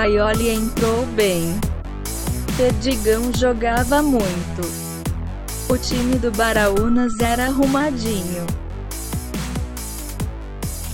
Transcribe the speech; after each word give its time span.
Paioli 0.00 0.48
entrou 0.48 1.04
bem. 1.14 1.60
Perdigão 2.56 3.30
jogava 3.34 4.00
muito. 4.00 4.62
O 5.70 5.76
time 5.76 6.18
do 6.18 6.32
Baraunas 6.32 7.20
era 7.20 7.44
arrumadinho. 7.44 8.46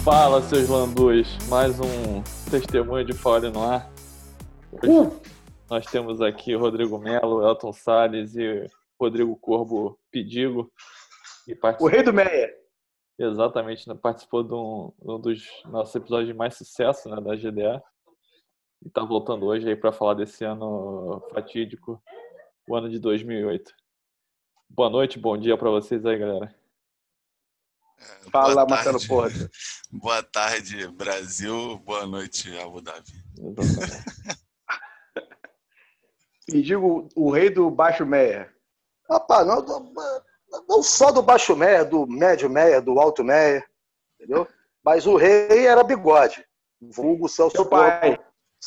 Fala, 0.04 0.42
seus 0.42 0.68
landus. 0.68 1.38
Mais 1.48 1.78
um 1.78 2.20
testemunho 2.50 3.04
de 3.04 3.12
fora 3.12 3.48
no 3.48 3.62
ar. 3.62 3.88
Hoje 4.72 5.12
nós 5.70 5.86
temos 5.86 6.20
aqui 6.20 6.56
Rodrigo 6.56 6.98
Melo, 6.98 7.46
Elton 7.46 7.72
Salles 7.72 8.34
e 8.34 8.66
Rodrigo 9.00 9.36
Corbo 9.36 9.96
Pedigo. 10.10 10.68
E 11.46 11.56
O 11.78 11.86
rei 11.86 12.02
do 12.02 12.12
Meia. 12.12 12.50
exatamente, 13.16 13.88
né, 13.88 13.94
participou 13.94 14.42
de 14.42 14.52
um, 14.52 14.92
um 15.00 15.20
dos 15.20 15.44
nossos 15.66 15.94
episódios 15.94 16.26
de 16.26 16.34
mais 16.34 16.56
sucesso 16.56 17.08
né, 17.08 17.20
da 17.20 17.36
GDA. 17.36 17.80
E 18.86 18.88
está 18.88 19.02
voltando 19.02 19.46
hoje 19.46 19.68
aí 19.68 19.74
para 19.74 19.90
falar 19.90 20.14
desse 20.14 20.44
ano 20.44 21.20
fatídico, 21.32 22.00
o 22.68 22.76
ano 22.76 22.88
de 22.88 23.00
2008. 23.00 23.74
Boa 24.70 24.88
noite, 24.88 25.18
bom 25.18 25.36
dia 25.36 25.58
para 25.58 25.68
vocês 25.70 26.06
aí, 26.06 26.16
galera. 26.16 26.54
Fala, 28.30 28.64
Boa 28.64 28.66
Marcelo 28.68 28.98
tarde. 29.00 29.08
Porto. 29.08 29.50
Boa 29.90 30.22
tarde, 30.22 30.86
Brasil. 30.92 31.78
Boa 31.78 32.06
noite, 32.06 32.56
Abu 32.60 32.80
Dhabi. 32.80 33.12
E 36.48 36.62
digo 36.62 37.08
o 37.16 37.28
rei 37.32 37.50
do 37.50 37.68
Baixo 37.68 38.06
Meia. 38.06 38.54
Rapaz, 39.10 39.44
não, 39.44 39.62
não- 40.68 40.80
só 40.80 41.10
do 41.10 41.20
baixo 41.20 41.56
meia, 41.56 41.84
do 41.84 42.06
médio 42.06 42.48
meia, 42.48 42.80
do 42.80 43.00
alto 43.00 43.24
meia, 43.24 43.68
entendeu? 44.14 44.46
Mas 44.84 45.08
o 45.08 45.16
rei 45.16 45.66
era 45.66 45.82
bigode. 45.82 46.46
Vulgo 46.80 47.28
Celso 47.28 47.56
Seu 47.56 47.66
Porto, 47.66 47.90
pai. 48.00 48.16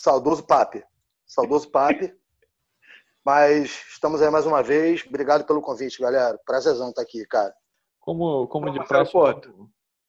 Saudoso 0.02 0.44
papi. 0.44 0.84
Saudoso 1.26 1.70
papi. 1.70 2.14
Mas 3.24 3.84
estamos 3.92 4.22
aí 4.22 4.30
mais 4.30 4.46
uma 4.46 4.64
vez. 4.64 5.06
Obrigado 5.06 5.46
pelo 5.46 5.62
convite, 5.62 6.02
galera. 6.02 6.40
Prazerzão 6.46 6.90
estar 6.90 7.02
aqui, 7.02 7.26
cara. 7.26 7.54
Como, 8.00 8.48
como 8.48 8.72
de 8.72 8.84
praxe, 8.88 9.12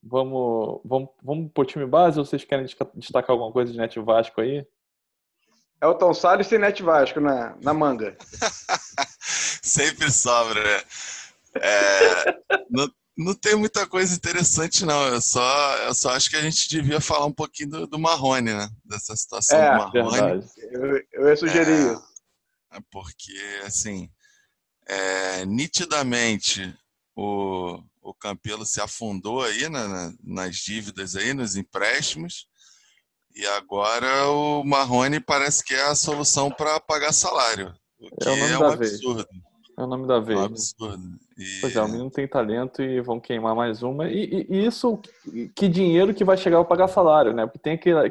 vamos, 0.02 0.80
vamos, 0.84 1.10
vamos 1.22 1.52
pro 1.52 1.66
time 1.66 1.84
base 1.84 2.18
ou 2.18 2.24
vocês 2.24 2.44
querem 2.44 2.66
destacar 2.94 3.30
alguma 3.32 3.52
coisa 3.52 3.72
de 3.72 3.78
Net 3.78 3.98
Vasco 4.00 4.40
aí? 4.40 4.66
Elton 5.82 6.14
Salles 6.14 6.48
tem 6.48 6.58
Net 6.58 6.82
Vasco 6.82 7.20
na, 7.20 7.56
na 7.60 7.74
manga. 7.74 8.16
Sempre 9.62 10.10
sobra. 10.10 10.62
né? 10.62 10.82
É, 11.56 12.64
não, 12.70 12.88
não 13.24 13.34
tem 13.34 13.54
muita 13.54 13.86
coisa 13.86 14.14
interessante, 14.14 14.84
não. 14.84 15.06
Eu 15.08 15.20
só, 15.20 15.76
eu 15.78 15.94
só 15.94 16.10
acho 16.10 16.30
que 16.30 16.36
a 16.36 16.42
gente 16.42 16.68
devia 16.68 17.00
falar 17.00 17.26
um 17.26 17.32
pouquinho 17.32 17.70
do, 17.70 17.86
do 17.86 17.98
Marrone, 17.98 18.52
né? 18.54 18.68
Dessa 18.84 19.14
situação 19.14 19.58
É, 19.58 19.70
do 19.72 19.78
Marrone. 19.78 20.10
Verdade. 20.20 20.50
Eu, 20.72 21.02
eu 21.12 21.28
ia 21.28 21.36
sugerir 21.36 21.70
É. 21.72 21.92
isso. 21.92 22.02
É 22.72 22.78
Porque, 22.90 23.60
assim, 23.64 24.08
é, 24.86 25.44
nitidamente 25.44 26.74
o, 27.16 27.82
o 28.00 28.14
Campelo 28.14 28.64
se 28.64 28.80
afundou 28.80 29.42
aí 29.42 29.68
na- 29.68 30.12
nas 30.22 30.56
dívidas 30.56 31.16
aí, 31.16 31.34
nos 31.34 31.56
empréstimos, 31.56 32.46
e 33.34 33.46
agora 33.46 34.28
o 34.28 34.64
Marrone 34.64 35.20
parece 35.20 35.62
que 35.64 35.74
é 35.74 35.82
a 35.82 35.94
solução 35.94 36.50
para 36.50 36.80
pagar 36.80 37.12
salário, 37.12 37.74
o 37.98 38.08
que 38.16 38.28
É 38.28 38.32
o 38.32 38.36
nome 38.36 38.52
é, 38.54 38.58
da 38.58 38.68
um 38.70 38.76
vez. 38.76 38.92
absurdo. 38.94 39.26
É 39.78 39.82
o 39.82 39.86
nome 39.86 40.06
da 40.06 40.16
É 40.16 40.20
vez. 40.20 40.38
um 40.38 40.40
né? 40.42 40.46
absurdo. 40.46 41.20
E- 41.40 41.60
Pois 41.62 41.74
é, 41.74 41.80
o 41.82 41.88
menino 41.88 42.10
tem 42.10 42.28
talento 42.28 42.82
e 42.82 43.00
vão 43.00 43.18
queimar 43.18 43.54
mais 43.54 43.82
uma. 43.82 44.08
E, 44.10 44.24
e- 44.24 44.46
e 44.50 44.66
isso, 44.66 45.00
que 45.56 45.66
dinheiro 45.68 46.12
que 46.14 46.22
vai 46.24 46.36
chegar 46.36 46.58
para 46.58 46.68
pagar 46.68 46.88
salário, 46.88 47.32
né? 47.32 47.46
Porque 47.46 47.58
tem, 47.58 47.72
aquela, 47.74 48.04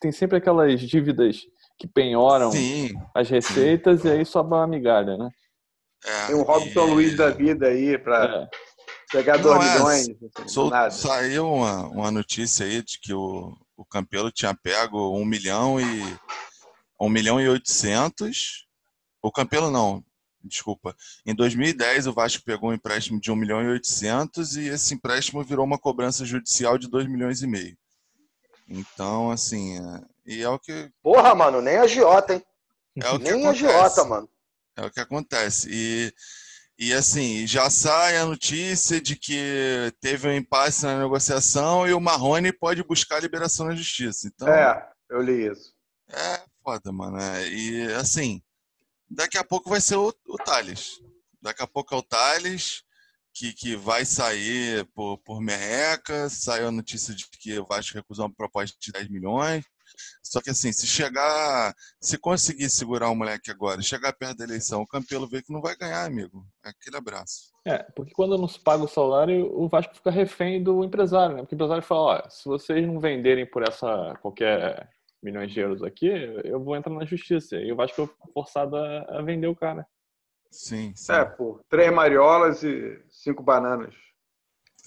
tem 0.00 0.10
sempre 0.10 0.38
aquelas 0.38 0.80
dívidas 0.80 1.42
que 1.78 1.86
penhoram 1.86 2.50
Sim, 2.50 2.90
as 3.14 3.28
receitas 3.30 4.04
e 4.04 4.08
aí 4.10 4.24
sobra 4.24 4.58
uma 4.58 4.66
migalha, 4.66 5.16
né? 5.16 5.30
é, 6.04 6.26
Tem 6.26 6.34
um 6.34 6.42
Robson 6.42 6.88
e- 6.88 6.90
Luiz 6.90 7.16
da 7.16 7.30
vida 7.30 7.68
aí 7.68 7.96
pra 7.96 8.24
É. 8.24 8.48
pegar 9.12 9.36
Não, 9.38 9.44
2 9.56 9.64
é, 9.64 9.72
milhões. 9.72 10.06
Sol- 10.48 10.68
nada. 10.70 10.90
Saiu 10.90 11.46
uma, 11.48 11.86
uma 11.86 12.10
notícia 12.10 12.66
aí 12.66 12.82
de 12.82 12.98
que 13.00 13.14
o, 13.14 13.56
o 13.76 13.84
Campelo 13.84 14.32
tinha 14.32 14.52
pego 14.52 15.16
1 15.16 15.24
milhão 15.24 15.80
e 15.80 15.84
1 17.00 17.08
milhão 17.08 17.40
e 17.40 17.48
800. 17.48 18.66
O 19.22 19.30
Campelo 19.30 19.70
não, 19.70 20.02
desculpa. 20.44 20.94
Em 21.26 21.34
2010 21.34 22.06
o 22.06 22.12
Vasco 22.12 22.42
pegou 22.44 22.70
um 22.70 22.74
empréstimo 22.74 23.20
de 23.20 23.30
1 23.30 23.36
milhão 23.36 23.62
e 23.62 23.68
800 23.68 24.56
e 24.56 24.68
esse 24.68 24.94
empréstimo 24.94 25.42
virou 25.44 25.64
uma 25.64 25.78
cobrança 25.78 26.24
judicial 26.24 26.76
de 26.78 26.88
2 26.88 27.06
milhões 27.08 27.42
e 27.42 27.46
meio. 27.46 27.76
Então, 28.68 29.30
assim, 29.30 29.78
é, 29.78 30.00
e 30.26 30.42
é 30.42 30.48
o 30.48 30.58
que 30.58 30.90
Porra, 31.02 31.34
mano, 31.34 31.60
nem 31.60 31.76
agiota, 31.76 32.34
hein? 32.34 32.42
é 33.02 33.10
o 33.10 33.18
que 33.18 33.24
Nem 33.24 33.46
acontece. 33.46 33.66
agiota, 33.66 34.04
mano. 34.04 34.28
É 34.76 34.84
o 34.86 34.90
que 34.90 35.00
acontece. 35.00 35.68
E, 35.70 36.12
e 36.78 36.92
assim, 36.94 37.46
já 37.46 37.68
sai 37.68 38.16
a 38.16 38.24
notícia 38.24 39.00
de 39.00 39.16
que 39.16 39.92
teve 40.00 40.26
um 40.28 40.32
impasse 40.32 40.84
na 40.86 40.98
negociação 41.00 41.86
e 41.86 41.92
o 41.92 42.00
Marrone 42.00 42.52
pode 42.52 42.82
buscar 42.82 43.16
a 43.16 43.20
liberação 43.20 43.66
na 43.66 43.74
justiça. 43.74 44.26
Então, 44.28 44.48
É, 44.48 44.90
eu 45.10 45.20
li 45.20 45.50
isso. 45.50 45.74
é 46.10 46.40
foda, 46.62 46.90
mano. 46.92 47.18
É, 47.18 47.48
E 47.48 47.92
assim, 47.94 48.42
daqui 49.14 49.38
a 49.38 49.44
pouco 49.44 49.70
vai 49.70 49.80
ser 49.80 49.96
o, 49.96 50.14
o 50.26 50.36
Thales. 50.38 51.00
Daqui 51.40 51.62
a 51.62 51.66
pouco 51.66 51.94
é 51.94 51.98
o 51.98 52.02
Thales 52.02 52.82
que, 53.34 53.52
que 53.52 53.76
vai 53.76 54.04
sair 54.04 54.84
por, 54.94 55.18
por 55.18 55.40
merreca. 55.40 56.28
Saiu 56.28 56.68
a 56.68 56.72
notícia 56.72 57.14
de 57.14 57.26
que 57.28 57.58
o 57.58 57.66
Vasco 57.66 57.96
recusou 57.96 58.26
uma 58.26 58.34
proposta 58.34 58.76
de 58.80 58.92
10 58.92 59.08
milhões. 59.08 59.64
Só 60.22 60.40
que 60.40 60.50
assim, 60.50 60.72
se 60.72 60.86
chegar, 60.86 61.74
se 62.00 62.16
conseguir 62.16 62.70
segurar 62.70 63.10
o 63.10 63.14
moleque 63.14 63.50
agora, 63.50 63.82
chegar 63.82 64.12
perto 64.12 64.38
da 64.38 64.44
eleição, 64.44 64.80
o 64.80 64.86
Campelo 64.86 65.28
vê 65.28 65.42
que 65.42 65.52
não 65.52 65.60
vai 65.60 65.76
ganhar, 65.76 66.04
amigo. 66.04 66.46
Aquele 66.62 66.96
abraço. 66.96 67.52
É, 67.64 67.78
porque 67.78 68.14
quando 68.14 68.38
não 68.38 68.48
se 68.48 68.58
paga 68.58 68.82
o 68.84 68.88
salário, 68.88 69.52
o 69.54 69.68
Vasco 69.68 69.94
fica 69.94 70.10
refém 70.10 70.62
do 70.62 70.82
empresário, 70.82 71.36
né? 71.36 71.42
Porque 71.42 71.54
o 71.54 71.56
empresário 71.56 71.82
fala, 71.82 72.24
ó, 72.24 72.30
se 72.30 72.44
vocês 72.48 72.86
não 72.86 72.98
venderem 72.98 73.44
por 73.44 73.62
essa 73.62 74.16
qualquer 74.22 74.88
milhões 75.22 75.52
de 75.52 75.60
euros 75.60 75.82
aqui, 75.82 76.08
eu 76.44 76.62
vou 76.62 76.76
entrar 76.76 76.92
na 76.92 77.04
justiça. 77.04 77.56
E 77.56 77.72
o 77.72 77.76
Vasco 77.76 78.02
é 78.02 78.32
forçado 78.32 78.76
a, 78.76 79.18
a 79.18 79.22
vender 79.22 79.46
o 79.46 79.56
cara. 79.56 79.86
Sim, 80.50 80.92
sim. 80.94 81.12
É, 81.12 81.24
por 81.24 81.62
três 81.68 81.92
mariolas 81.92 82.62
e 82.62 83.00
cinco 83.10 83.42
bananas. 83.42 83.94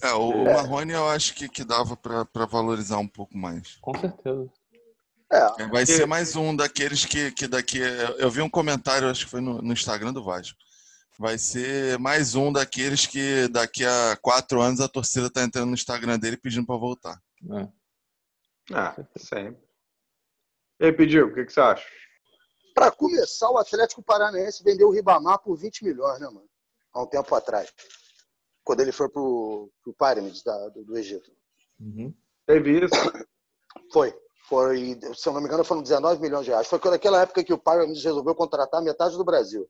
É, 0.04 0.12
o, 0.14 0.32
É. 0.48 0.54
Marrone 0.54 0.92
eu 0.94 1.08
acho 1.10 1.34
que, 1.34 1.48
que 1.48 1.64
dava 1.64 1.96
pra 1.96 2.26
pra 2.26 2.46
valorizar 2.46 2.98
um 2.98 3.08
pouco 3.08 3.38
mais. 3.38 3.78
Com 3.82 3.98
certeza. 3.98 4.50
É, 5.32 5.68
Vai 5.68 5.86
ser 5.86 6.06
mais 6.06 6.36
um 6.36 6.56
daqueles 6.56 7.04
que, 7.06 7.32
que 7.32 7.48
daqui. 7.48 7.80
Eu 8.20 8.30
vi 8.30 8.42
um 8.42 8.50
comentário, 8.50 9.10
acho 9.10 9.26
que 9.26 9.32
foi 9.32 9.42
no, 9.42 9.60
no 9.62 9.74
Instagram 9.74 10.14
do 10.14 10.24
Vasco. 10.24 10.58
Vai 11.18 11.38
ser 11.38 11.98
mais 11.98 12.36
um 12.36 12.52
daqueles 12.52 13.08
que 13.08 13.48
daqui 13.48 13.84
a 13.86 14.18
quatro 14.22 14.62
anos 14.62 14.82
a 14.82 14.88
torcida 14.88 15.32
tá 15.32 15.42
entrando 15.44 15.68
no 15.70 15.74
Instagram 15.74 16.20
dele 16.20 16.38
pedindo 16.38 16.66
pra 16.66 16.76
voltar. 16.76 17.20
né? 17.42 17.68
Ah, 18.72 18.96
sempre. 19.18 19.65
E 20.80 20.86
aí, 20.86 20.92
Pediu, 20.94 21.28
o 21.28 21.34
que, 21.34 21.46
que 21.46 21.54
você 21.54 21.60
acha? 21.62 21.86
Pra 22.74 22.92
começar, 22.92 23.50
o 23.50 23.58
Atlético 23.58 24.04
Paranaense 24.04 24.64
vendeu 24.64 24.90
o 24.90 24.92
Ribamar 24.92 25.40
por 25.40 25.56
20 25.56 25.84
milhões, 25.86 26.20
né, 26.20 26.28
mano? 26.28 26.50
Há 26.94 27.02
um 27.02 27.08
tempo 27.08 27.34
atrás. 27.34 27.72
Quando 28.64 28.82
ele 28.82 28.92
foi 28.92 29.08
pro, 29.10 29.72
pro 29.84 29.94
Pyramids 29.94 30.44
da- 30.44 30.70
do, 30.70 30.84
do 30.84 30.98
Egito. 30.98 31.32
Uhum. 31.80 32.14
Teve 32.46 32.86
isso. 32.86 32.96
Foi. 33.92 34.14
Foi, 34.48 35.00
se 35.16 35.28
eu 35.28 35.34
não 35.34 35.42
me 35.42 35.48
engano, 35.48 35.64
foram 35.64 35.82
19 35.82 36.22
milhões 36.22 36.46
de 36.46 36.52
reais. 36.52 36.68
Foi 36.68 36.80
naquela 36.92 37.22
época 37.22 37.44
que 37.44 37.54
o 37.54 37.58
Pyramids 37.58 38.04
resolveu 38.04 38.36
contratar 38.36 38.82
metade 38.82 39.18
do 39.18 39.24
Brasil. 39.24 39.68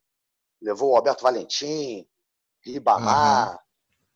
Levou 0.61 0.91
o 0.91 0.95
Alberto 0.97 1.23
Valentim, 1.23 2.05
Ribamar, 2.61 3.57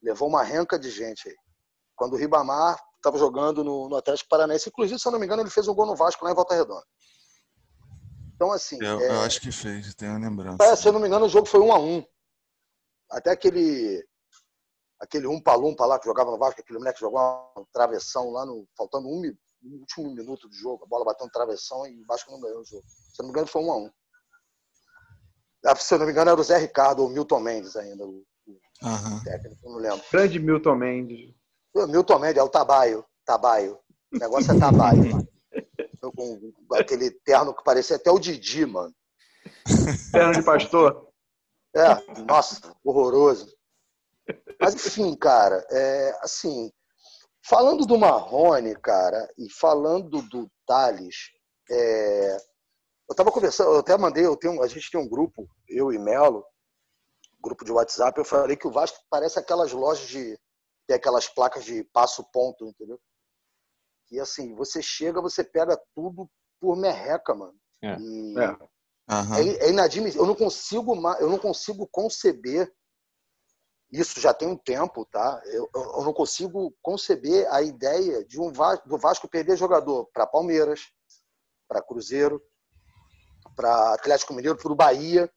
levou 0.02 0.28
uma 0.28 0.44
renca 0.44 0.78
de 0.78 0.90
gente 0.90 1.30
aí. 1.30 1.36
Quando 1.96 2.14
o 2.14 2.18
Ribamar 2.18 2.78
estava 3.00 3.18
jogando 3.18 3.64
no, 3.64 3.90
no 3.90 3.96
Atlético 3.96 4.30
Paranaense, 4.30 4.70
inclusive, 4.70 5.00
se 5.00 5.08
eu 5.08 5.12
não 5.12 5.20
me 5.20 5.26
engano, 5.26 5.42
ele 5.42 5.50
fez 5.50 5.68
um 5.68 5.74
gol 5.74 5.86
no 5.86 5.96
Vasco 5.96 6.24
lá 6.24 6.32
em 6.32 6.36
Volta 6.36 6.56
Redonda. 6.56 6.86
Então, 8.36 8.52
assim, 8.52 8.78
Eu, 8.82 9.00
é, 9.00 9.08
eu 9.08 9.22
acho 9.22 9.42
que 9.42 9.52
fez, 9.52 9.94
tenho 9.96 10.12
uma 10.12 10.28
lembrança. 10.30 10.64
É, 10.64 10.76
se 10.76 10.88
eu 10.88 10.94
não 10.94 11.00
me 11.00 11.08
engano, 11.08 11.26
o 11.26 11.30
jogo 11.30 11.46
foi 11.46 11.60
um 11.60 11.74
a 11.74 11.80
um. 11.80 12.06
Até 13.10 13.32
aquele 13.32 14.06
aquele 15.00 15.28
um 15.28 15.42
palumpa 15.42 15.86
lá 15.86 15.98
que 15.98 16.06
jogava 16.06 16.30
no 16.30 16.38
Vasco, 16.38 16.60
aquele 16.60 16.78
moleque 16.78 17.00
que 17.00 17.06
jogou 17.06 17.20
uma 17.20 17.66
travessão 17.72 18.32
lá 18.32 18.46
no 18.46 18.68
faltando 18.78 19.08
um 19.08 19.22
no 19.62 19.78
último 19.80 20.14
minuto 20.14 20.48
do 20.48 20.56
jogo, 20.56 20.84
a 20.86 20.88
bola 20.88 21.06
bateu 21.06 21.26
no 21.26 21.32
travessão 21.32 21.86
e 21.88 22.02
o 22.02 22.06
Vasco 22.06 22.32
não 22.32 22.40
ganhou 22.40 22.62
o 22.62 22.66
jogo. 22.66 22.84
Se 22.88 23.22
eu 23.22 23.24
não 23.24 23.26
me 23.26 23.32
engano, 23.32 23.48
foi 23.48 23.62
um 23.62 23.72
a 23.72 23.78
um. 23.78 23.92
Ah, 25.66 25.76
Se 25.76 25.94
eu 25.94 26.00
não 26.00 26.06
me 26.06 26.12
engano, 26.12 26.32
era 26.32 26.40
o 26.40 26.44
Zé 26.44 26.58
Ricardo 26.58 27.02
ou 27.02 27.10
o 27.10 27.12
Milton 27.12 27.40
Mendes 27.40 27.76
ainda, 27.76 28.06
o 28.06 28.26
Aham. 28.82 29.22
técnico, 29.24 29.60
eu 29.64 29.72
não 29.72 29.80
lembro. 29.80 30.06
Grande 30.12 30.40
Milton 30.40 30.76
Mendes. 30.76 31.36
Milton 31.74 32.20
Mendes, 32.20 32.38
é 32.38 32.44
o 32.44 32.50
Tabaio. 32.50 33.06
Tabaio. 33.26 33.80
O 34.14 34.18
negócio 34.18 34.52
é 34.52 34.60
Tabaio, 34.60 35.12
mano. 35.12 35.28
Eu 36.02 36.12
Com 36.12 36.54
aquele 36.74 37.12
terno 37.12 37.54
que 37.54 37.64
parecia 37.64 37.98
até 37.98 38.10
o 38.10 38.20
Didi, 38.20 38.66
mano. 38.66 38.94
Perna 40.12 40.34
de 40.34 40.44
pastor. 40.44 41.10
É, 41.76 42.22
nossa, 42.24 42.76
horroroso. 42.84 43.54
Mas 44.60 44.76
enfim, 44.76 45.16
cara, 45.16 45.66
é, 45.72 46.18
assim, 46.22 46.72
falando 47.44 47.86
do 47.86 47.98
Marrone, 47.98 48.76
cara, 48.76 49.28
e 49.38 49.52
falando 49.52 50.22
do 50.24 50.50
Thales, 50.66 51.32
é, 51.70 52.38
Eu 53.10 53.16
tava 53.16 53.32
conversando, 53.32 53.72
eu 53.72 53.80
até 53.80 53.98
mandei, 53.98 54.26
eu 54.26 54.38
tenho, 54.38 54.62
a 54.62 54.68
gente 54.68 54.92
tem 54.92 55.02
um 55.02 55.10
grupo, 55.10 55.50
eu 55.68 55.92
e 55.92 55.98
Melo, 55.98 56.46
grupo 57.42 57.66
de 57.66 57.72
WhatsApp, 57.72 58.18
eu 58.20 58.26
falei 58.26 58.56
que 58.56 58.68
o 58.68 58.72
Vasco 58.72 59.00
parece 59.10 59.40
aquelas 59.40 59.72
lojas 59.72 60.08
de. 60.08 60.38
Tem 60.90 60.96
aquelas 60.96 61.28
placas 61.28 61.64
de 61.64 61.84
passo-ponto, 61.84 62.66
entendeu? 62.66 63.00
E 64.10 64.20
assim, 64.20 64.56
você 64.56 64.82
chega, 64.82 65.22
você 65.22 65.44
pega 65.44 65.80
tudo 65.94 66.28
por 66.60 66.76
merreca, 66.76 67.36
mano. 67.36 67.56
É. 67.80 67.96
E 68.00 68.40
É. 68.40 68.58
Aham. 69.08 69.38
é, 69.38 69.66
é 69.66 69.70
inadmissível. 69.70 70.24
Eu 70.24 70.28
não 70.28 70.34
consigo, 70.36 70.96
eu 71.20 71.30
não 71.30 71.38
consigo 71.38 71.88
conceber. 71.92 72.74
Isso 73.92 74.20
já 74.20 74.34
tem 74.34 74.48
um 74.48 74.58
tempo, 74.58 75.06
tá? 75.06 75.40
Eu, 75.46 75.70
eu 75.76 75.82
eu 75.98 76.04
não 76.04 76.14
consigo 76.14 76.76
conceber 76.82 77.48
a 77.54 77.62
ideia 77.62 78.26
de 78.26 78.42
um 78.42 78.52
Vasco, 78.52 78.90
do 78.90 78.98
Vasco 78.98 79.30
perder 79.30 79.58
jogador 79.58 80.10
para 80.12 80.26
Palmeiras, 80.26 80.92
para 81.68 81.84
Cruzeiro, 81.84 82.42
para 83.56 83.94
Atlético 83.94 84.34
Mineiro, 84.34 84.58
para 84.58 84.72
o 84.72 84.76
Bahia. 84.76 85.32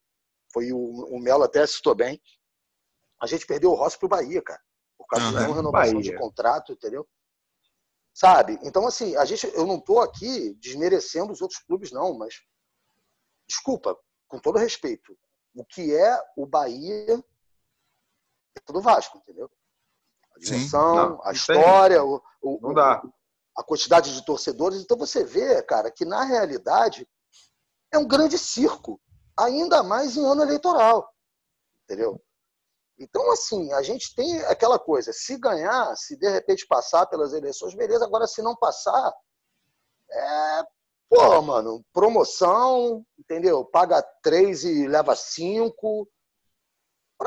Foi 0.50 0.72
o, 0.72 0.78
o 0.78 1.20
Melo 1.20 1.44
até 1.44 1.66
citou 1.66 1.94
bem. 1.94 2.18
A 3.20 3.26
gente 3.26 3.46
perdeu 3.46 3.70
o 3.70 3.74
Rossi 3.74 3.98
para 3.98 4.06
o 4.06 4.08
Bahia, 4.08 4.40
cara, 4.40 4.60
causa 5.12 5.28
de 5.28 5.36
Aham. 5.36 5.46
não 5.48 5.54
renovação 5.54 5.94
Bahia. 5.94 6.02
de 6.02 6.18
contrato, 6.18 6.72
entendeu? 6.72 7.08
Sabe? 8.14 8.58
Então, 8.62 8.86
assim, 8.86 9.16
a 9.16 9.24
gente, 9.24 9.46
eu 9.54 9.66
não 9.66 9.76
estou 9.76 10.00
aqui 10.00 10.54
desmerecendo 10.54 11.32
os 11.32 11.40
outros 11.40 11.60
clubes, 11.60 11.90
não, 11.92 12.16
mas 12.16 12.42
desculpa, 13.48 13.98
com 14.28 14.38
todo 14.38 14.58
respeito, 14.58 15.16
o 15.54 15.64
que 15.64 15.94
é 15.94 16.18
o 16.36 16.46
Bahia 16.46 17.22
é 18.54 18.72
do 18.72 18.80
Vasco, 18.80 19.18
entendeu? 19.18 19.50
A 20.34 20.38
dimensão, 20.38 21.20
a 21.24 21.32
história, 21.32 22.02
o, 22.04 22.22
o- 22.42 22.58
Não 22.60 22.74
dá. 22.74 23.02
a 23.56 23.62
quantidade 23.62 24.14
de 24.14 24.24
torcedores. 24.24 24.80
Então 24.80 24.96
você 24.96 25.24
vê, 25.24 25.62
cara, 25.62 25.90
que 25.90 26.04
na 26.04 26.24
realidade 26.24 27.08
é 27.90 27.98
um 27.98 28.06
grande 28.08 28.38
circo, 28.38 29.00
ainda 29.38 29.82
mais 29.82 30.16
em 30.16 30.24
ano 30.24 30.42
eleitoral, 30.42 31.10
entendeu? 31.84 32.22
Então, 32.98 33.30
assim, 33.32 33.72
a 33.72 33.82
gente 33.82 34.14
tem 34.14 34.40
aquela 34.42 34.78
coisa, 34.78 35.12
se 35.12 35.36
ganhar, 35.38 35.94
se 35.96 36.16
de 36.16 36.28
repente 36.28 36.66
passar 36.66 37.06
pelas 37.06 37.32
eleições, 37.32 37.74
beleza, 37.74 38.04
agora 38.04 38.26
se 38.26 38.42
não 38.42 38.54
passar, 38.54 39.12
é, 40.10 40.62
pô, 41.08 41.42
mano, 41.42 41.84
promoção, 41.92 43.04
entendeu? 43.18 43.64
Paga 43.64 44.02
três 44.22 44.62
e 44.64 44.86
leva 44.86 45.16
cinco, 45.16 46.08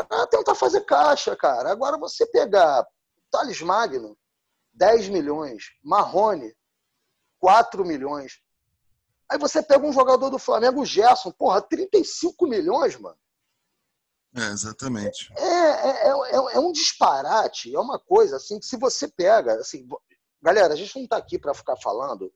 para 0.03 0.27
tentar 0.27 0.55
fazer 0.55 0.81
caixa, 0.81 1.35
cara. 1.35 1.71
Agora 1.71 1.97
você 1.97 2.25
pegar 2.25 2.85
Thales 3.31 3.61
Magno, 3.61 4.17
10 4.73 5.09
milhões. 5.09 5.71
Marrone, 5.83 6.53
4 7.39 7.85
milhões. 7.85 8.41
Aí 9.29 9.37
você 9.37 9.63
pega 9.63 9.85
um 9.85 9.93
jogador 9.93 10.29
do 10.29 10.37
Flamengo, 10.37 10.85
Gerson, 10.85 11.31
porra, 11.31 11.61
35 11.61 12.47
milhões, 12.47 12.97
mano. 12.97 13.17
É, 14.35 14.45
exatamente. 14.51 15.31
É, 15.37 15.43
é, 15.43 16.07
é, 16.07 16.55
é 16.55 16.59
um 16.59 16.71
disparate, 16.71 17.73
é 17.73 17.79
uma 17.79 17.97
coisa 17.99 18.35
assim 18.35 18.59
que 18.59 18.65
se 18.65 18.77
você 18.77 19.07
pega, 19.07 19.53
assim, 19.55 19.87
galera, 20.41 20.73
a 20.73 20.75
gente 20.77 20.95
não 20.95 21.03
está 21.03 21.17
aqui 21.17 21.39
para 21.39 21.53
ficar 21.53 21.77
falando 21.77 22.31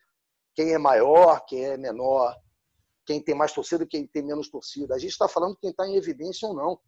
quem 0.55 0.73
é 0.73 0.77
maior, 0.77 1.41
quem 1.45 1.65
é 1.65 1.77
menor, 1.77 2.35
quem 3.05 3.21
tem 3.21 3.35
mais 3.35 3.51
torcida, 3.51 3.85
quem 3.85 4.05
tem 4.07 4.23
menos 4.23 4.49
torcida. 4.49 4.95
A 4.95 4.99
gente 4.99 5.11
está 5.11 5.27
falando 5.27 5.57
quem 5.57 5.71
está 5.71 5.87
em 5.87 5.95
evidência 5.95 6.47
ou 6.47 6.53
não. 6.53 6.79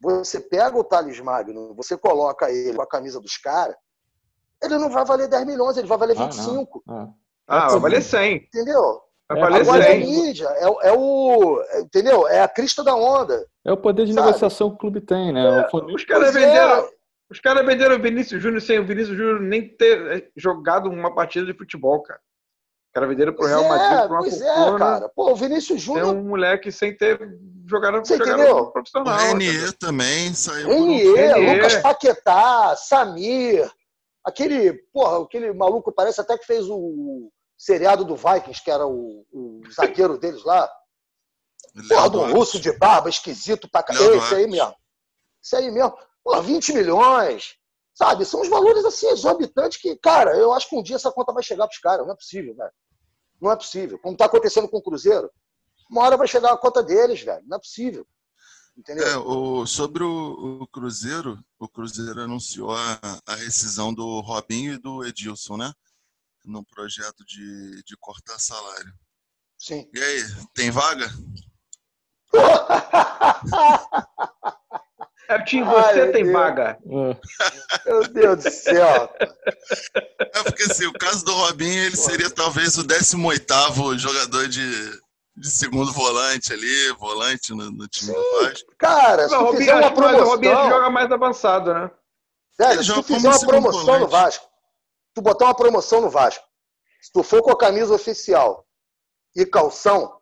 Você 0.00 0.40
pega 0.40 0.76
o 0.78 0.82
Thales 0.84 1.20
Magno, 1.20 1.74
você 1.74 1.96
coloca 1.96 2.50
ele 2.50 2.74
com 2.74 2.82
a 2.82 2.86
camisa 2.88 3.20
dos 3.20 3.36
caras, 3.36 3.76
ele 4.62 4.78
não 4.78 4.90
vai 4.90 5.04
valer 5.04 5.28
10 5.28 5.46
milhões, 5.46 5.76
ele 5.76 5.86
vai 5.86 5.98
valer 5.98 6.16
Ah, 6.16 6.20
não. 6.20 6.26
25, 6.30 6.82
Ah. 6.88 7.08
Ah, 7.46 7.68
vai 7.68 7.80
valer 7.80 8.02
100. 8.02 8.36
entendeu? 8.36 9.00
Vai 9.28 9.38
É, 9.38 9.40
valer 9.42 9.60
Agora 9.62 9.84
é 9.84 9.88
a 9.88 9.90
100. 9.92 10.00
mídia, 10.06 10.46
é, 10.48 10.68
o- 10.68 10.80
é 10.82 10.92
o. 10.92 11.62
é, 11.62 11.80
entendeu? 11.80 12.28
É 12.28 12.40
a 12.42 12.48
crista 12.48 12.82
da 12.82 12.94
onda. 12.94 13.46
É 13.64 13.72
o 13.72 13.76
poder 13.76 14.06
de 14.06 14.14
Sabe? 14.14 14.26
negociação 14.26 14.70
que 14.70 14.76
o 14.76 14.78
clube 14.78 15.00
tem, 15.00 15.32
né? 15.32 15.68
Flamengo- 15.70 15.94
Os 15.96 16.04
caras 16.04 16.34
é. 16.34 16.40
venderam. 16.40 16.88
Os 17.30 17.38
caras 17.38 17.64
venderam 17.64 17.96
o 17.96 18.02
Vinícius 18.02 18.42
Júnior 18.42 18.60
sem 18.60 18.78
o 18.80 18.84
Vinícius 18.86 19.16
Júnior 19.16 19.40
nem 19.40 19.68
ter 19.76 20.00
eh, 20.12 20.28
jogado 20.36 20.88
uma 20.90 21.14
partida 21.14 21.46
de 21.46 21.56
futebol, 21.56 22.02
cara. 22.02 22.18
Os 22.18 22.92
caras 22.92 23.08
venderam 23.08 23.32
pro 23.32 23.46
Real 23.46 23.68
Madrid, 23.68 23.92
é, 23.92 23.96
pra 23.98 24.08
uma 24.08 24.18
pois 24.20 24.40
é, 24.40 24.78
cara. 24.78 25.08
Pô, 25.14 25.30
o 25.30 25.36
Vinícius 25.36 25.80
Júnior, 25.80 26.12
um 26.12 26.24
moleque 26.24 26.72
sem 26.72 26.96
ter 26.96 27.20
jogado, 27.68 27.98
Você 27.98 28.16
jogado 28.16 28.36
entendeu? 28.40 28.56
O 28.56 28.72
profissional. 28.72 29.16
Renier 29.16 29.72
também 29.78 30.34
saiu 30.34 30.66
por 30.66 30.74
um 30.74 30.80
Renier, 30.96 31.34
Renier. 31.34 31.54
Lucas 31.56 31.76
Paquetá, 31.76 32.74
Samir, 32.76 33.70
aquele, 34.26 34.72
porra, 34.92 35.22
aquele 35.22 35.52
maluco 35.52 35.92
parece 35.92 36.20
até 36.20 36.36
que 36.36 36.44
fez 36.46 36.66
o 36.68 37.30
seriado 37.56 38.04
do 38.04 38.16
Vikings, 38.16 38.64
que 38.64 38.70
era 38.72 38.84
o, 38.86 39.24
o 39.32 39.60
zagueiro 39.70 40.18
deles 40.18 40.42
lá. 40.44 40.68
Porra, 41.88 42.10
do 42.10 42.18
Duarte. 42.18 42.34
russo 42.34 42.60
de 42.60 42.72
barba, 42.72 43.08
esquisito 43.08 43.68
pra 43.68 43.82
caralho. 43.82 44.16
Esse 44.16 44.34
aí 44.34 44.46
mesmo. 44.46 44.74
Isso 45.42 45.56
aí 45.56 45.70
mesmo. 45.70 45.96
Porra, 46.22 46.42
20 46.42 46.72
milhões. 46.72 47.56
Sabe? 47.94 48.24
São 48.24 48.40
os 48.40 48.48
valores 48.48 48.84
assim 48.84 49.08
exorbitantes 49.08 49.78
que, 49.78 49.96
cara, 49.96 50.36
eu 50.36 50.52
acho 50.52 50.68
que 50.68 50.76
um 50.76 50.82
dia 50.82 50.96
essa 50.96 51.12
conta 51.12 51.32
vai 51.32 51.42
chegar 51.42 51.66
pros 51.66 51.80
caras. 51.80 52.06
Não 52.06 52.14
é 52.14 52.16
possível, 52.16 52.54
velho. 52.54 52.72
Não 53.40 53.50
é 53.50 53.56
possível. 53.56 53.98
Como 53.98 54.16
tá 54.16 54.26
acontecendo 54.26 54.68
com 54.68 54.78
o 54.78 54.82
Cruzeiro, 54.82 55.30
uma 55.90 56.02
hora 56.02 56.16
vai 56.16 56.28
chegar 56.28 56.52
a 56.52 56.58
conta 56.58 56.82
deles, 56.82 57.20
velho. 57.22 57.44
Não 57.46 57.56
é 57.56 57.60
possível. 57.60 58.06
Entendeu? 58.76 59.06
É, 59.06 59.16
o, 59.18 59.66
sobre 59.66 60.02
o, 60.02 60.60
o 60.62 60.66
Cruzeiro, 60.68 61.38
o 61.58 61.68
Cruzeiro 61.68 62.22
anunciou 62.22 62.72
a, 62.72 62.98
a 63.26 63.34
rescisão 63.34 63.92
do 63.92 64.20
Robinho 64.20 64.74
e 64.74 64.78
do 64.78 65.04
Edilson, 65.04 65.56
né? 65.56 65.72
Num 66.44 66.64
projeto 66.64 67.24
de, 67.26 67.82
de 67.82 67.96
cortar 67.98 68.38
salário. 68.38 68.94
Sim. 69.58 69.86
E 69.92 70.02
aí, 70.02 70.22
tem 70.54 70.70
vaga? 70.70 71.06
É, 75.28 75.38
Tim, 75.44 75.62
Ai, 75.62 75.92
você 75.94 76.04
meu 76.04 76.12
tem 76.12 76.24
Deus. 76.24 76.32
vaga. 76.34 76.76
É. 76.84 77.88
Meu 77.88 78.02
Deus 78.08 78.42
do 78.42 78.50
céu. 78.50 79.14
É 80.18 80.42
porque 80.42 80.64
assim, 80.64 80.86
o 80.86 80.92
caso 80.92 81.24
do 81.24 81.32
Robinho, 81.32 81.84
ele 81.84 81.96
seria 81.96 82.28
talvez 82.28 82.76
o 82.78 82.82
18º 82.84 83.96
jogador 83.96 84.48
de, 84.48 84.90
de 85.36 85.48
segundo 85.48 85.92
volante 85.92 86.52
ali, 86.52 86.88
volante 86.98 87.54
no, 87.54 87.70
no 87.70 87.86
time 87.86 88.12
do 88.12 88.40
Vasco. 88.42 88.74
Cara, 88.76 89.28
se 89.28 89.34
Não, 89.34 89.44
o 89.44 89.46
tu 89.46 89.52
Robinho, 89.52 89.72
uma 89.76 89.80
mais- 89.80 89.92
o 90.20 90.24
Robinho 90.24 90.52
promoção. 90.52 90.70
joga 90.70 90.90
mais 90.90 91.12
avançado, 91.12 91.74
né? 91.74 91.90
Ele 92.58 92.82
se 92.82 92.92
tu 92.92 93.02
fizer 93.04 93.28
uma 93.28 93.46
promoção 93.46 93.80
no 93.80 93.86
volante. 93.86 94.10
Vasco, 94.10 94.48
tu 95.14 95.22
botar 95.22 95.44
uma 95.44 95.54
promoção 95.54 96.00
no 96.00 96.10
Vasco, 96.10 96.44
se 97.00 97.12
tu 97.12 97.22
for 97.22 97.40
com 97.40 97.52
a 97.52 97.56
camisa 97.56 97.94
oficial 97.94 98.66
e 99.36 99.46
calção, 99.46 100.19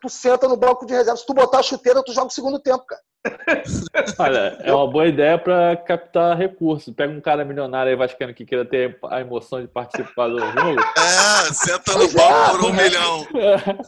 tu 0.00 0.08
senta 0.08 0.48
no 0.48 0.56
banco 0.56 0.86
de 0.86 0.94
reserva. 0.94 1.16
Se 1.16 1.26
tu 1.26 1.34
botar 1.34 1.58
a 1.58 1.62
chuteira, 1.62 2.02
tu 2.02 2.12
joga 2.12 2.28
o 2.28 2.30
segundo 2.30 2.58
tempo, 2.58 2.84
cara. 2.86 3.02
Olha, 4.18 4.58
é 4.60 4.72
uma 4.72 4.86
boa 4.86 5.06
ideia 5.06 5.36
para 5.38 5.76
captar 5.76 6.36
recursos. 6.36 6.94
Pega 6.94 7.12
um 7.12 7.20
cara 7.20 7.44
milionário 7.44 7.90
aí 7.90 7.96
vascaíno 7.96 8.32
que 8.32 8.44
queira 8.44 8.64
ter 8.64 8.98
a 9.10 9.20
emoção 9.20 9.60
de 9.60 9.68
participar 9.68 10.28
do 10.28 10.38
jogo. 10.38 10.80
É, 10.98 11.52
senta 11.52 11.92
no 11.92 11.98
Pois 11.98 12.14
é, 12.14 12.18
banco 12.18 12.50
por 12.58 12.64
um 12.64 12.68
é. 12.68 12.82
milhão. 12.82 13.26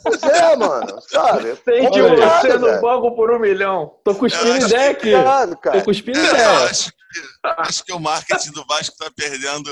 Pois 0.02 0.22
é, 0.22 0.56
mano, 0.56 1.00
sabe? 1.02 1.58
Olha 1.68 2.12
aí. 2.12 2.42
você 2.42 2.58
no 2.58 2.80
banco 2.80 3.14
por 3.14 3.30
um 3.30 3.38
milhão. 3.38 3.94
Tô 4.04 4.14
cuspindo 4.14 4.66
ideia 4.66 4.90
aqui. 4.90 5.14
Obrigado, 5.14 5.50
Tô 5.50 5.56
cara. 5.56 5.82
cuspindo 5.82 6.18
É, 6.18 6.22
eu 6.22 6.26
ideia. 6.34 6.50
acho 6.64 6.90
que, 6.90 6.96
acho 7.58 7.84
que 7.84 7.92
o 7.92 8.00
marketing 8.00 8.52
do 8.52 8.64
Vasco 8.66 8.96
tá 8.96 9.10
perdendo 9.14 9.70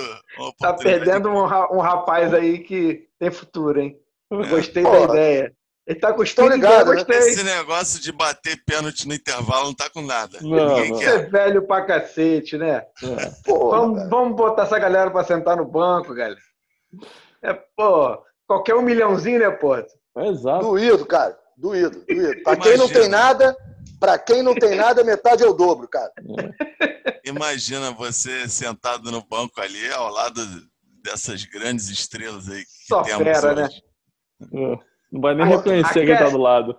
Tá 0.58 0.74
perdendo 0.74 1.28
um, 1.28 1.42
um 1.42 1.80
rapaz 1.80 2.34
aí 2.34 2.58
que 2.58 3.06
tem 3.18 3.30
futuro, 3.30 3.80
hein? 3.80 3.96
Gostei 4.30 4.82
Pô, 4.82 4.90
da 4.90 5.00
ideia. 5.14 5.52
Ele 5.88 5.98
tá 5.98 6.08
tô 6.08 6.16
cuspindo 6.16 6.50
ligado, 6.50 6.90
né? 6.90 6.96
gostei. 6.96 7.18
Esse 7.18 7.42
negócio 7.42 7.98
de 8.00 8.12
bater 8.12 8.62
pênalti 8.66 9.08
no 9.08 9.14
intervalo 9.14 9.64
não 9.68 9.74
tá 9.74 9.88
com 9.88 10.02
nada. 10.02 10.38
Não, 10.42 10.74
Ninguém 10.76 10.90
não. 10.92 10.98
quer. 10.98 11.04
Você 11.06 11.14
é 11.16 11.18
velho 11.30 11.66
pra 11.66 11.84
cacete, 11.86 12.58
né? 12.58 12.84
Porra, 13.44 13.78
Vamos, 13.78 13.98
velho. 13.98 14.10
vamos 14.10 14.36
botar 14.36 14.64
essa 14.64 14.78
galera 14.78 15.10
pra 15.10 15.24
sentar 15.24 15.56
no 15.56 15.64
banco, 15.64 16.14
galera. 16.14 16.38
É, 17.42 17.54
pô, 17.74 18.22
qualquer 18.46 18.74
um 18.74 18.82
milhãozinho, 18.82 19.38
né, 19.40 19.50
pô? 19.50 19.74
Exato. 20.18 20.60
Doído, 20.66 21.06
cara. 21.06 21.38
Doído, 21.56 22.04
doído. 22.06 22.42
Pra 22.42 22.56
quem 22.56 22.76
não 22.76 22.88
tem 22.88 23.08
nada, 23.08 23.56
pra 23.98 24.18
quem 24.18 24.42
não 24.42 24.54
tem 24.54 24.74
nada, 24.76 25.02
metade 25.02 25.42
é 25.42 25.46
o 25.46 25.54
dobro, 25.54 25.88
cara. 25.88 26.12
Imagina 27.24 27.92
você 27.92 28.46
sentado 28.46 29.10
no 29.10 29.24
banco 29.26 29.58
ali, 29.60 29.90
ao 29.92 30.10
lado 30.12 30.40
dessas 31.02 31.44
grandes 31.44 31.88
estrelas 31.88 32.48
aí 32.50 32.60
que 32.62 32.86
Só 32.86 33.02
temos 33.02 33.22
fera, 33.24 33.54
né? 33.54 33.64
hoje. 33.64 33.82
É. 34.54 34.87
Não 35.10 35.20
vai 35.20 35.34
nem 35.34 35.46
Pô, 35.46 35.56
reconhecer 35.56 36.00
quem 36.00 36.08
tá 36.08 36.14
aquece- 36.14 36.32
do 36.32 36.38
lado. 36.38 36.76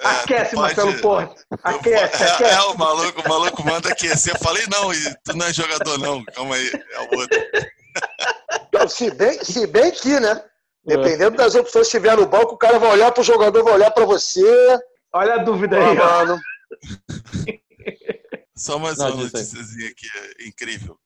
É, 0.00 0.06
Aquece, 0.06 0.54
pode- 0.54 0.76
Marcelo 0.76 1.00
Porto. 1.00 1.40
eu- 1.50 1.58
Aquece, 1.64 2.22
é, 2.22 2.26
é, 2.28 2.30
aquece. 2.32 2.66
o 2.66 2.74
maluco, 2.78 3.20
o 3.20 3.28
maluco 3.28 3.64
manda 3.64 3.88
aquecer. 3.90 4.34
Eu 4.34 4.38
falei, 4.38 4.64
não, 4.70 4.92
e 4.94 5.14
tu 5.24 5.36
não 5.36 5.46
é 5.46 5.52
jogador, 5.52 5.98
não. 5.98 6.24
Calma 6.26 6.54
aí, 6.54 6.70
é 6.92 7.00
o 7.00 7.18
outro. 7.18 7.38
Então, 8.68 8.86
se, 8.86 9.10
bem, 9.10 9.42
se 9.42 9.66
bem 9.66 9.90
que, 9.90 10.20
né? 10.20 10.40
Dependendo 10.84 11.36
das 11.36 11.54
opções 11.56 11.86
que 11.88 11.92
tiver 11.98 12.16
no 12.16 12.26
banco, 12.26 12.54
o 12.54 12.56
cara 12.58 12.78
vai 12.78 12.90
olhar 12.92 13.10
pro 13.10 13.24
jogador, 13.24 13.64
vai 13.64 13.72
olhar 13.74 13.90
pra 13.90 14.04
você. 14.04 14.78
Olha 15.12 15.34
a 15.34 15.38
dúvida 15.38 15.76
Ah, 15.76 15.88
aí, 15.90 15.96
mano. 15.96 16.38
Só 18.56 18.78
mais 18.78 18.98
Não, 18.98 19.08
uma 19.08 19.24
noticiazinha 19.24 19.88
aqui 19.90 20.06
é, 20.16 20.48
incrível. 20.48 20.96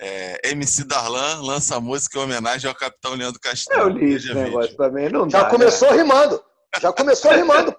É, 0.00 0.50
MC 0.50 0.84
Darlan 0.84 1.42
lança 1.42 1.80
música 1.80 2.18
em 2.18 2.22
homenagem 2.22 2.68
ao 2.70 2.76
capitão 2.76 3.14
Leandro 3.14 3.40
Castelho. 3.40 3.80
Eu 3.80 3.88
li 3.88 4.14
esse 4.14 4.32
negócio 4.32 4.60
vídeo. 4.70 4.76
também, 4.76 5.08
não 5.08 5.28
Já 5.28 5.42
dá, 5.42 5.50
começou 5.50 5.90
rimando. 5.92 6.42
Já 6.80 6.92
começou 6.92 7.32
rimando. 7.32 7.74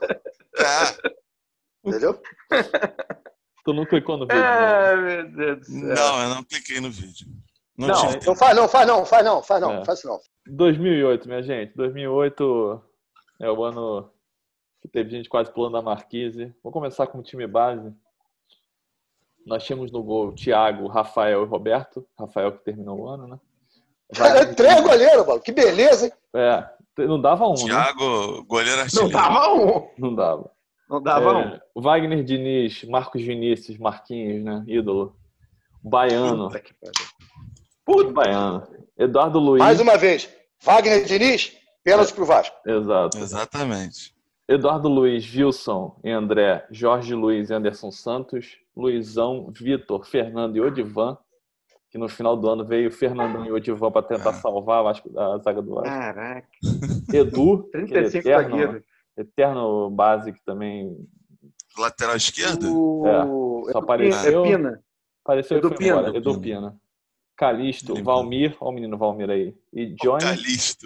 É. 0.58 1.10
Entendeu? 1.86 2.22
Tu 3.64 3.74
não 3.74 3.86
clicou 3.86 4.18
no 4.18 4.26
vídeo. 4.26 4.42
né? 4.42 4.48
Ai, 4.48 4.96
meu 4.98 5.32
Deus 5.32 5.60
do 5.60 5.66
céu. 5.66 5.96
Não, 5.96 6.24
eu 6.24 6.30
não 6.36 6.44
cliquei 6.44 6.80
no 6.82 6.92
vídeo. 6.92 7.28
Não, 7.78 7.88
Não, 7.88 8.04
Não 8.04 8.12
tempo. 8.20 8.36
faz 8.36 8.56
não, 8.58 8.68
faz 8.68 8.88
não, 8.88 9.06
faz 9.06 9.24
não, 9.26 9.44
faz 9.44 9.62
não, 9.62 9.72
É. 9.82 9.86
faz 9.86 10.04
não. 10.04 10.20
2008, 10.48 11.28
minha 11.28 11.42
gente. 11.42 11.74
2008 11.76 12.84
é 13.40 13.50
o 13.50 13.64
ano 13.64 14.12
que 14.82 14.88
teve 14.90 15.10
gente 15.12 15.30
quase 15.30 15.52
pulando 15.54 15.78
a 15.78 15.82
marquise. 15.82 16.54
Vou 16.62 16.74
começar 16.74 17.08
com 17.08 17.20
o 17.20 17.24
time 17.24 17.48
base. 17.48 17.94
Nós 19.50 19.63
tínhamos 19.63 19.91
no 19.91 20.03
gol 20.03 20.32
Thiago, 20.32 20.86
Rafael 20.86 21.41
e 21.41 21.48
Roberto. 21.48 22.06
Rafael 22.18 22.51
que 22.51 22.63
terminou 22.63 23.00
o 23.00 23.10
ano, 23.10 23.27
né? 23.27 23.39
Cara, 24.15 24.46
três 24.53 24.79
goleiros, 24.79 25.25
mano. 25.25 25.41
Que 25.41 25.51
beleza, 25.51 26.06
hein? 26.06 26.12
É, 26.36 26.68
não 27.08 27.20
dava 27.20 27.48
um, 27.48 27.53
né? 27.53 27.65
Thiago, 27.65 28.44
goleiro 28.46 28.75
Não 28.77 28.84
artilheiro. 28.84 29.12
dava 29.12 29.53
um. 29.56 29.89
Não 29.98 30.13
dava. 30.15 30.51
Não 30.88 31.01
dava 31.01 31.34
um. 31.34 31.39
É, 31.41 31.62
Wagner 31.75 32.24
Diniz, 32.24 32.84
Marcos 32.84 33.24
Vinícius, 33.24 33.79
Marquinhos, 33.79 34.44
né? 34.44 34.63
Ídolo. 34.68 35.15
Baiano. 35.84 36.46
Puta 36.48 36.60
que 36.60 36.74
pariu. 36.75 37.10
Puta 37.84 38.12
Baiano. 38.12 38.68
Eduardo 39.00 39.39
Luiz. 39.39 39.63
Mais 39.63 39.79
uma 39.79 39.98
vez. 39.98 40.29
Wagner 40.62 41.06
Diniz, 41.06 41.58
pênalti 41.84 42.13
pro 42.13 42.25
Vasco. 42.25 42.56
Exato. 42.68 43.18
Exatamente. 43.18 44.13
Eduardo 44.48 44.89
Luiz, 44.89 45.25
Wilson 45.36 46.00
e 46.03 46.12
André, 46.12 46.65
Jorge 46.72 47.13
Luiz 47.15 47.50
e 47.50 47.53
Anderson 47.53 47.91
Santos, 47.91 48.58
Luizão, 48.79 49.51
Vitor, 49.55 50.05
Fernando 50.05 50.55
e 50.55 50.62
Odivan, 50.62 51.17
que 51.91 51.98
no 51.98 52.07
final 52.07 52.38
do 52.38 52.48
ano 52.50 52.63
veio 52.65 52.91
Fernandão 52.91 53.45
e 53.45 53.51
Odivan 53.51 53.91
para 53.91 54.03
tentar 54.07 54.29
Ah. 54.29 54.33
salvar 54.33 54.79
a 54.79 54.83
Vasco- 54.83 55.19
a 55.19 55.38
zaga 55.39 55.62
do 55.62 55.75
Vasco. 55.75 55.89
Caraca. 55.89 56.48
Edu, 57.13 57.63
que 57.71 57.77
é 57.77 57.81
35 57.88 58.27
eterno, 58.29 58.50
zagueiros. 58.57 58.83
eterno 59.17 59.89
base 59.89 60.31
que 60.33 60.43
também 60.45 60.95
Lateral 61.77 62.15
esquerdo? 62.15 62.65
O... 62.75 63.63
só 63.71 63.79
É 63.79 63.81
apareceu, 63.81 64.43
Pina. 64.43 64.83
apareceu 65.24 65.57
e 65.57 65.59
Edu 65.59 65.75
Pina. 65.75 66.09
Edu 66.17 66.39
Pina. 66.39 66.77
Calixto, 67.38 67.93
Lembrou. 67.93 68.15
Valmir, 68.15 68.57
olha 68.59 68.69
o 68.69 68.74
menino 68.74 68.98
Valmir 68.98 69.29
aí, 69.29 69.55
e 69.74 69.95
Johnny, 69.95 70.19
Calisto. 70.24 70.86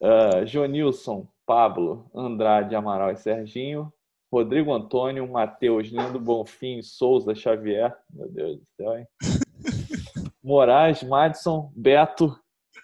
Uh, 0.00 0.44
Jonilson, 0.46 1.26
Pablo, 1.46 2.10
Andrade, 2.14 2.74
Amaral 2.74 3.10
e 3.12 3.16
Serginho, 3.16 3.90
Rodrigo 4.32 4.72
Antônio, 4.72 5.30
Matheus, 5.30 5.88
Lindo 5.88 6.18
Bonfim, 6.18 6.80
Souza, 6.82 7.34
Xavier, 7.34 7.94
meu 8.10 8.28
Deus 8.30 8.56
do 8.56 8.66
céu, 8.76 8.96
hein? 8.98 9.06
Moraes, 10.42 11.02
Madison, 11.02 11.70
Beto, 11.76 12.34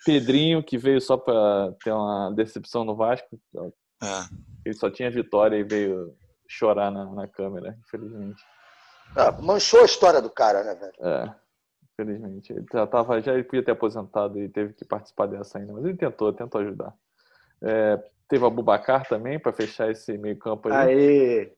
Pedrinho, 0.04 0.62
que 0.62 0.76
veio 0.76 1.00
só 1.00 1.16
para 1.16 1.72
ter 1.82 1.90
uma 1.90 2.30
decepção 2.32 2.84
no 2.84 2.94
Vasco, 2.94 3.40
É. 3.56 4.06
ele 4.64 4.74
só 4.74 4.90
tinha 4.90 5.10
vitória 5.10 5.56
e 5.56 5.64
veio 5.64 6.14
chorar 6.46 6.90
na, 6.90 7.04
na 7.06 7.26
câmera, 7.26 7.76
infelizmente. 7.80 8.42
Ah, 9.16 9.32
manchou 9.40 9.80
a 9.80 9.86
história 9.86 10.20
do 10.20 10.30
cara, 10.30 10.62
né, 10.62 10.74
velho? 10.74 10.92
É, 11.00 11.34
infelizmente. 11.94 12.52
Ele 12.52 12.66
já 12.70 12.86
tava, 12.86 13.20
já 13.22 13.32
ele 13.32 13.44
podia 13.44 13.64
ter 13.64 13.72
aposentado 13.72 14.38
e 14.38 14.48
teve 14.50 14.74
que 14.74 14.84
participar 14.84 15.26
dessa 15.26 15.58
ainda, 15.58 15.72
mas 15.72 15.84
ele 15.84 15.96
tentou, 15.96 16.30
tentou 16.32 16.60
ajudar. 16.60 16.94
É, 17.62 17.98
teve 18.28 18.44
o 18.44 18.46
Abubacar 18.46 19.08
também 19.08 19.38
para 19.38 19.52
fechar 19.52 19.90
esse 19.90 20.16
meio 20.18 20.38
campo 20.38 20.68
aí. 20.68 20.74
Aê. 20.74 21.52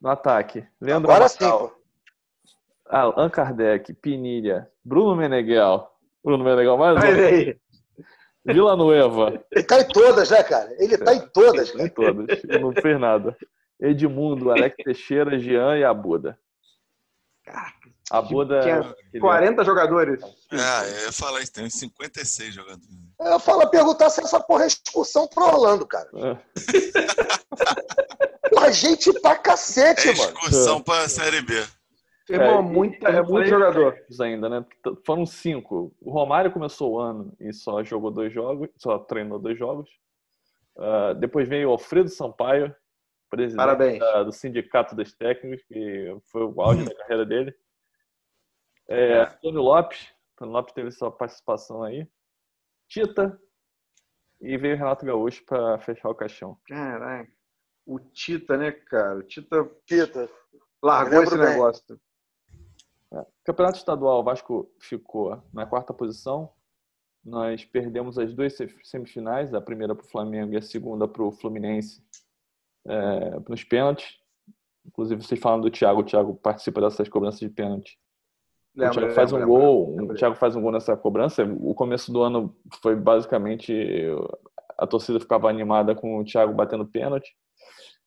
No 0.00 0.10
ataque. 0.10 0.64
Leandro 0.80 1.10
Agora 1.10 1.28
sim, 1.28 1.44
Amaral, 1.44 1.68
pô. 1.68 1.76
Allan 2.88 3.30
Kardec, 3.30 3.92
Pinilha, 3.94 4.70
Bruno 4.84 5.16
Meneghel. 5.16 5.90
Bruno 6.24 6.44
Meneghel 6.44 6.76
mais 6.76 6.96
um. 6.96 7.06
aí. 7.06 7.58
Vila 8.44 8.76
Nueva. 8.76 9.42
Ele 9.50 9.64
tá 9.64 9.80
em 9.80 9.88
todas, 9.88 10.30
né, 10.30 10.42
cara? 10.44 10.74
Ele 10.78 10.96
tá 10.96 11.14
em 11.14 11.26
todas, 11.28 11.74
Nem 11.74 11.88
cara. 11.88 12.14
todos. 12.14 12.42
Não 12.60 12.72
fez 12.72 13.00
nada. 13.00 13.36
Edmundo, 13.80 14.50
Alex 14.50 14.76
Teixeira, 14.76 15.38
Jean 15.38 15.76
e 15.76 15.84
Abuda. 15.84 16.38
Abuda. 18.10 18.60
Tinha 18.60 18.80
aquele- 18.80 19.20
40 19.20 19.64
jogadores. 19.64 20.22
É, 20.52 21.00
eu 21.00 21.06
ia 21.06 21.12
falar 21.12 21.40
isso, 21.40 21.52
tem 21.52 21.64
uns 21.64 21.74
56 21.74 22.54
jogadores. 22.54 22.86
Eu 23.20 23.40
falo 23.40 23.68
perguntar 23.68 24.10
se 24.10 24.20
essa 24.20 24.38
porra 24.40 24.64
é 24.64 24.66
excursão 24.68 25.26
pro 25.26 25.44
Orlando, 25.44 25.86
cara. 25.86 26.08
É. 26.14 26.36
Porra, 28.50 28.72
gente 28.72 29.12
pra 29.20 29.36
cacete, 29.36 30.08
É 30.08 30.14
mano. 30.14 30.22
excursão 30.32 30.80
pra 30.80 31.08
Série 31.08 31.40
B. 31.42 31.54
Irmão, 32.28 32.58
É, 32.58 32.62
muita, 32.62 33.08
é 33.08 33.22
muito 33.22 33.48
jogador. 33.48 33.96
ainda, 34.20 34.48
né? 34.48 34.64
Foram 35.04 35.24
cinco. 35.26 35.94
O 36.00 36.10
Romário 36.10 36.50
começou 36.52 36.92
o 36.92 36.98
ano 37.00 37.32
e 37.40 37.52
só 37.52 37.82
jogou 37.84 38.10
dois 38.10 38.32
jogos, 38.32 38.68
só 38.76 38.98
treinou 38.98 39.38
dois 39.38 39.58
jogos. 39.58 39.88
Ah, 40.78 41.12
depois 41.14 41.48
veio 41.48 41.68
o 41.68 41.72
Alfredo 41.72 42.08
Sampaio, 42.08 42.74
presidente 43.30 43.98
da- 43.98 44.22
do 44.24 44.32
Sindicato 44.32 44.94
dos 44.94 45.12
Técnicos, 45.12 45.64
que 45.66 46.16
foi 46.30 46.42
o 46.44 46.60
auge 46.60 46.84
da 46.84 46.94
carreira 46.96 47.24
dele. 47.24 47.54
É, 48.88 49.20
Antônio 49.22 49.62
Lopes, 49.62 50.12
Antônio 50.34 50.52
Lopes 50.54 50.74
teve 50.74 50.90
sua 50.90 51.10
participação 51.10 51.82
aí. 51.82 52.08
Tita 52.88 53.40
e 54.40 54.56
veio 54.56 54.74
o 54.74 54.78
Renato 54.78 55.04
Gaúcho 55.04 55.44
para 55.44 55.78
fechar 55.80 56.08
o 56.08 56.14
caixão. 56.14 56.58
Caraca. 56.66 57.30
O 57.84 57.98
Tita, 57.98 58.56
né, 58.56 58.70
cara? 58.72 59.18
O 59.18 59.22
Tita 59.22 59.64
Tita. 59.86 60.28
largou 60.82 61.22
esse 61.22 61.36
bem. 61.36 61.48
negócio. 61.48 62.00
Campeonato 63.44 63.78
estadual, 63.78 64.20
o 64.20 64.24
Vasco 64.24 64.70
ficou 64.80 65.40
na 65.52 65.64
quarta 65.64 65.94
posição. 65.94 66.52
Nós 67.24 67.64
perdemos 67.64 68.18
as 68.18 68.34
duas 68.34 68.56
se- 68.56 68.68
semifinais, 68.84 69.54
a 69.54 69.60
primeira 69.60 69.94
para 69.94 70.04
o 70.04 70.08
Flamengo 70.08 70.52
e 70.52 70.56
a 70.56 70.62
segunda 70.62 71.08
para 71.08 71.22
o 71.22 71.32
Fluminense, 71.32 72.04
é, 72.86 73.40
nos 73.48 73.64
pênaltis. 73.64 74.20
Inclusive, 74.84 75.22
vocês 75.22 75.40
falam 75.40 75.60
do 75.60 75.70
Thiago, 75.70 76.00
o 76.00 76.04
Thiago 76.04 76.34
participa 76.36 76.80
dessas 76.80 77.08
cobranças 77.08 77.40
de 77.40 77.48
pênalti. 77.48 77.98
O 78.76 78.80
Lembra, 78.80 78.94
Thiago 79.00 79.14
faz 79.14 79.32
um 79.32 79.36
lembra, 79.36 79.50
gol, 79.50 79.96
lembra. 79.96 80.14
o 80.14 80.18
Thiago 80.18 80.36
faz 80.36 80.54
um 80.54 80.60
gol 80.60 80.72
nessa 80.72 80.96
cobrança. 80.96 81.42
O 81.60 81.74
começo 81.74 82.12
do 82.12 82.22
ano 82.22 82.54
foi 82.82 82.94
basicamente 82.94 83.72
a 84.76 84.86
torcida 84.86 85.18
ficava 85.18 85.48
animada 85.48 85.94
com 85.94 86.18
o 86.18 86.24
Thiago 86.24 86.52
batendo 86.52 86.84
pênalti, 86.84 87.34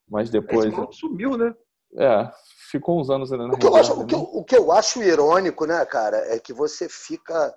mas 0.07 0.29
depois 0.29 0.71
sumiu, 0.91 1.35
né? 1.35 1.55
é, 1.97 2.31
ficou 2.69 2.99
uns 2.99 3.09
anos 3.09 3.31
ainda 3.31 3.47
na 3.47 3.53
O 3.53 3.57
que, 3.57 3.65
eu 3.65 3.75
acho, 3.75 3.99
o, 3.99 4.05
que 4.05 4.15
eu, 4.15 4.19
o 4.19 4.43
que 4.43 4.55
eu 4.55 4.71
acho 4.71 5.01
irônico, 5.01 5.65
né, 5.65 5.83
cara, 5.85 6.17
é 6.33 6.39
que 6.39 6.53
você 6.53 6.87
fica. 6.87 7.55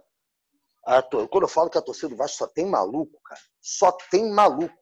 a 0.86 1.02
quando 1.02 1.42
eu 1.42 1.48
falo 1.48 1.68
que 1.68 1.78
a 1.78 1.82
torcida 1.82 2.08
do 2.08 2.16
Vasco 2.16 2.38
só 2.38 2.46
tem 2.46 2.66
maluco, 2.66 3.20
cara, 3.24 3.40
só 3.60 3.92
tem 4.10 4.30
maluco. 4.30 4.74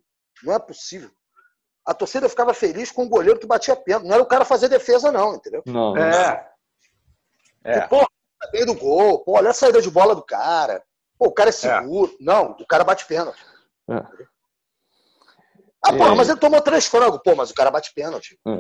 Não 0.45 0.55
é 0.55 0.59
possível. 0.59 1.11
A 1.85 1.93
torcida 1.95 2.29
ficava 2.29 2.55
feliz 2.55 2.93
com 2.93 3.05
o 3.05 3.09
goleiro 3.09 3.41
que 3.41 3.47
batia 3.47 3.75
pênalti. 3.75 4.07
Não 4.07 4.15
era 4.15 4.23
o 4.23 4.29
cara 4.29 4.45
fazer 4.45 4.69
defesa, 4.69 5.11
não, 5.11 5.35
entendeu? 5.35 5.63
Não, 5.67 5.97
É. 5.97 6.49
É. 7.63 7.81
Pô, 7.89 8.07
tá 8.41 8.49
dentro 8.51 8.75
do 8.75 8.75
gol, 8.81 9.21
pô, 9.25 9.33
olha 9.37 9.51
a 9.51 9.55
saída 9.55 9.81
de 9.83 9.91
bola 9.91 10.15
do 10.15 10.23
cara. 10.25 10.83
Pô, 11.19 11.27
o 11.29 11.33
cara 11.33 11.51
é 11.51 11.53
seguro. 11.53 12.17
Não, 12.21 12.53
o 12.53 12.67
cara 12.67 12.83
bate 12.85 13.05
pênalti. 13.07 13.45
É. 13.91 14.31
Ah, 15.83 15.93
porra, 15.95 16.13
É. 16.13 16.15
mas 16.15 16.29
ele 16.29 16.39
tomou 16.39 16.61
três 16.61 16.87
frangos. 16.87 17.21
Pô, 17.25 17.35
mas 17.35 17.51
o 17.51 17.55
cara 17.55 17.71
bate 17.71 17.93
pênalti. 17.95 18.39
É, 18.47 18.51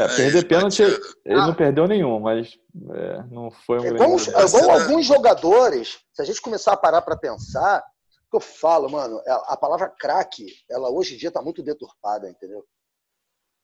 é 0.00 0.04
É, 0.04 0.08
perder 0.16 0.46
pênalti, 0.48 0.82
batia- 0.82 1.00
ele 1.24 1.40
Ah. 1.40 1.46
não 1.48 1.54
perdeu 1.54 1.88
nenhum, 1.88 2.20
mas 2.20 2.56
é, 2.94 3.22
não 3.30 3.50
foi 3.50 3.78
um 3.80 3.84
É 3.84 3.90
grande. 3.90 4.02
igual, 4.22 4.42
é 4.42 4.46
igual 4.46 4.80
alguns 4.80 5.04
jogadores, 5.06 5.98
se 6.12 6.22
a 6.22 6.24
gente 6.24 6.40
começar 6.40 6.72
a 6.72 6.76
parar 6.76 7.02
para 7.02 7.16
pensar, 7.16 7.80
o 8.26 8.30
que 8.30 8.36
eu 8.36 8.40
falo, 8.40 8.88
mano, 8.88 9.20
é- 9.26 9.32
a 9.52 9.56
palavra 9.56 9.88
craque, 9.98 10.46
ela 10.70 10.90
hoje 10.90 11.14
em 11.14 11.18
dia 11.18 11.30
tá 11.30 11.42
muito 11.42 11.60
deturpada, 11.62 12.30
entendeu? 12.30 12.64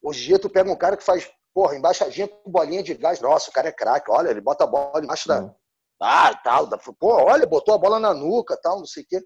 Hoje 0.03 0.25
em 0.25 0.27
dia 0.29 0.39
tu 0.39 0.51
pega 0.51 0.71
um 0.71 0.77
cara 0.77 0.97
que 0.97 1.05
faz, 1.05 1.31
porra, 1.55 1.77
embaixadinha 1.77 2.29
com 2.29 2.51
bolinha 2.51 2.83
de 2.83 2.95
gás, 2.95 3.21
nossa, 3.21 3.51
o 3.51 3.53
cara 3.53 3.69
é 3.69 3.73
craque, 3.73 4.11
olha, 4.11 4.31
ele 4.31 4.41
bota 4.41 4.65
a 4.65 4.67
bola 4.67 5.03
embaixo 5.03 5.29
da. 5.29 5.55
Ah, 6.01 6.35
tal, 6.43 6.67
da- 6.67 6.79
pô, 6.79 7.13
olha, 7.25 7.47
botou 7.47 7.75
a 7.75 7.79
bola 7.79 8.01
na 8.01 8.13
nuca, 8.13 8.59
tal, 8.61 8.79
não 8.79 8.87
sei 8.87 9.03
o 9.05 9.07
quê. 9.07 9.23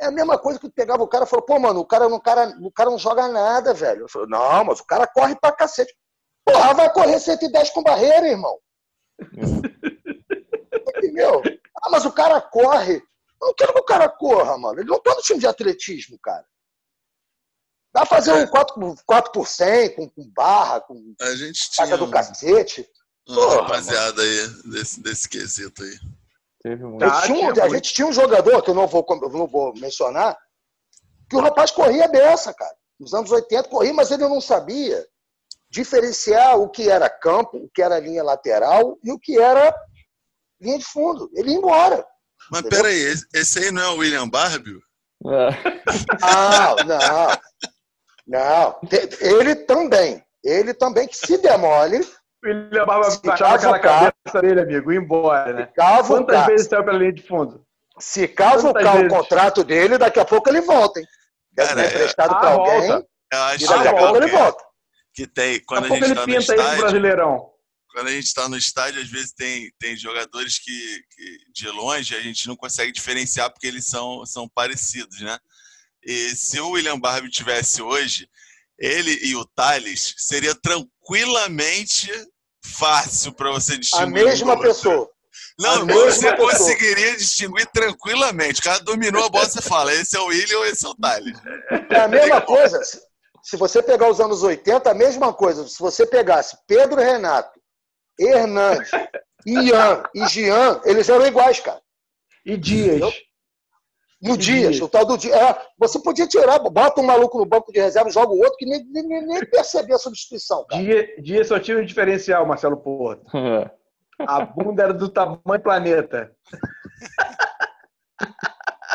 É 0.00 0.06
a 0.06 0.10
mesma 0.10 0.38
coisa 0.38 0.58
que 0.58 0.66
tu 0.68 0.72
pegava 0.74 1.02
o 1.02 1.08
cara 1.08 1.24
e 1.24 1.28
falou, 1.28 1.44
pô, 1.44 1.58
mano, 1.58 1.80
o 1.80 1.86
cara, 1.86 2.08
não- 2.08 2.16
o 2.16 2.20
cara, 2.20 2.56
o 2.62 2.72
cara 2.72 2.90
não 2.90 2.98
joga 2.98 3.28
nada, 3.28 3.74
velho. 3.74 4.02
Eu 4.02 4.08
falei, 4.08 4.28
não, 4.28 4.64
mas 4.64 4.80
o 4.80 4.86
cara 4.86 5.06
corre 5.06 5.36
pra 5.36 5.52
cacete. 5.52 5.94
Porra, 6.44 6.74
vai 6.74 6.92
correr 6.92 7.20
110 7.20 7.70
com 7.70 7.82
barreira, 7.82 8.26
irmão. 8.26 8.58
Entendeu? 10.96 11.42
Ah, 11.82 11.90
mas 11.90 12.04
o 12.04 12.12
cara 12.12 12.40
corre. 12.40 12.96
Eu 13.40 13.48
não 13.48 13.54
quero 13.54 13.72
que 13.74 13.80
o 13.80 13.84
cara 13.84 14.08
corra, 14.08 14.56
mano. 14.58 14.80
Ele 14.80 14.88
não 14.88 15.00
tá 15.00 15.14
no 15.14 15.20
time 15.20 15.38
de 15.40 15.46
atletismo, 15.46 16.18
cara. 16.22 16.44
Dá 17.92 18.06
pra 18.06 18.16
fazer 18.16 18.32
um 18.32 18.46
4, 18.46 18.74
por- 18.74 18.96
4 19.04 19.32
por 19.32 19.46
100 19.46 19.90
com, 19.94 20.08
com 20.08 20.28
barra, 20.34 20.80
com 20.80 21.14
A 21.20 21.34
gente 21.36 21.70
tinha 21.70 21.96
do 21.96 22.06
um- 22.06 22.10
cacete. 22.10 22.88
uma 23.28 23.36
Porra, 23.36 23.62
rapaziada 23.62 24.22
aí 24.22 24.48
desse, 24.64 25.00
desse 25.00 25.28
quesito 25.28 25.82
aí. 25.82 25.98
Teve 26.62 26.84
muito. 26.84 27.00
Tá. 27.00 27.18
A 27.18 27.26
gente 27.26 27.34
tinha 27.36 27.48
um- 27.48 27.52
tinha 27.52 27.64
a 27.64 27.68
muito. 27.68 27.74
gente 27.84 27.94
tinha 27.94 28.06
um 28.06 28.12
jogador, 28.12 28.62
que 28.62 28.70
eu 28.70 28.74
não 28.74 28.86
vou, 28.86 29.04
não 29.32 29.46
vou 29.46 29.74
mencionar, 29.76 30.38
que 31.28 31.36
o 31.36 31.40
rapaz 31.40 31.70
corria 31.70 32.08
dessa, 32.08 32.54
cara. 32.54 32.74
Nos 32.98 33.12
anos 33.12 33.30
80 33.30 33.68
corria, 33.68 33.92
mas 33.92 34.10
ele 34.10 34.22
não 34.28 34.40
sabia 34.40 35.06
diferenciar 35.68 36.58
o 36.58 36.68
que 36.68 36.88
era 36.90 37.08
campo, 37.10 37.56
o 37.58 37.68
que 37.74 37.82
era 37.82 37.98
linha 37.98 38.22
lateral 38.22 38.98
e 39.02 39.10
o 39.10 39.18
que 39.18 39.38
era 39.38 39.74
linha 40.60 40.78
de 40.78 40.84
fundo. 40.84 41.30
Ele 41.34 41.50
ia 41.50 41.56
embora. 41.58 42.06
Mas 42.50 42.60
Entendeu? 42.60 42.82
peraí, 42.82 43.00
esse- 43.00 43.26
esse 43.34 43.58
aí 43.58 43.70
não 43.70 43.82
é 43.82 43.88
o 43.88 43.96
William 43.98 44.28
Barbio? 44.28 44.80
É. 45.24 45.50
Não, 46.20 46.76
não. 46.84 47.38
Não. 48.32 48.78
Ele 49.20 49.54
também. 49.54 50.24
Ele 50.42 50.72
também 50.74 51.06
que 51.06 51.16
se 51.16 51.36
demole, 51.38 51.98
O 51.98 52.48
William 52.48 52.84
Barba 52.86 53.10
Se 53.10 53.20
baixava 53.22 53.54
aquela 53.54 53.78
cabeça 53.78 54.40
dele, 54.40 54.60
amigo, 54.60 54.90
embora, 54.92 55.52
né? 55.52 55.68
cavucar. 55.76 56.06
Quantas 56.24 56.46
vezes 56.46 56.66
saiu 56.66 56.84
pela 56.84 56.98
linha 56.98 57.12
de 57.12 57.22
fundo? 57.22 57.64
Se 58.00 58.26
cavucar 58.26 59.04
o 59.04 59.08
contrato 59.08 59.62
dele, 59.62 59.98
daqui 59.98 60.18
a 60.18 60.24
pouco 60.24 60.48
ele 60.48 60.60
volta, 60.62 60.98
hein? 60.98 61.06
Deve 61.52 61.68
Cara, 61.68 61.82
ter 61.82 61.86
é- 61.86 61.94
emprestado 61.96 62.32
Ah, 62.34 62.38
pra 62.40 62.50
alguém 62.50 62.88
volta. 62.88 63.06
Eu 63.32 63.38
e 63.38 63.42
acho 63.42 63.66
daqui 63.66 63.74
a 63.74 63.76
legal 63.82 63.96
pouco 63.98 64.16
ele 64.16 64.26
que, 64.30 64.36
volta. 64.36 64.64
que 65.14 65.26
tem, 65.26 65.52
Daqui 65.54 65.64
quando 65.66 65.84
a 65.84 65.88
pouco 65.88 66.04
gente 66.04 66.10
ele 66.10 66.20
está 66.20 66.26
no 66.26 66.38
pinta 66.38 66.52
aí 66.52 66.56
pro 66.56 66.64
estádio, 66.64 66.80
Brasileirão. 66.80 67.50
quando 67.92 68.06
a 68.08 68.10
gente 68.10 68.24
está 68.26 68.48
no 68.48 68.56
estádio, 68.56 69.02
às 69.02 69.08
vezes 69.10 69.32
tem, 69.32 69.72
tem 69.78 69.96
jogadores 69.96 70.58
que, 70.58 71.02
que 71.14 71.38
de 71.52 71.68
longe 71.68 72.16
a 72.16 72.20
gente 72.20 72.48
não 72.48 72.56
consegue 72.56 72.90
diferenciar 72.90 73.50
porque 73.52 73.66
eles 73.66 73.86
são, 73.86 74.24
são 74.26 74.48
parecidos, 74.48 75.20
né? 75.20 75.38
E 76.04 76.30
se 76.36 76.60
o 76.60 76.70
William 76.70 76.98
Barbie 76.98 77.30
tivesse 77.30 77.80
hoje, 77.82 78.28
ele 78.78 79.18
e 79.22 79.36
o 79.36 79.44
Thales 79.44 80.14
seria 80.18 80.54
tranquilamente 80.54 82.10
fácil 82.64 83.32
para 83.32 83.50
você 83.50 83.74
A 83.74 83.78
distinguir. 83.78 84.10
mesma 84.24 84.46
do 84.56 84.58
outro. 84.58 84.68
pessoa. 84.68 85.10
Não, 85.58 85.82
a 85.82 85.84
mesma 85.84 86.10
você 86.10 86.30
pessoa. 86.30 86.50
conseguiria 86.50 87.16
distinguir 87.16 87.66
tranquilamente. 87.72 88.60
O 88.60 88.64
cara 88.64 88.80
dominou 88.80 89.24
a 89.24 89.28
bola, 89.28 89.48
você 89.48 89.60
fala, 89.62 89.92
esse 89.94 90.16
é 90.16 90.20
o 90.20 90.26
William 90.26 90.58
ou 90.58 90.66
esse 90.66 90.84
é 90.84 90.88
o 90.88 90.94
Thales. 90.94 91.38
É 91.90 92.00
a 92.00 92.08
mesma 92.08 92.40
coisa. 92.40 92.82
Se- 92.84 93.00
Se 93.44 93.56
você 93.56 93.82
pegar 93.82 94.08
os 94.08 94.20
anos 94.20 94.42
80, 94.44 94.88
a 94.90 94.94
mesma 94.94 95.32
coisa. 95.32 95.66
Se 95.66 95.78
você 95.80 96.06
pegasse 96.06 96.56
Pedro 96.66 96.96
Renato, 97.00 97.58
Hernandes, 98.18 98.88
Ian 99.44 100.02
e 100.14 100.26
Jean, 100.28 100.80
eles 100.84 101.08
eram 101.08 101.26
iguais, 101.26 101.58
cara. 101.58 101.82
E 102.46 102.56
Dias. 102.56 103.12
No 104.22 104.34
E 104.34 104.36
Dias, 104.38 104.76
Dias. 104.76 104.80
o 104.80 104.88
tal 104.88 105.04
do 105.04 105.18
Dias. 105.18 105.34
É, 105.36 105.60
você 105.78 105.98
podia 106.00 106.26
tirar, 106.28 106.58
bota 106.60 107.00
um 107.00 107.04
maluco 107.04 107.38
no 107.38 107.44
banco 107.44 107.72
de 107.72 107.80
reserva 107.80 108.08
e 108.08 108.12
joga 108.12 108.32
o 108.32 108.38
outro 108.38 108.56
que 108.56 108.64
nem, 108.66 108.84
nem, 108.84 109.26
nem- 109.26 109.44
percebia 109.46 109.96
a 109.96 109.98
substituição, 109.98 110.64
cara. 110.68 110.80
Dias, 110.82 111.06
Dias 111.18 111.48
só 111.48 111.58
tinha 111.58 111.78
um 111.78 111.84
diferencial, 111.84 112.46
Marcelo 112.46 112.76
Porto. 112.76 113.24
É. 113.36 113.70
A 114.24 114.44
bunda 114.44 114.84
era 114.84 114.94
do 114.94 115.08
tamanho 115.08 115.60
planeta. 115.62 116.30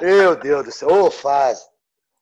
Meu 0.02 0.36
Deus 0.36 0.66
do 0.66 0.72
céu. 0.72 0.90
Ô, 0.90 1.12
fase. 1.12 1.66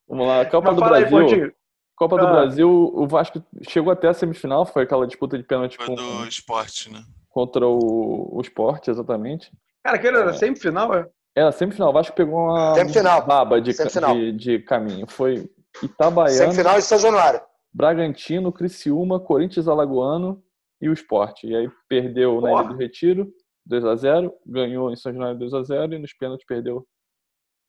Vamos 0.08 0.28
lá, 0.28 0.46
Copa 0.46 0.72
Mas 0.72 0.76
do 0.78 0.84
aí, 0.84 0.90
Brasil. 0.90 1.20
Pontinho. 1.20 1.54
Copa 1.96 2.18
do 2.18 2.28
Ah. 2.28 2.32
Brasil, 2.32 2.70
o 2.70 3.08
Vasco 3.08 3.42
chegou 3.70 3.92
até 3.94 4.08
a 4.08 4.14
semifinal, 4.14 4.66
foi 4.66 4.84
aquela 4.84 5.08
disputa 5.08 5.38
de 5.38 5.44
pênalti 5.44 5.78
Foi 5.78 5.86
com- 5.86 5.96
do 5.96 6.28
esporte, 6.28 6.92
né? 6.92 7.02
contra 7.30 7.68
o, 7.68 8.30
o 8.38 8.42
Sport, 8.42 8.88
exatamente. 8.88 9.52
Cara, 9.84 9.98
aquele 9.98 10.18
era 10.18 10.34
semifinal, 10.34 10.94
é? 10.94 11.06
Era 11.36 11.52
semifinal, 11.52 11.90
o 11.90 11.94
Vasco 11.94 12.16
pegou 12.16 12.40
uma 12.46 12.76
Semifinal. 12.76 13.26
baba 13.26 13.60
de, 13.60 13.74
Semifinal. 13.74 14.16
de, 14.16 14.32
de 14.32 14.60
caminho. 14.60 15.06
Foi 15.06 15.50
Itabaiana, 15.84 16.32
Semifinal 16.32 16.76
de 16.78 16.84
São 16.84 16.98
Januário. 16.98 17.42
Bragantino, 17.74 18.54
Criciúma, 18.54 19.20
Corinthians 19.20 19.68
Alagoano 19.68 20.42
e 20.82 20.88
o 20.88 20.94
Sport. 20.94 21.44
E 21.44 21.54
aí 21.54 21.70
perdeu 21.90 22.40
na 22.40 22.50
Porra. 22.50 22.64
Ilha 22.64 22.74
do 22.74 22.78
Retiro, 22.78 23.34
2x0, 23.70 24.32
ganhou 24.46 24.90
em 24.92 24.96
São 24.96 25.12
Januário 25.12 25.38
2x0 25.38 25.94
e 25.94 26.00
nos 26.00 26.14
pênaltis 26.14 26.46
perdeu 26.48 26.88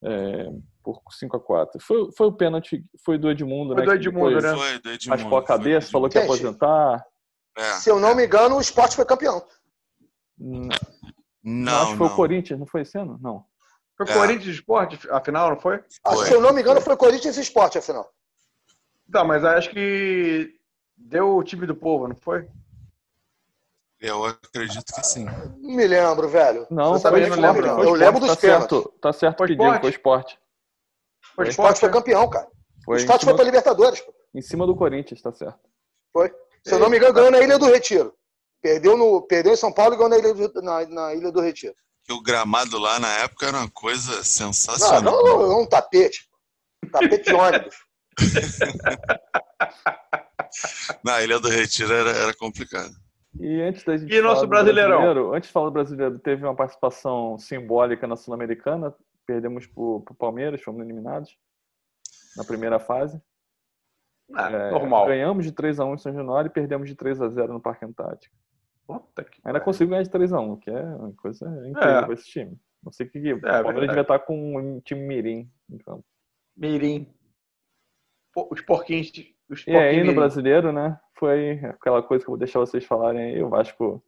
é, 0.05 0.49
por 0.85 1.01
5x4. 1.21 1.81
Foi, 1.81 2.13
foi 2.17 2.27
o 2.29 2.33
pênalti, 2.33 2.85
foi 3.05 3.19
do 3.19 3.29
Edmundo, 3.29 3.75
Foi 3.75 3.83
né? 3.83 3.83
do 3.83 3.91
que 3.91 3.97
Edmundo, 4.09 4.27
depois 4.37 4.45
né? 4.45 4.57
Foi 4.57 4.79
do 4.79 4.91
Edmundo. 4.91 5.23
Raspou 5.23 5.39
a 5.39 5.45
cabeça, 5.45 5.91
falou 5.91 6.09
que 6.09 6.19
ia 6.19 6.23
aposentar. 6.25 7.05
É. 7.59 7.73
Se 7.73 7.91
eu 7.91 7.99
não 7.99 8.15
me 8.15 8.27
engano, 8.27 8.57
o 8.57 8.61
esporte 8.61 8.95
foi 8.95 9.05
campeão. 9.05 9.43
Não, 10.39 10.69
Não, 11.43 11.83
acho 11.83 11.93
que 11.93 11.99
foi 11.99 12.07
não. 12.07 12.13
o 12.13 12.17
Corinthians, 12.17 12.61
não 12.61 12.67
foi 12.67 12.83
esse 12.83 12.97
ano? 12.97 13.19
Não. 13.21 13.45
Foi 13.97 14.07
É. 14.09 14.13
Corinthians 14.13 14.55
Esporte, 14.57 14.99
afinal, 15.11 15.51
não 15.51 15.59
foi? 15.61 15.83
Ah. 16.05 16.17
Se 16.17 16.33
eu 16.33 16.41
não 16.41 16.53
me 16.53 16.61
engano, 16.61 16.81
foi 16.81 16.97
Corinthians 16.97 17.37
esporte, 17.39 17.79
afinal. 17.79 18.13
Tá, 19.11 19.25
mas 19.25 19.45
acho 19.45 19.71
que 19.71 20.55
deu 20.97 21.37
o 21.37 21.43
time 21.43 21.67
do 21.67 21.75
povo, 21.75 22.07
não 22.09 22.17
foi? 22.17 22.47
Eu 24.01 24.25
acredito 24.27 24.93
que 24.93 25.03
sim. 25.07 25.25
Não 25.25 25.75
me 25.75 25.87
lembro, 25.87 26.29
velho. 26.29 26.67
Não, 26.71 26.95
Sinceramente, 26.95 27.29
foi- 27.31 27.41
não 27.41 27.53
lembro. 27.53 27.67
Eu 27.83 27.95
lembro 27.95 28.21
dos 28.21 28.29
tá 28.29 28.37
pênaltis. 28.37 28.69
certo, 28.69 28.99
tá 29.01 29.13
certo 29.13 29.39
Foi 29.39 29.47
que 29.49 29.57
foi 29.81 29.91
esporte. 29.91 30.39
Foi 31.35 31.47
O 31.47 31.49
esporte 31.49 31.81
foi 31.81 31.91
campeão, 31.91 32.29
cara. 32.29 32.47
O 32.47 32.85
Foi 32.85 32.97
em 32.97 32.99
esporte 32.99 33.25
foi 33.25 33.35
pra 33.35 33.45
Libertadores. 33.45 34.01
pô. 34.01 34.13
em 34.35 34.43
cima 34.43 34.67
do 34.67 34.77
Corinthians, 34.77 35.23
tá 35.23 35.33
certo. 35.33 35.59
Foi. 36.13 36.31
Se 36.63 36.75
eu 36.75 36.79
não 36.79 36.91
me 36.91 36.99
engano, 36.99 37.15
ganhou 37.15 37.31
na 37.31 37.41
Ilha 37.41 37.59
do 37.59 37.65
Retiro. 37.67 38.15
Perdeu, 38.61 38.97
no, 38.97 39.23
perdeu 39.23 39.55
em 39.55 39.57
São 39.57 39.73
Paulo 39.73 39.95
e 39.95 39.97
ganhou 39.97 40.11
na 40.11 40.19
Ilha 40.19 40.35
do, 40.35 40.63
na, 40.63 40.87
na 40.87 41.15
Ilha 41.15 41.33
do 41.33 41.41
Retiro. 41.41 41.75
Que 42.07 42.13
o 42.13 42.23
gramado 42.23 42.79
lá 42.79 42.99
na 43.01 43.09
época 43.19 43.47
era 43.47 43.59
uma 43.59 43.71
coisa 43.71 44.17
Não, 44.17 44.23
sensacional. 44.23 45.03
não, 45.03 45.23
não, 45.25 45.53
é 45.53 45.57
um 45.63 45.67
tapete. 45.67 46.29
Um 46.85 46.89
tapete 46.89 47.25
de 47.25 47.35
ônibus. 47.35 47.75
Na 51.05 51.23
Ilha 51.23 51.39
do 51.39 51.49
Retiro 51.49 51.93
era, 51.93 52.11
era 52.11 52.35
complicado. 52.35 52.95
E 53.39 53.61
antes 53.61 53.85
da 53.85 53.97
gente 53.97 54.13
E 54.13 54.23
nosso 54.23 54.47
Brasileirão? 54.47 54.99
brasileiro, 55.01 55.35
antes 55.35 55.49
de 55.49 55.53
falar 55.53 55.67
do 55.67 55.73
brasileiro, 55.73 56.19
teve 56.19 56.45
uma 56.45 56.55
participação 56.55 57.39
simbólica 57.39 58.07
na 58.07 58.17
Sul-Americana. 58.17 58.95
Perdemos 59.27 59.67
pro, 59.67 60.01
pro 60.03 60.15
Palmeiras, 60.15 60.63
fomos 60.63 60.81
eliminados 60.83 61.37
na 62.37 62.45
primeira 62.45 62.79
fase. 62.79 63.21
Ah, 64.35 64.51
É, 64.51 64.71
normal. 64.71 65.07
Ganhamos 65.07 65.45
de 65.45 65.53
3x1 65.53 65.95
em 65.95 65.99
São 65.99 66.15
Januário 66.15 66.49
e 66.49 66.53
perdemos 66.53 66.89
de 66.89 66.97
3x0 66.97 67.49
no 67.49 67.61
Parque 67.61 67.85
Antártico. 67.85 68.35
Puta 68.87 69.25
que 69.25 69.41
Ainda 69.45 69.61
consigo 69.61 69.91
ganhar 69.91 70.03
de 70.03 70.11
3x1, 70.11 70.53
o 70.53 70.57
que 70.57 70.71
é 70.71 70.83
uma 70.83 71.13
coisa 71.15 71.47
incrível 71.69 71.91
É. 71.99 72.05
pra 72.05 72.15
esse 72.15 72.27
time. 72.27 72.57
Não 72.83 72.93
sei 72.93 73.07
o 73.07 73.11
que. 73.11 73.19
o 73.19 73.41
Palmeiras 73.41 73.65
verdade. 73.65 73.87
devia 73.89 74.03
estar 74.03 74.19
com 74.21 74.57
um 74.59 74.81
time 74.81 75.01
mirim 75.07 75.51
em 75.69 75.79
campo. 75.79 76.05
Mirim. 76.57 77.13
Os 78.37 78.61
porquinhos. 78.61 79.11
Os 79.49 79.67
E 79.67 79.77
aí, 79.77 80.05
no 80.05 80.15
brasileiro, 80.15 80.73
né? 80.73 80.99
Foi 81.15 81.59
aquela 81.65 82.03
coisa 82.03 82.25
que 82.25 82.29
eu 82.29 82.33
vou 82.33 82.39
deixar 82.39 82.61
vocês 82.61 82.85
falarem 82.85 83.35
aí. 83.35 83.43
O 83.43 83.49
Vasco 83.49 84.03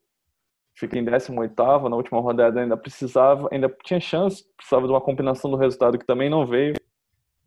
fica 0.76 0.96
em 0.96 1.04
18, 1.04 1.88
na 1.88 1.96
última 1.96 2.20
rodada 2.20 2.60
ainda 2.60 2.76
precisava, 2.76 3.48
ainda 3.50 3.68
tinha 3.84 3.98
chance, 3.98 4.44
precisava 4.56 4.86
de 4.86 4.92
uma 4.92 5.00
combinação 5.00 5.50
do 5.50 5.56
resultado 5.56 5.98
que 5.98 6.06
também 6.06 6.30
não 6.30 6.46
veio. 6.46 6.74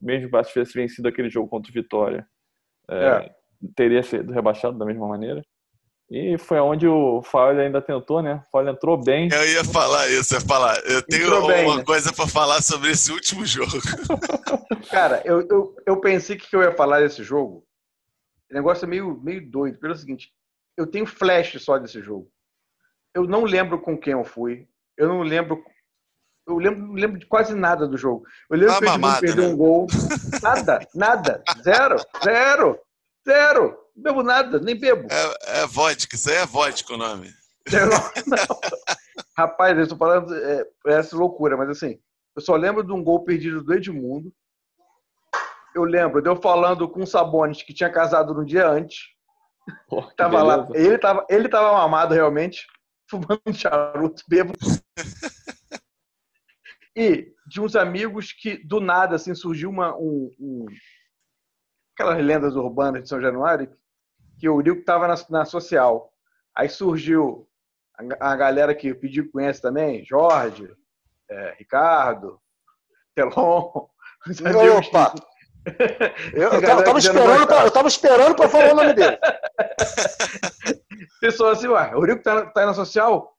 Mesmo 0.01 0.21
que 0.23 0.27
o 0.27 0.31
Vasco 0.31 0.53
tivesse 0.53 0.73
vencido 0.73 1.07
aquele 1.07 1.29
jogo 1.29 1.47
contra 1.47 1.69
o 1.69 1.73
Vitória, 1.73 2.27
é, 2.89 3.33
teria 3.75 4.03
sido 4.03 4.33
rebaixado 4.33 4.77
da 4.77 4.85
mesma 4.85 5.07
maneira. 5.07 5.41
E 6.12 6.38
foi 6.38 6.60
onde 6.60 6.86
o 6.86 7.21
Fábio 7.24 7.62
ainda 7.62 7.82
tentou, 7.82 8.21
né? 8.21 8.43
O 8.45 8.52
Fábio 8.52 8.74
entrou 8.74 9.02
bem. 9.02 9.30
Eu 9.32 9.47
ia 9.47 9.63
falar 9.63 10.10
isso, 10.10 10.34
eu 10.34 10.39
ia 10.41 10.45
falar. 10.45 10.78
Eu 10.84 11.02
tenho 11.04 11.24
Entrou 11.24 11.47
bem, 11.47 11.65
uma 11.65 11.78
né? 11.78 11.84
coisa 11.86 12.12
pra 12.12 12.28
falar 12.28 12.62
sobre 12.62 12.91
esse 12.91 13.13
último 13.13 13.45
jogo. 13.45 13.71
Cara, 14.91 15.21
eu, 15.24 15.47
eu, 15.47 15.74
eu 15.86 16.02
pensei 16.02 16.36
que 16.36 16.54
eu 16.54 16.62
ia 16.63 16.76
falar 16.76 17.00
desse 17.00 17.24
jogo. 17.24 17.65
O 18.52 18.54
negócio 18.54 18.84
é 18.84 18.89
meio, 18.89 19.21
meio 19.24 19.50
doido. 19.50 19.80
Pelo 19.80 19.95
seguinte, 19.95 20.34
eu 20.76 20.86
tenho 20.86 21.06
flash 21.06 21.56
só 21.63 21.78
desse 21.78 22.02
jogo. 22.02 22.30
Eu 23.15 23.24
não 23.24 23.45
lembro 23.45 23.80
com 23.80 23.97
quem 23.97 24.12
eu 24.12 24.26
fui. 24.26 24.67
Eu 24.97 25.08
não 25.08 25.21
lembro. 25.21 25.63
Eu 26.45 26.58
lembro, 26.58 26.88
não 26.88 26.93
lembro 26.93 27.19
de 27.19 27.26
quase 27.26 27.56
nada 27.56 27.88
do 27.88 27.97
jogo. 27.97 28.26
Eu 28.50 28.58
lembro 28.58 28.74
Tá 28.74 28.80
que 28.80 28.84
o 28.84 28.88
Edmundo 28.88 29.02
mamada, 29.02 29.21
perdeu 29.21 29.47
né? 29.47 29.54
um 29.54 29.56
gol. 29.56 29.88
Nada, 30.43 30.80
nada. 30.93 31.43
Zero, 31.63 31.95
zero, 32.21 32.80
zero. 33.26 33.80
Não 33.95 34.04
bebo 34.04 34.23
nada, 34.23 34.60
nem 34.60 34.75
bebo. 34.80 35.08
É, 35.12 35.62
é 35.62 35.67
vodka, 35.67 36.15
isso 36.15 36.30
aí 36.30 36.38
é 36.38 36.45
vodka 36.45 36.93
o 36.93 36.97
nome. 36.97 37.32
Eu 37.71 37.88
não- 37.88 38.12
não. 38.27 38.60
Rapaz, 39.38 39.77
eu 39.77 39.84
estou 39.84 39.97
falando, 39.97 40.34
é, 40.36 40.65
parece 40.84 41.13
loucura, 41.15 41.56
mas 41.58 41.69
assim, 41.69 41.99
eu 42.36 42.41
só 42.41 42.56
lembro 42.56 42.84
de 42.84 42.91
um 42.91 43.04
gol 43.04 43.23
perdido 43.23 43.63
do 43.63 43.73
Edmundo. 43.73 44.34
Eu 45.75 45.84
lembro 45.84 46.21
de 46.21 46.30
eu 46.30 46.36
falando 46.36 46.88
com 46.89 47.01
o 47.01 47.08
Sabonis, 47.08 47.62
que 47.63 47.73
tinha 47.73 47.89
casado 47.89 48.34
no 48.34 48.45
dia 48.45 48.67
antes. 48.67 48.99
Que 49.89 50.15
Tava 50.15 50.41
lá, 50.43 50.67
ele 50.73 50.97
tava, 50.97 51.25
ele 51.30 51.47
tava 51.47 51.71
mamado 51.73 52.13
realmente, 52.13 52.65
fumando 53.10 53.41
um 53.45 53.54
charuto, 53.54 54.23
bêbado. 54.27 54.58
E 56.95 57.34
de 57.47 57.62
uns 57.62 57.75
amigos 57.75 58.32
que, 58.34 58.58
do 58.65 58.80
nada, 58.80 59.15
assim, 59.15 59.34
surgiu 59.34 59.69
uma. 59.69 59.95
Um, 59.95 60.30
um- 60.39 60.65
aquelas 61.95 62.23
lendas 62.23 62.56
urbanas 62.56 63.04
de 63.04 63.10
São 63.10 63.21
Januário, 63.21 63.71
que 64.41 64.49
o 64.49 64.56
Eurico 64.56 64.80
estava 64.80 65.08
na, 65.08 65.13
na 65.30 65.45
social. 65.45 66.12
Aí 66.56 66.67
surgiu 66.67 67.47
a, 68.19 68.32
a 68.32 68.36
galera 68.36 68.73
que 68.73 68.91
o 68.91 68.99
Pedido 68.99 69.30
conhece 69.32 69.62
também, 69.62 70.04
Jorge, 70.04 70.67
é, 71.30 71.56
Ricardo, 71.60 72.41
Telon. 73.13 73.88
que- 74.36 74.43
Opa! 74.43 75.13
Eu, 76.34 76.49
eu, 76.54 76.60
Galera 76.62 76.84
tava 76.84 76.95
que 76.95 77.01
já 77.01 77.13
não 77.13 77.21
esperando 77.21 77.47
pra, 77.47 77.63
eu 77.65 77.71
tava 77.71 77.88
esperando 77.88 78.36
pra 78.36 78.49
falar 78.49 78.71
o 78.71 78.75
nome 78.75 78.93
dele. 78.95 79.19
pessoa 81.21 81.51
assim, 81.51 81.67
ué, 81.67 81.91
o 81.93 81.99
Eurico 81.99 82.23
tá, 82.23 82.47
tá 82.47 82.62
aí 82.62 82.65
na 82.65 82.73
social? 82.73 83.38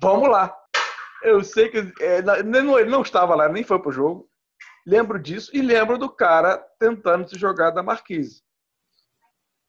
Vamos 0.00 0.30
lá. 0.30 0.56
Eu 1.22 1.44
sei 1.44 1.68
que 1.68 1.92
é, 2.00 2.22
não, 2.42 2.78
ele 2.78 2.88
não 2.90 3.02
estava 3.02 3.34
lá, 3.34 3.46
nem 3.46 3.62
foi 3.62 3.78
pro 3.78 3.92
jogo. 3.92 4.26
Lembro 4.86 5.18
disso 5.18 5.50
e 5.54 5.60
lembro 5.60 5.98
do 5.98 6.08
cara 6.08 6.56
tentando 6.80 7.28
se 7.28 7.38
jogar 7.38 7.70
da 7.70 7.82
Marquise. 7.82 8.42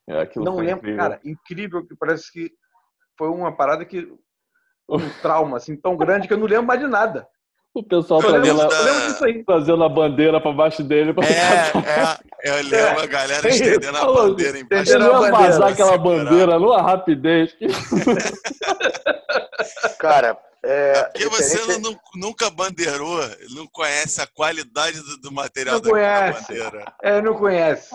É, 0.07 0.21
aquilo 0.21 0.45
Não 0.45 0.53
foi 0.55 0.65
lembro, 0.65 0.79
incrível. 0.81 0.99
cara, 0.99 1.19
incrível 1.25 1.85
que 1.87 1.95
parece 1.95 2.31
que 2.31 2.51
foi 3.17 3.27
uma 3.29 3.55
parada 3.55 3.83
que 3.85 4.07
um 4.89 5.09
trauma 5.21 5.57
assim 5.57 5.75
tão 5.75 5.97
grande 5.97 6.27
que 6.27 6.33
eu 6.33 6.37
não 6.37 6.45
lembro 6.47 6.67
mais 6.67 6.79
de 6.79 6.87
nada. 6.87 7.27
O 7.73 7.83
pessoal 7.83 8.21
trazendo, 8.21 8.55
da- 8.57 9.85
a 9.85 9.89
bandeira 9.89 10.39
pra 10.39 10.53
baixo 10.53 10.81
dele. 10.81 11.13
Pra 11.13 11.25
É, 11.25 12.47
é, 12.47 12.49
eu 12.49 12.63
lembro 12.63 13.01
a 13.01 13.05
galera 13.05 13.45
É 13.45 13.49
isso. 13.51 13.63
estendendo 13.65 13.97
a 13.97 14.05
bandeira 14.05 14.57
embaixo 14.59 14.93
Ele 14.93 15.03
Estendendo 15.03 15.11
a 15.11 15.13
ia 15.13 15.19
bandeira. 15.31 15.51
vazar 15.51 15.71
aquela 15.73 15.91
Segurar. 15.91 16.23
bandeira 16.23 16.57
numa 16.59 16.81
rapidez. 16.81 17.53
Cara, 19.99 20.37
é. 20.63 21.03
Porque 21.03 21.27
você 21.27 21.77
não- 21.79 21.99
nunca 22.15 22.49
bandeirou, 22.49 23.19
não 23.49 23.67
conhece 23.67 24.21
a 24.21 24.27
qualidade 24.27 25.01
do, 25.01 25.17
do 25.17 25.31
material 25.33 25.75
Não 25.75 25.81
daquela 25.81 26.31
conhece. 26.31 26.47
bandeira. 26.53 26.93
É, 27.03 27.21
não 27.21 27.33
conhece. 27.35 27.93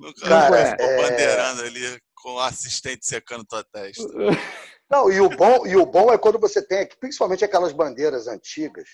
Nunca 0.00 0.26
Cara, 0.28 0.66
ficou 0.70 0.86
é- 0.86 0.96
bandeirando 0.96 1.62
ali 1.62 2.00
com 2.14 2.34
o 2.34 2.40
assistente 2.40 3.06
secando 3.06 3.44
tua 3.44 3.62
testa. 3.64 4.02
Não, 4.90 5.10
e 5.12 5.20
o 5.20 5.28
bom, 5.28 5.66
e 5.66 5.76
o 5.76 5.86
bom 5.86 6.10
é 6.12 6.18
quando 6.18 6.38
você 6.40 6.66
tem, 6.66 6.80
aqui, 6.80 6.96
principalmente 6.98 7.44
aquelas 7.44 7.72
bandeiras 7.72 8.26
antigas, 8.26 8.88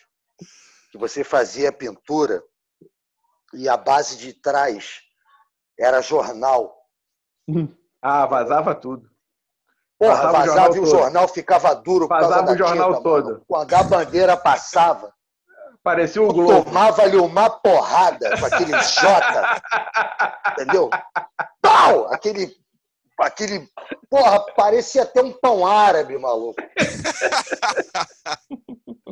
que 0.93 0.99
você 0.99 1.25
fazia 1.25 1.73
pintura 1.73 2.43
e 3.55 3.67
a 3.69 3.77
base 3.79 4.17
de 4.19 4.35
trás 4.35 5.01
era 5.79 6.03
jornal. 6.03 6.77
Ah, 8.03 8.27
vazava 8.27 8.75
tudo. 8.75 9.09
Porra, 9.99 10.15
Vazava 10.17 10.29
o 10.29 10.33
vazava, 10.33 10.47
jornal 10.47 10.67
e 10.67 10.79
o 10.79 10.83
todo. 10.83 10.91
jornal 10.91 11.29
ficava 11.29 11.75
duro. 11.75 12.09
por 12.09 12.19
causa 12.19 12.29
Vazava 12.29 12.47
da 12.49 12.53
o 12.53 12.59
jornal 12.59 12.89
tinta, 12.91 13.03
todo. 13.03 13.25
mano. 13.31 13.45
Quando 13.49 13.75
a 13.75 13.83
bandeira 13.83 14.37
passava, 14.37 15.15
Parecia 15.87 16.21
o 16.21 16.33
Globo. 16.33 16.65
tomava-lhe 16.65 17.17
uma 17.17 17.49
porrada 17.49 18.37
com 18.41 18.47
aquele 18.47 18.73
J. 18.73 19.63
entendeu? 20.51 20.91
Pau! 21.63 22.13
Aquele. 22.13 22.53
Aquele. 23.21 23.69
Porra, 24.11 24.41
parecia 24.57 25.05
até 25.05 25.23
um 25.23 25.31
pão 25.31 25.65
árabe, 25.65 26.19
maluco. 26.19 26.61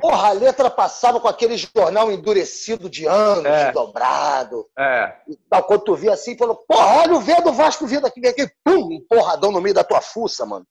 Porra, 0.00 0.30
a 0.30 0.32
letra 0.32 0.68
passava 0.68 1.20
com 1.20 1.28
aquele 1.28 1.56
jornal 1.56 2.10
endurecido 2.10 2.90
de 2.90 3.06
anos, 3.06 3.46
É. 3.46 3.70
dobrado. 3.70 4.66
É. 4.76 5.14
E 5.28 5.36
tal. 5.48 5.62
Quando 5.62 5.84
tu 5.84 5.94
via 5.94 6.12
assim, 6.14 6.36
falou, 6.36 6.56
porra, 6.68 7.02
olha 7.02 7.14
o 7.14 7.20
V 7.20 7.40
do 7.42 7.52
Vasco 7.52 7.86
vindo 7.86 8.04
aqui, 8.04 8.20
vem 8.20 8.30
aqui, 8.32 8.50
pum, 8.64 8.96
um 8.96 9.06
porradão 9.08 9.52
no 9.52 9.60
meio 9.60 9.76
da 9.76 9.84
tua 9.84 10.00
fuça, 10.00 10.44
mano. 10.44 10.66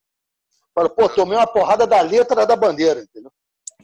Falei, 0.76 0.90
pô, 0.90 1.08
tomei 1.08 1.38
uma 1.38 1.48
porrada 1.48 1.88
da 1.88 2.02
letra 2.02 2.46
da 2.46 2.58
bandeira, 2.58 3.00
entendeu? 3.00 3.32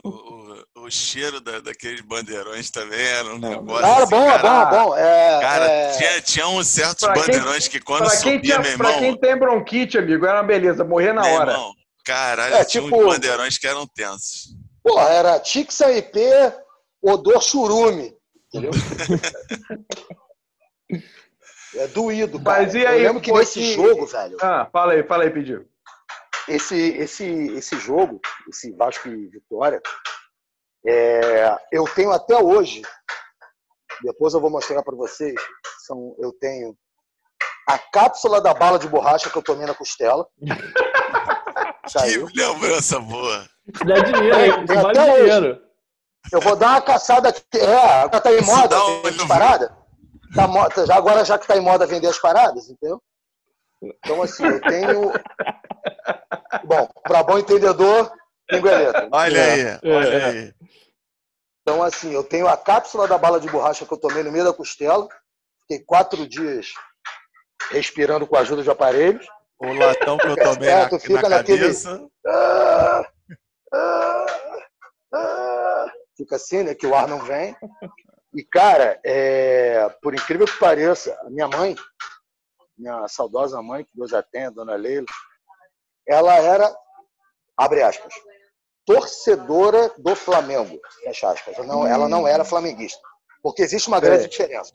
O, 0.02 0.84
o- 0.84 0.90
cheiro 0.90 1.40
da- 1.40 1.60
daqueles 1.60 2.00
bandeirões 2.00 2.70
também 2.70 2.98
era 3.00 3.28
um 3.34 3.38
negócio. 3.38 3.84
Ah, 3.84 3.98
assim, 3.98 4.10
bom, 4.10 4.26
cara, 4.26 4.64
bom, 4.64 4.84
bom. 4.88 4.96
É, 4.96 5.40
Cara, 5.40 5.64
é- 5.66 5.96
tinha, 5.96 6.20
tinha 6.22 6.48
uns 6.48 6.66
certos 6.66 7.04
Pra 7.04 7.12
quem- 7.14 7.22
bandeirões 7.26 7.68
que 7.68 7.78
quando 7.80 8.00
Pra 8.06 8.10
quem, 8.10 8.18
subia, 8.18 8.40
tinha, 8.40 8.58
meu 8.58 8.76
pra 8.78 8.88
irmão. 8.88 9.00
quem 9.02 9.16
tem 9.20 9.36
bronquite, 9.36 9.98
amigo, 9.98 10.26
era 10.26 10.38
uma 10.40 10.46
beleza, 10.46 10.82
morrer 10.84 11.12
na 11.12 11.22
meu 11.22 11.32
hora. 11.34 11.52
irmão, 11.52 11.72
caralho, 12.04 12.54
É, 12.56 12.64
tinha 12.64 12.82
tipo- 12.82 12.96
uns 12.96 13.04
bandeirões 13.06 13.56
que 13.58 13.66
eram 13.68 13.86
tensos. 13.86 14.48
Porra, 14.82 15.08
era 15.10 15.38
Tixa 15.38 15.92
IP, 15.92 16.18
odor 17.02 17.40
churume. 17.42 18.12
Entendeu? 18.52 18.70
é 21.76 21.86
doído, 21.88 22.40
cara. 22.42 22.62
Mas 22.62 22.74
e 22.74 22.84
aí, 22.86 23.00
Eu 23.02 23.08
lembro 23.08 23.22
que 23.22 23.30
pô, 23.30 23.38
nesse 23.38 23.60
que- 23.60 23.74
jogo, 23.74 24.06
velho, 24.06 24.36
Ah, 24.40 24.68
fala 24.72 24.94
aí, 24.94 25.02
fala 25.04 25.24
aí, 25.24 25.30
pediu. 25.30 25.64
Esse, 26.50 26.76
esse, 26.76 27.24
esse 27.24 27.78
jogo, 27.78 28.20
esse 28.48 28.72
Vasco 28.72 29.08
e 29.08 29.26
Vitória, 29.28 29.80
é, 30.86 31.56
eu 31.72 31.84
tenho 31.94 32.10
até 32.10 32.36
hoje, 32.36 32.82
depois 34.02 34.34
eu 34.34 34.40
vou 34.40 34.50
mostrar 34.50 34.82
para 34.82 34.96
vocês, 34.96 35.34
são, 35.86 36.14
eu 36.18 36.32
tenho 36.32 36.76
a 37.68 37.78
cápsula 37.78 38.40
da 38.40 38.52
bala 38.52 38.78
de 38.78 38.88
borracha 38.88 39.30
que 39.30 39.36
eu 39.36 39.42
tomei 39.42 39.66
na 39.66 39.74
costela. 39.74 40.26
Saiu. 41.86 42.26
Que 42.26 42.38
lembrança 42.38 42.98
boa. 43.00 43.48
Isso 43.72 43.84
dá 43.84 43.98
dinheiro, 43.98 44.38
hein? 44.38 44.64
Isso 44.64 44.74
vale 44.74 44.98
até 44.98 45.12
hoje. 45.12 45.22
dinheiro. 45.22 45.62
Eu 46.32 46.40
vou 46.40 46.56
dar 46.56 46.70
uma 46.70 46.82
caçada 46.82 47.28
aqui. 47.28 47.42
É, 47.54 47.76
agora 48.02 48.20
tá 48.20 48.32
em 48.32 48.42
moda 48.42 48.76
as 49.08 49.26
paradas. 49.26 49.70
Tá 50.34 50.84
já, 50.86 50.94
agora 50.94 51.24
já 51.24 51.38
que 51.38 51.46
tá 51.46 51.56
em 51.56 51.60
moda 51.60 51.86
vender 51.86 52.06
as 52.06 52.18
paradas, 52.18 52.68
entendeu? 52.68 53.02
Então, 53.82 54.22
assim, 54.22 54.44
eu 54.44 54.60
tenho. 54.60 55.12
Bom, 56.64 56.88
para 57.02 57.22
bom 57.22 57.38
entendedor, 57.38 58.12
língua 58.50 58.70
é. 58.70 59.08
Olha 59.12 59.38
É, 59.38 59.52
aí, 59.52 59.60
é, 59.60 59.80
olha 59.96 60.08
é. 60.08 60.24
aí. 60.24 60.54
Então, 61.62 61.82
assim, 61.82 62.12
eu 62.12 62.24
tenho 62.24 62.48
a 62.48 62.56
cápsula 62.56 63.06
da 63.06 63.16
bala 63.18 63.38
de 63.40 63.48
borracha 63.48 63.86
que 63.86 63.92
eu 63.92 63.98
tomei 63.98 64.22
no 64.22 64.32
meio 64.32 64.44
da 64.44 64.52
costela. 64.52 65.06
Fiquei 65.62 65.84
quatro 65.84 66.26
dias 66.26 66.68
respirando 67.70 68.26
com 68.26 68.36
a 68.36 68.40
ajuda 68.40 68.62
de 68.62 68.70
aparelhos. 68.70 69.26
O 69.58 69.72
latão 69.74 70.16
que 70.18 70.26
eu 70.26 70.36
tomei 70.36 70.68
É, 70.68 70.82
na, 70.82 70.88
tu 70.88 70.98
fica 70.98 71.22
na 71.28 71.36
naquele- 71.36 71.60
cabeça. 71.60 72.08
Ah, 72.26 73.10
ah, 73.72 74.26
ah. 75.14 75.92
Fica 76.16 76.36
assim, 76.36 76.62
né? 76.62 76.74
Que 76.74 76.86
o 76.86 76.94
ar 76.94 77.06
não 77.06 77.18
vem. 77.20 77.54
E, 78.34 78.42
cara, 78.44 78.98
é, 79.04 79.88
por 80.02 80.14
incrível 80.14 80.46
que 80.46 80.58
pareça, 80.58 81.16
a 81.22 81.30
minha 81.30 81.46
mãe, 81.48 81.74
minha 82.76 83.06
saudosa 83.08 83.60
mãe, 83.62 83.84
que 83.84 83.90
Deus 83.94 84.12
a 84.14 84.22
tenha, 84.22 84.50
dona 84.50 84.74
Leila, 84.76 85.06
ela 86.06 86.34
era, 86.36 86.74
abre 87.56 87.82
aspas, 87.82 88.12
torcedora 88.84 89.92
do 89.98 90.16
Flamengo, 90.16 90.80
fecha 91.02 91.30
aspas. 91.30 91.56
Ela 91.56 91.66
não, 91.66 91.86
ela 91.86 92.08
não 92.08 92.26
era 92.26 92.44
flamenguista. 92.44 93.00
Porque 93.42 93.62
existe 93.62 93.88
uma 93.88 94.00
grande 94.00 94.24
É. 94.24 94.28
diferença. 94.28 94.72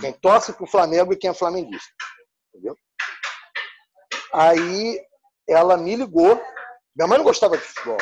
Quem 0.00 0.12
torce 0.12 0.52
pro 0.52 0.66
Flamengo 0.66 1.12
e 1.12 1.16
quem 1.16 1.30
é 1.30 1.34
flamenguista. 1.34 1.92
Entendeu? 2.54 2.76
Aí 4.32 5.00
ela 5.48 5.76
me 5.76 5.94
ligou. 5.96 6.40
Minha 6.94 7.06
mãe 7.06 7.18
não 7.18 7.24
gostava 7.24 7.56
de 7.56 7.62
futebol. 7.62 7.98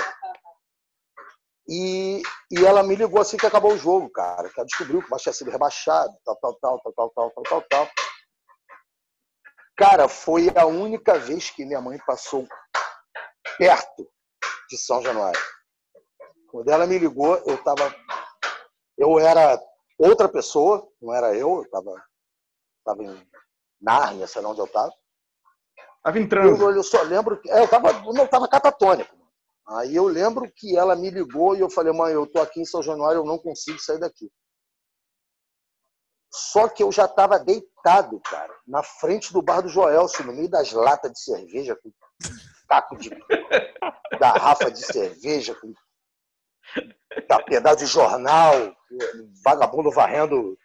E, 1.68 2.22
e 2.50 2.64
ela 2.64 2.82
me 2.82 2.94
ligou 2.94 3.20
assim 3.20 3.36
que 3.36 3.46
acabou 3.46 3.72
o 3.72 3.78
jogo, 3.78 4.10
cara. 4.10 4.48
Que 4.48 4.60
ela 4.60 4.66
descobriu 4.66 5.00
que 5.00 5.06
o 5.06 5.10
Vasco 5.10 5.24
tinha 5.24 5.32
sido 5.32 5.50
rebaixado, 5.50 6.14
tal, 6.24 6.36
tal, 6.36 6.54
tal, 6.60 6.80
tal, 6.80 6.92
tal, 6.92 7.10
tal, 7.10 7.30
tal, 7.30 7.42
tal, 7.44 7.62
tal. 7.62 7.90
Cara, 9.76 10.08
foi 10.08 10.48
a 10.56 10.66
única 10.66 11.18
vez 11.18 11.50
que 11.50 11.64
minha 11.64 11.80
mãe 11.80 11.98
passou 12.06 12.46
perto 13.58 14.08
de 14.68 14.78
São 14.78 15.02
Januário. 15.02 15.40
Quando 16.50 16.68
ela 16.70 16.86
me 16.86 16.98
ligou, 16.98 17.36
eu 17.46 17.62
tava. 17.62 17.94
Eu 18.96 19.18
era 19.18 19.60
outra 19.98 20.28
pessoa, 20.28 20.88
não 21.02 21.12
era 21.12 21.34
eu, 21.34 21.62
eu 21.62 21.70
tava, 21.70 22.04
tava 22.84 23.02
em 23.02 23.28
Nárnia, 23.80 24.28
sei 24.28 24.40
lá 24.40 24.50
onde 24.50 24.60
eu 24.60 24.68
tava. 24.68 24.92
Tava 26.04 26.18
em 26.20 26.28
Eu, 26.30 26.70
eu 26.70 26.82
só 26.84 27.02
lembro 27.02 27.40
que. 27.40 27.50
É, 27.50 27.60
eu 27.60 27.68
tava, 27.68 27.92
não, 28.12 28.26
tava 28.28 28.46
catatônico. 28.46 29.16
Aí 29.66 29.96
eu 29.96 30.06
lembro 30.06 30.50
que 30.54 30.76
ela 30.76 30.94
me 30.94 31.10
ligou 31.10 31.56
e 31.56 31.60
eu 31.60 31.70
falei, 31.70 31.92
mãe, 31.92 32.12
eu 32.12 32.26
tô 32.26 32.40
aqui 32.40 32.60
em 32.60 32.66
São 32.66 32.82
Januário, 32.82 33.20
eu 33.20 33.24
não 33.24 33.38
consigo 33.38 33.78
sair 33.80 33.98
daqui. 33.98 34.30
Só 36.36 36.68
que 36.68 36.82
eu 36.82 36.90
já 36.90 37.04
estava 37.04 37.38
deitado, 37.38 38.18
cara, 38.18 38.52
na 38.66 38.82
frente 38.82 39.32
do 39.32 39.40
bar 39.40 39.60
do 39.60 39.68
Joelso, 39.68 40.24
no 40.24 40.32
meio 40.32 40.48
das 40.48 40.72
latas 40.72 41.12
de 41.12 41.20
cerveja, 41.20 41.76
com 41.76 41.92
taco 42.66 42.96
de 42.96 43.08
garrafa 44.18 44.68
de 44.68 44.84
cerveja, 44.84 45.54
com 45.54 45.72
tá, 47.28 47.40
pedaço 47.40 47.76
de 47.76 47.86
jornal, 47.86 48.52
vagabundo 49.44 49.92
varrendo 49.92 50.58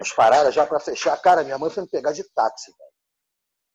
as 0.00 0.10
paradas 0.10 0.54
já 0.54 0.66
para 0.66 0.80
fechar. 0.80 1.20
Cara, 1.20 1.44
minha 1.44 1.58
mãe 1.58 1.68
foi 1.68 1.82
me 1.82 1.90
pegar 1.90 2.12
de 2.12 2.24
táxi, 2.32 2.70
velho. 2.70 2.92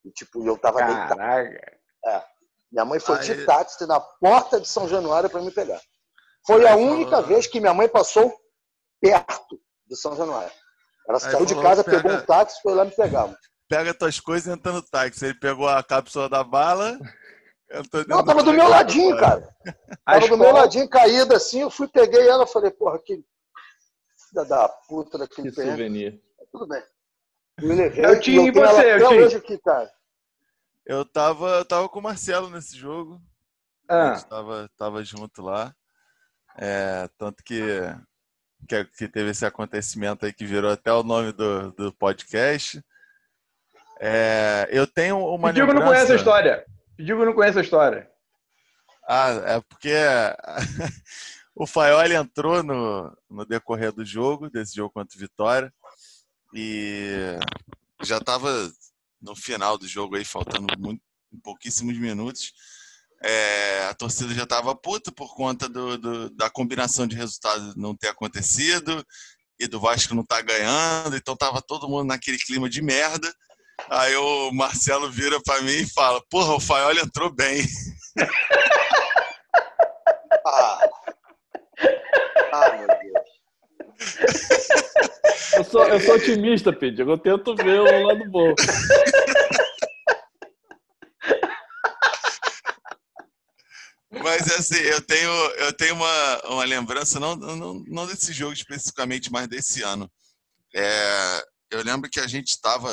E, 0.06 0.12
tipo, 0.12 0.44
eu 0.48 0.58
tava 0.58 0.82
deitado. 0.84 1.16
Caraca. 1.16 2.28
Minha 2.72 2.86
mãe 2.86 3.00
foi 3.00 3.20
de 3.20 3.34
Aí- 3.34 3.46
táxi 3.46 3.86
na 3.86 4.00
porta 4.00 4.60
de 4.60 4.68
São 4.68 4.88
Januário 4.88 5.30
para 5.30 5.42
me 5.42 5.52
pegar. 5.52 5.80
Foi 6.44 6.68
a 6.68 6.76
única 6.76 7.22
vez 7.22 7.46
que 7.46 7.60
minha 7.60 7.74
mãe 7.74 7.88
passou 7.88 8.36
perto 9.00 9.62
de 9.86 9.96
São 9.96 10.16
Januário. 10.16 10.52
Ela 11.08 11.18
Aí 11.18 11.32
saiu 11.32 11.46
de 11.46 11.56
casa, 11.62 11.84
pega- 11.84 12.02
pegou 12.02 12.18
um 12.18 12.22
táxi 12.26 12.60
e 12.60 12.62
foi 12.62 12.74
lá 12.76 12.86
me 12.86 12.92
pegar. 12.92 13.22
mano. 13.28 13.38
Pega 13.70 13.94
tuas 13.94 14.20
coisas 14.20 14.48
e 14.48 14.52
entra 14.58 14.72
no 14.72 14.82
táxi. 14.82 15.26
Ele 15.26 15.34
pegou 15.40 15.68
a 15.68 15.84
cápsula 15.84 16.28
da 16.30 16.44
bala. 16.44 16.98
Não, 18.08 18.24
tava 18.24 18.44
do 18.44 18.54
meu 18.54 18.68
ladinho, 18.68 19.18
cara. 19.18 19.42
Tava 20.06 20.20
do 20.28 20.38
meu 20.38 20.48
escola- 20.48 20.60
ladinho, 20.62 20.90
caída 20.90 21.36
assim. 21.36 21.62
Eu 21.62 21.70
fui, 21.70 21.88
peguei 21.88 22.28
ela 22.28 22.48
falei, 22.48 22.72
porra, 22.72 22.98
que 23.00 23.22
filha 24.30 24.46
da 24.46 24.70
puta 24.88 25.18
daquele 25.18 25.50
Que 25.52 25.62
souvenir. 25.62 26.22
Tudo 26.52 26.66
bem. 26.68 26.82
Eu 27.60 27.68
levei. 27.76 28.06
Eu 28.06 28.20
tinha- 28.22 28.42
e 28.42 28.54
e 28.54 28.58
ela 28.58 28.72
você, 28.74 28.94
eu 28.94 29.08
tinha? 29.10 29.26
hoje 29.26 29.36
aqui, 29.38 29.58
cara. 29.58 29.92
Eu 30.86 31.04
tava, 31.04 31.50
eu 31.58 31.66
tava 31.66 31.90
com 31.90 32.00
o 32.00 32.04
Marcelo 32.04 32.50
nesse 32.50 32.78
jogo. 32.78 33.22
Ah, 33.90 34.12
A 34.12 34.16
gente 34.16 34.28
tava, 34.28 34.70
tava 34.78 35.04
junto 35.04 35.42
lá. 35.42 35.74
É, 36.58 37.10
tanto 37.18 37.44
que, 37.44 37.62
que, 38.68 38.86
que 38.86 39.08
teve 39.08 39.32
esse 39.32 39.46
acontecimento 39.46 40.26
aí 40.26 40.34
que 40.34 40.46
virou 40.46 40.72
até 40.72 40.92
o 40.92 41.04
nome 41.04 41.32
do, 41.32 41.72
do 41.72 41.94
podcast. 41.94 42.84
É, 44.00 44.68
eu 44.72 44.86
tenho 44.86 45.18
uma 45.20 45.52
não 45.52 45.60
lembrança... 45.60 45.88
conhece 45.88 46.12
a 46.14 46.16
história. 46.16 46.66
Pedigo 46.96 47.26
não 47.26 47.34
conhece 47.34 47.60
a 47.60 47.62
história. 47.62 48.10
Ah, 49.08 49.30
é 49.46 49.62
porque 49.62 49.94
o 51.56 51.66
Faioli 51.66 52.14
entrou 52.14 52.62
no, 52.62 53.16
no 53.30 53.46
decorrer 53.46 53.92
do 53.92 54.04
jogo, 54.04 54.50
desse 54.50 54.76
jogo 54.76 54.94
contra 54.94 55.16
o 55.16 55.20
Vitória, 55.20 55.74
e 56.54 57.38
já 58.04 58.18
estava 58.18 58.50
no 59.22 59.36
final 59.36 59.78
do 59.78 59.88
jogo 59.88 60.16
aí, 60.16 60.26
faltando 60.26 60.68
muito, 60.78 61.02
pouquíssimos 61.44 61.98
minutos. 61.98 62.54
É, 63.24 63.88
a 63.90 63.94
torcida 63.96 64.34
já 64.34 64.44
estava 64.44 64.76
puta 64.76 65.12
por 65.12 65.36
conta 65.36 65.68
do, 65.68 65.98
do, 65.98 66.30
da 66.32 66.50
combinação 66.50 67.08
de 67.08 67.16
resultados 67.16 67.76
não 67.76 67.96
ter 67.96 68.10
acontecido 68.10 69.04
e 69.60 69.68
do 69.68 69.80
Vasco 69.80 70.14
não 70.14 70.22
estar 70.22 70.38
tá 70.38 70.42
ganhando, 70.42 71.18
então 71.18 71.36
tava 71.36 71.62
todo 71.62 71.90
mundo 71.90 72.08
naquele 72.08 72.38
clima 72.38 72.70
de 72.70 72.82
merda. 72.82 73.34
Aí 73.90 74.16
o 74.16 74.52
Marcelo 74.52 75.10
vira 75.10 75.42
para 75.44 75.62
mim 75.62 75.78
e 75.78 75.94
fala: 75.94 76.22
Porra, 76.30 76.56
o 76.56 76.60
Faioli 76.60 77.00
entrou 77.00 77.34
bem. 77.34 77.64
Ah. 80.50 80.80
ah, 82.54 82.78
meu 82.78 82.88
Deus. 82.88 83.28
Eu 85.58 85.64
sou, 85.66 85.84
eu 85.84 86.00
sou 86.00 86.16
otimista, 86.16 86.72
Pedro. 86.72 87.12
Eu 87.12 87.18
tento 87.18 87.54
ver 87.56 87.82
o 87.82 88.08
lado 88.08 88.32
bom. 88.32 88.54
Mas 94.24 94.50
assim, 94.52 94.78
eu 94.78 95.02
tenho, 95.02 95.30
eu 95.30 95.74
tenho 95.74 95.96
uma, 95.96 96.42
uma 96.46 96.64
lembrança, 96.66 97.20
não, 97.20 97.36
não, 97.36 97.84
não 97.88 98.08
desse 98.08 98.34
jogo 98.34 98.54
especificamente, 98.54 99.32
mas 99.32 99.48
desse 99.48 99.82
ano. 99.84 100.12
É, 100.76 101.46
eu 101.72 101.84
lembro 101.84 102.10
que 102.10 102.20
a 102.20 102.28
gente 102.28 102.50
estava 102.50 102.90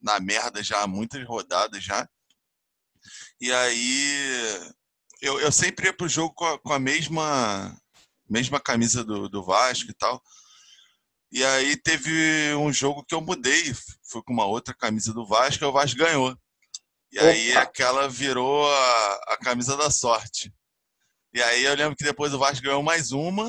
na 0.00 0.20
merda 0.20 0.62
já 0.62 0.82
há 0.82 0.86
muitas 0.86 1.24
rodadas 1.26 1.82
já. 1.82 2.08
E 3.40 3.52
aí 3.52 4.74
eu, 5.20 5.40
eu 5.40 5.50
sempre 5.50 5.86
ia 5.86 5.92
pro 5.92 6.08
jogo 6.08 6.34
com 6.34 6.44
a, 6.44 6.58
com 6.58 6.72
a 6.72 6.78
mesma, 6.78 7.76
mesma 8.28 8.60
camisa 8.60 9.02
do, 9.02 9.28
do 9.28 9.42
Vasco 9.42 9.90
e 9.90 9.94
tal. 9.94 10.22
E 11.32 11.44
aí 11.44 11.76
teve 11.76 12.54
um 12.54 12.72
jogo 12.72 13.04
que 13.04 13.14
eu 13.14 13.20
mudei, 13.20 13.74
fui 14.04 14.22
com 14.22 14.32
uma 14.32 14.46
outra 14.46 14.72
camisa 14.72 15.12
do 15.12 15.26
Vasco, 15.26 15.64
e 15.64 15.66
o 15.66 15.72
Vasco 15.72 15.98
ganhou. 15.98 16.38
E 17.10 17.18
aí 17.18 17.50
Opa. 17.52 17.62
aquela 17.62 18.08
virou 18.08 18.70
a, 18.70 19.14
a 19.28 19.36
camisa 19.38 19.76
da 19.76 19.90
sorte. 19.90 20.52
E 21.34 21.42
aí 21.42 21.64
eu 21.64 21.74
lembro 21.74 21.96
que 21.96 22.04
depois 22.04 22.32
o 22.32 22.38
Vasco 22.38 22.64
ganhou 22.64 22.80
mais 22.80 23.10
uma. 23.10 23.46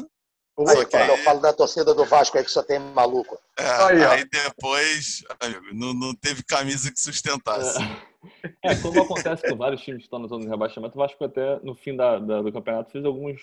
Aí, 0.57 0.85
quando 0.87 1.09
eu 1.09 1.17
falo 1.17 1.39
da 1.39 1.53
torcida 1.53 1.93
do 1.93 2.03
Vasco 2.03 2.37
aí 2.37 2.43
que 2.43 2.49
só 2.49 2.63
tem 2.63 2.79
maluco. 2.79 3.37
É, 3.59 3.69
aí, 3.83 4.03
aí, 4.03 4.25
depois, 4.25 5.23
amigo, 5.39 5.65
não, 5.73 5.93
não 5.93 6.15
teve 6.15 6.43
camisa 6.43 6.91
que 6.91 6.99
sustentasse. 6.99 7.77
É, 8.63 8.71
é 8.71 8.75
como 8.81 9.03
acontece 9.03 9.47
com 9.47 9.55
vários 9.55 9.81
times 9.81 9.99
que 9.99 10.05
estão 10.05 10.17
na 10.17 10.27
zona 10.27 10.45
de 10.45 10.49
rebaixamento, 10.49 10.95
o 10.95 10.97
Vasco 10.97 11.23
até 11.23 11.59
no 11.59 11.75
fim 11.75 11.95
da, 11.95 12.17
da, 12.17 12.41
do 12.41 12.51
campeonato 12.51 12.91
fez 12.91 13.05
alguns. 13.05 13.39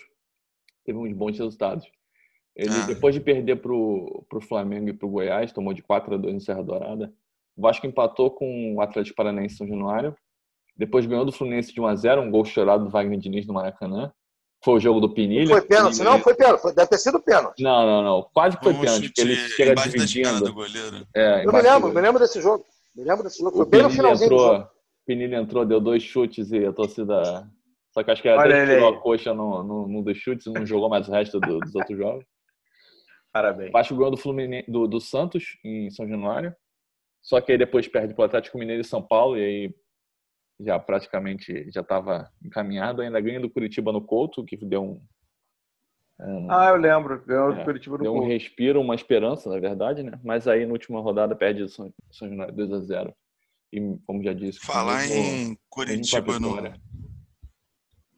teve 0.85 0.99
uns 0.99 1.13
bons 1.13 1.39
resultados. 1.39 1.87
Ele, 2.57 2.75
é. 2.75 2.87
depois 2.87 3.15
de 3.15 3.21
perder 3.21 3.57
para 3.61 3.73
o 3.73 4.41
Flamengo 4.41 4.89
e 4.89 4.93
para 4.93 5.07
o 5.07 5.11
Goiás, 5.11 5.53
tomou 5.53 5.73
de 5.73 5.83
4 5.83 6.15
a 6.15 6.19
2 6.19 6.35
no 6.35 6.41
Serra 6.41 6.65
Dourada. 6.65 7.15
O 7.57 7.63
Vasco 7.63 7.87
empatou 7.87 8.31
com 8.31 8.75
o 8.75 8.81
Atlético 8.81 9.15
Paranaense 9.15 9.57
São 9.57 9.69
Januário. 9.69 10.17
Depois 10.77 11.07
ganhou 11.07 11.25
do 11.25 11.33
Fluminense 11.33 11.73
de 11.73 11.81
1 11.81 11.87
a 11.87 11.95
0 11.95 12.23
um 12.23 12.31
gol 12.31 12.45
chorado 12.45 12.85
do 12.85 12.91
Wagner 12.91 13.19
Diniz 13.19 13.47
no 13.47 13.55
Maracanã. 13.55 14.13
Foi 14.65 14.75
o 14.75 14.81
jogo 14.81 15.01
do 15.01 15.13
Pinilha. 15.13 15.49
Foi 15.49 15.63
pênalti, 15.63 16.03
não? 16.03 16.21
Foi 16.21 16.35
pênalti. 16.35 16.75
Deve 16.75 16.87
ter 16.87 16.99
sido 16.99 17.21
pênalti. 17.21 17.63
Não, 17.63 17.85
não, 17.85 18.03
não. 18.03 18.23
Quase 18.33 18.57
foi 18.63 18.73
pênalti, 18.75 19.09
porque 19.09 19.21
ele 19.21 19.37
chega 19.37 19.75
dividindo. 19.75 20.55
É, 21.15 21.45
eu 21.45 21.53
me 21.53 21.63
lembro, 21.63 21.93
me 21.93 22.01
lembro 22.01 22.21
desse 22.21 22.41
jogo. 22.41 22.65
Me 22.95 23.03
lembro 23.05 23.25
desse 23.25 23.41
jogo. 23.41 23.57
Foi 23.57 23.67
bem 23.67 23.83
no 23.83 23.91
finalzinho 23.91 24.27
entrou, 24.27 24.49
do 24.49 24.57
jogo. 24.59 24.71
Pinilha 25.05 25.37
entrou, 25.37 25.67
deu 25.67 25.81
dois 25.81 26.03
chutes 26.03 26.53
e 26.53 26.65
a 26.65 26.73
torcida... 26.73 27.49
Só 27.91 28.03
que 28.03 28.11
acho 28.11 28.23
que 28.23 28.29
até 28.29 28.67
tirou 28.67 28.89
a 28.89 29.01
coxa 29.01 29.35
num 29.35 29.63
no, 29.63 29.89
no, 29.89 30.03
dos 30.03 30.17
chutes 30.17 30.47
e 30.47 30.51
não 30.51 30.65
jogou 30.65 30.89
mais 30.89 31.09
o 31.09 31.13
resto 31.13 31.39
do, 31.41 31.59
dos 31.59 31.75
outros 31.75 31.99
jogos. 31.99 32.25
Parabéns. 33.33 33.71
O 33.71 33.73
Vasco 33.73 33.95
ganhou 33.95 34.11
do, 34.11 34.17
Fluminense, 34.17 34.71
do, 34.71 34.87
do 34.87 35.01
Santos 35.01 35.59
em 35.65 35.91
São 35.91 36.09
Januário. 36.09 36.55
Só 37.21 37.41
que 37.41 37.53
aí 37.53 37.59
depois 37.59 37.87
perde 37.89 38.15
para 38.15 38.23
o 38.23 38.25
Atlético 38.25 38.59
Mineiro 38.59 38.81
e 38.81 38.85
São 38.85 39.03
Paulo, 39.03 39.37
e 39.37 39.45
aí 39.45 39.75
já 40.65 40.79
praticamente 40.79 41.71
já 41.71 41.81
estava 41.81 42.31
encaminhado. 42.43 43.03
Ainda 43.03 43.21
ganha 43.21 43.41
do 43.41 43.51
Curitiba 43.51 43.93
no 43.93 44.01
Couto, 44.01 44.45
que 44.45 44.57
deu 44.57 44.83
um. 44.83 45.03
um 46.21 46.51
ah, 46.51 46.69
eu 46.69 46.77
lembro. 46.77 47.23
Ganhou 47.25 47.53
é, 47.53 47.57
do 47.57 47.65
Curitiba 47.65 47.99
no 47.99 48.03
deu 48.03 48.13
Couto. 48.13 48.27
um 48.27 48.29
respiro, 48.29 48.81
uma 48.81 48.95
esperança, 48.95 49.51
na 49.51 49.59
verdade, 49.59 50.03
né? 50.03 50.19
Mas 50.25 50.47
aí 50.47 50.65
na 50.65 50.73
última 50.73 51.01
rodada 51.01 51.35
perde 51.35 51.63
o 51.63 51.69
São, 51.69 51.93
São 52.11 52.29
Januário 52.29 52.55
2 52.55 52.73
a 52.73 52.81
0 52.81 53.15
E 53.73 53.81
como 54.07 54.23
já 54.23 54.33
disse. 54.33 54.61
Falar 54.61 55.07
em 55.07 55.57
Curitiba 55.69 56.39
no. 56.39 56.57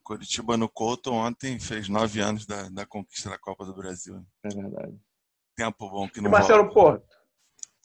Curitiba 0.03 0.57
no 0.59 0.69
Couto 0.69 1.11
ontem 1.13 1.59
fez 1.59 1.89
nove 1.89 2.21
anos 2.21 2.45
da, 2.45 2.69
da 2.69 2.85
conquista 2.85 3.31
da 3.31 3.39
Copa 3.39 3.65
do 3.65 3.75
Brasil. 3.75 4.23
É 4.45 4.49
verdade. 4.49 4.95
Tempo 5.57 5.89
bom 5.89 6.07
que 6.07 6.21
não. 6.21 6.29
E 6.29 6.33
Marcelo 6.33 6.73
Porto. 6.75 7.07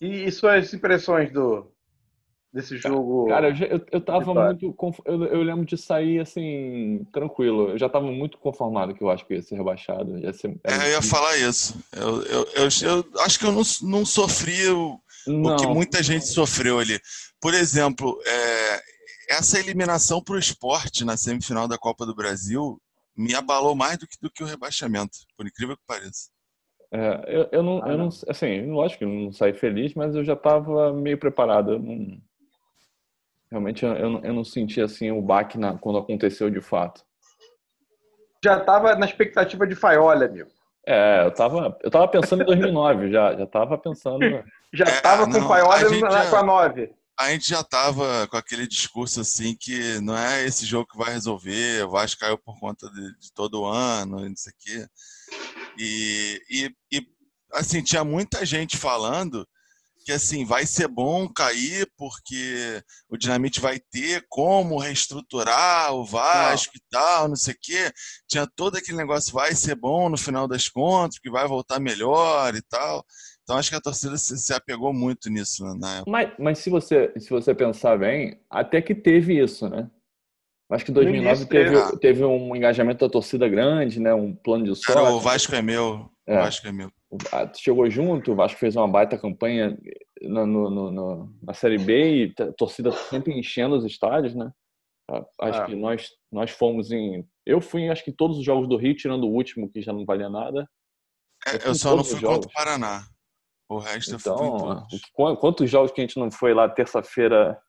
E, 0.01 0.25
e 0.25 0.31
suas 0.31 0.73
impressões 0.73 1.31
do 1.31 1.71
desse 2.53 2.77
jogo? 2.77 3.27
Cara, 3.27 3.49
eu, 3.49 3.67
eu, 3.67 3.85
eu 3.91 4.01
tava 4.01 4.33
muito. 4.33 4.75
Eu, 5.05 5.25
eu 5.25 5.43
lembro 5.43 5.65
de 5.65 5.77
sair 5.77 6.19
assim, 6.19 7.05
tranquilo. 7.11 7.69
Eu 7.71 7.77
já 7.77 7.87
tava 7.87 8.11
muito 8.11 8.37
conformado 8.37 8.93
que 8.93 9.03
eu 9.03 9.09
acho 9.09 9.25
que 9.25 9.35
ia 9.35 9.41
ser 9.41 9.55
rebaixado. 9.55 10.17
Ia 10.17 10.33
ser, 10.33 10.59
é, 10.63 10.87
eu 10.87 10.91
ia 10.91 11.01
falar 11.01 11.37
isso. 11.37 11.79
Eu, 11.91 12.23
eu, 12.23 12.47
eu, 12.55 12.69
eu, 12.83 13.21
acho 13.21 13.39
que 13.39 13.45
eu 13.45 13.51
não, 13.51 13.61
não 13.83 14.05
sofri 14.05 14.67
o, 14.69 14.99
não. 15.27 15.55
o 15.55 15.57
que 15.57 15.67
muita 15.67 16.01
gente 16.01 16.25
sofreu 16.25 16.79
ali. 16.79 16.99
Por 17.39 17.53
exemplo, 17.53 18.19
é, 18.25 18.81
essa 19.29 19.59
eliminação 19.59 20.21
para 20.21 20.35
o 20.35 20.39
esporte 20.39 21.05
na 21.05 21.15
semifinal 21.15 21.67
da 21.67 21.77
Copa 21.77 22.05
do 22.05 22.15
Brasil 22.15 22.81
me 23.15 23.35
abalou 23.35 23.75
mais 23.75 23.97
do 23.97 24.07
que, 24.07 24.17
do 24.21 24.31
que 24.31 24.43
o 24.43 24.47
rebaixamento, 24.47 25.19
por 25.37 25.45
incrível 25.45 25.75
que 25.75 25.83
pareça. 25.85 26.29
É, 26.91 27.23
eu, 27.27 27.49
eu, 27.51 27.63
não, 27.63 27.83
ah, 27.83 27.89
eu 27.89 27.97
não, 27.97 28.09
assim, 28.27 28.65
lógico 28.71 28.99
que 28.99 29.05
eu 29.05 29.09
não 29.09 29.31
saí 29.31 29.53
feliz, 29.53 29.93
mas 29.93 30.15
eu 30.15 30.23
já 30.23 30.33
estava 30.33 30.91
meio 30.91 31.17
preparado. 31.17 31.73
Eu 31.73 31.79
não, 31.79 32.19
realmente 33.51 33.85
eu, 33.85 33.93
eu, 33.93 34.23
eu, 34.23 34.33
não 34.33 34.43
senti 34.43 34.81
assim 34.81 35.11
o 35.11 35.21
baque 35.21 35.57
na, 35.57 35.77
quando 35.77 35.99
aconteceu 35.99 36.49
de 36.49 36.61
fato. 36.61 37.03
Já 38.43 38.57
estava 38.57 38.95
na 38.95 39.05
expectativa 39.05 39.67
de 39.67 39.75
Faiola, 39.75 40.25
amigo. 40.25 40.49
É, 40.87 41.25
eu 41.25 41.31
tava, 41.31 41.77
eu 41.83 41.91
tava 41.91 42.07
pensando 42.07 42.41
em 42.41 42.45
2009 42.45 43.11
já, 43.11 43.35
já 43.35 43.45
tava 43.45 43.77
pensando. 43.77 44.19
já 44.73 44.85
estava 44.85 45.23
é, 45.23 45.25
com 45.25 45.47
Faiola 45.47 46.29
com 46.29 46.35
a 46.35 46.43
9 46.43 46.93
a 47.19 47.31
gente 47.31 47.49
já 47.49 47.59
estava 47.59 48.25
com 48.29 48.37
aquele 48.37 48.65
discurso 48.65 49.19
assim 49.19 49.53
que 49.53 49.99
não 49.99 50.17
é 50.17 50.45
esse 50.45 50.65
jogo 50.65 50.87
que 50.87 50.97
vai 50.97 51.11
resolver, 51.11 51.83
o 51.83 51.89
Vasco 51.89 52.21
caiu 52.21 52.37
por 52.37 52.57
conta 52.57 52.89
de, 52.89 53.19
de 53.19 53.33
todo 53.33 53.61
o 53.61 53.65
ano, 53.65 54.21
não 54.21 54.35
sei 54.37 54.53
o 54.53 54.55
quê. 54.57 54.87
E, 55.77 56.41
e, 56.49 56.75
e, 56.97 57.07
assim, 57.51 57.83
tinha 57.83 58.05
muita 58.05 58.45
gente 58.45 58.77
falando 58.77 59.45
que 60.05 60.11
assim, 60.11 60.45
vai 60.45 60.65
ser 60.65 60.87
bom 60.87 61.27
cair 61.27 61.87
porque 61.97 62.81
o 63.09 63.17
Dinamite 63.17 63.59
vai 63.59 63.79
ter 63.79 64.25
como 64.29 64.79
reestruturar 64.79 65.93
o 65.93 66.05
Vasco 66.05 66.73
não. 66.73 66.77
e 66.77 66.83
tal, 66.89 67.27
não 67.29 67.35
sei 67.35 67.53
o 67.53 67.57
quê. 67.61 67.91
Tinha 68.27 68.47
todo 68.55 68.77
aquele 68.77 68.97
negócio, 68.97 69.33
vai 69.33 69.53
ser 69.53 69.75
bom 69.75 70.09
no 70.09 70.17
final 70.17 70.47
das 70.47 70.67
contas, 70.67 71.19
que 71.19 71.29
vai 71.29 71.47
voltar 71.47 71.79
melhor 71.79 72.55
e 72.55 72.61
tal. 72.61 73.05
Então 73.43 73.57
acho 73.57 73.69
que 73.69 73.75
a 73.75 73.81
torcida 73.81 74.17
se, 74.17 74.37
se 74.37 74.53
apegou 74.53 74.93
muito 74.93 75.29
nisso 75.29 75.63
né, 75.63 75.73
na 75.79 75.95
época. 75.95 76.11
Mas, 76.11 76.31
mas 76.37 76.59
se, 76.59 76.69
você, 76.69 77.11
se 77.17 77.29
você 77.29 77.53
pensar 77.53 77.97
bem, 77.97 78.39
até 78.49 78.81
que 78.81 78.93
teve 78.93 79.41
isso, 79.41 79.67
né? 79.67 79.89
Acho 80.71 80.85
que 80.85 80.91
2009 80.91 81.45
teve, 81.47 81.97
teve 81.97 82.23
um 82.23 82.55
engajamento 82.55 83.03
da 83.03 83.11
torcida 83.11 83.49
grande, 83.49 83.99
né? 83.99 84.13
Um 84.13 84.35
plano 84.35 84.65
de 84.65 84.75
sorte. 84.75 84.91
Era 84.91 85.11
o 85.11 85.19
Vasco 85.19 85.55
é 85.55 85.63
meu. 85.63 86.11
É. 86.27 86.37
O 86.37 86.43
Vasco 86.43 86.67
é 86.67 86.71
meu. 86.71 86.91
Chegou 87.55 87.89
junto, 87.89 88.31
o 88.31 88.35
Vasco 88.35 88.59
fez 88.59 88.75
uma 88.75 88.87
baita 88.87 89.17
campanha 89.17 89.75
no, 90.21 90.45
no, 90.45 90.91
no, 90.91 91.33
na 91.41 91.53
Série 91.53 91.79
B 91.79 92.25
e 92.25 92.33
a 92.39 92.51
torcida 92.53 92.91
sempre 92.91 93.37
enchendo 93.37 93.75
os 93.75 93.85
estádios, 93.85 94.35
né? 94.35 94.51
Acho 95.41 95.61
é. 95.61 95.65
que 95.65 95.75
nós, 95.75 96.09
nós 96.31 96.51
fomos 96.51 96.91
em. 96.91 97.27
Eu 97.45 97.59
fui 97.59 97.81
em 97.81 97.89
acho 97.89 98.03
que 98.03 98.11
todos 98.11 98.37
os 98.37 98.45
jogos 98.45 98.69
do 98.69 98.77
Rio, 98.77 98.95
tirando 98.95 99.23
o 99.23 99.31
último, 99.31 99.69
que 99.69 99.81
já 99.81 99.91
não 99.91 100.05
valia 100.05 100.29
nada. 100.29 100.69
Eu, 101.47 101.53
é, 101.53 101.67
eu 101.69 101.75
só 101.75 101.95
não 101.95 102.03
fui 102.03 102.21
contra 102.21 102.47
o 102.47 102.53
Paraná. 102.53 103.03
O 103.67 103.77
resto 103.77 104.15
então, 104.15 104.85
eu 104.91 105.35
Quantos 105.37 105.69
jogos 105.69 105.91
que 105.91 106.01
a 106.01 106.03
gente 106.03 106.19
não 106.19 106.31
foi 106.31 106.53
lá 106.53 106.67
terça-feira, 106.69 107.59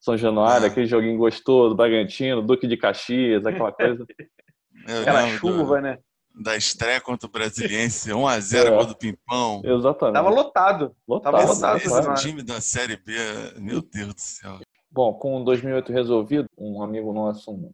São 0.00 0.16
Januário, 0.16 0.66
é. 0.66 0.68
aquele 0.68 0.86
joguinho 0.86 1.18
gostoso, 1.18 1.74
Bragantino, 1.74 2.42
Duque 2.42 2.66
de 2.66 2.76
Caxias, 2.76 3.46
aquela 3.46 3.72
coisa. 3.72 4.06
aquela 5.00 5.28
chuva, 5.36 5.76
do, 5.76 5.82
né? 5.82 5.98
Da 6.40 6.56
estreia 6.56 7.00
contra 7.00 7.26
o 7.26 7.30
Brasiliense, 7.30 8.10
1x0 8.12 8.66
é. 8.66 8.70
gol 8.70 8.86
do 8.86 8.96
Pimpão. 8.96 9.60
Exatamente. 9.64 10.14
Tava 10.14 10.30
lotado. 10.30 10.96
lotado 11.06 11.32
Tava 11.34 11.52
lotado. 11.52 11.76
Esse, 11.78 11.98
esse 11.98 12.14
time 12.28 12.42
da 12.42 12.60
Série 12.60 12.96
B, 12.96 13.12
meu 13.56 13.82
Deus 13.82 14.14
do 14.14 14.20
céu. 14.20 14.58
Bom, 14.90 15.12
com 15.14 15.44
2008 15.44 15.92
resolvido, 15.92 16.48
um 16.56 16.82
amigo 16.82 17.12
nosso, 17.12 17.50
um 17.50 17.72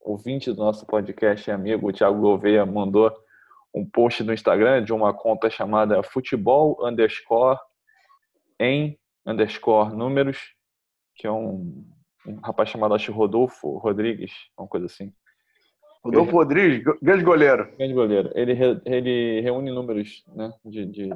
ouvinte 0.00 0.52
do 0.52 0.58
nosso 0.58 0.86
podcast 0.86 1.50
amigo, 1.50 1.88
o 1.88 1.92
Thiago 1.92 2.20
Gouveia, 2.20 2.64
mandou 2.64 3.12
um 3.74 3.84
post 3.84 4.22
no 4.22 4.32
Instagram 4.32 4.84
de 4.84 4.92
uma 4.92 5.14
conta 5.14 5.48
chamada 5.48 6.02
futebol 6.02 6.78
underscore 6.86 7.58
em 8.60 8.98
underscore 9.26 9.94
números, 9.94 10.38
que 11.16 11.26
é 11.26 11.32
um, 11.32 11.84
um 12.26 12.40
rapaz 12.40 12.68
chamado 12.68 12.94
acho 12.94 13.12
Rodolfo 13.12 13.78
Rodrigues, 13.78 14.32
uma 14.56 14.68
coisa 14.68 14.86
assim. 14.86 15.12
Rodolfo 16.04 16.32
Rodrigues, 16.32 16.82
grande 17.00 17.22
goleiro. 17.22 17.70
Grande 17.76 17.94
goleiro. 17.94 18.30
Ele, 18.34 18.52
ele 18.84 19.40
reúne 19.40 19.70
números 19.70 20.24
né, 20.34 20.52
de, 20.64 20.84
de, 20.84 21.10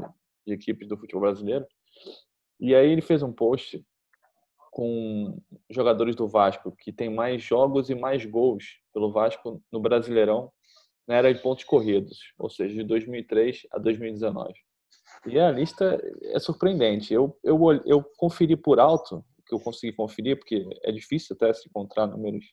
de 0.46 0.52
equipes 0.52 0.86
do 0.88 0.96
futebol 0.96 1.22
brasileiro. 1.22 1.66
E 2.60 2.74
aí 2.74 2.90
ele 2.90 3.02
fez 3.02 3.22
um 3.22 3.32
post 3.32 3.84
com 4.70 5.38
jogadores 5.70 6.14
do 6.14 6.28
Vasco 6.28 6.70
que 6.70 6.92
tem 6.92 7.08
mais 7.08 7.42
jogos 7.42 7.90
e 7.90 7.94
mais 7.94 8.24
gols 8.24 8.78
pelo 8.92 9.10
Vasco 9.10 9.62
no 9.72 9.80
Brasileirão 9.80 10.52
na 11.06 11.14
era 11.14 11.32
de 11.32 11.40
pontos 11.40 11.64
corridos, 11.64 12.18
ou 12.38 12.50
seja, 12.50 12.74
de 12.74 12.82
2003 12.82 13.66
a 13.72 13.78
2019. 13.78 14.52
E 15.26 15.38
a 15.38 15.50
lista 15.50 16.00
é 16.24 16.38
surpreendente. 16.38 17.14
Eu, 17.14 17.38
eu, 17.42 17.58
eu 17.84 18.02
conferi 18.16 18.56
por 18.56 18.78
alto, 18.80 19.24
que 19.46 19.54
eu 19.54 19.60
consegui 19.60 19.92
conferir, 19.92 20.36
porque 20.36 20.68
é 20.82 20.92
difícil 20.92 21.34
até 21.36 21.52
se 21.52 21.68
encontrar 21.68 22.06
números 22.06 22.44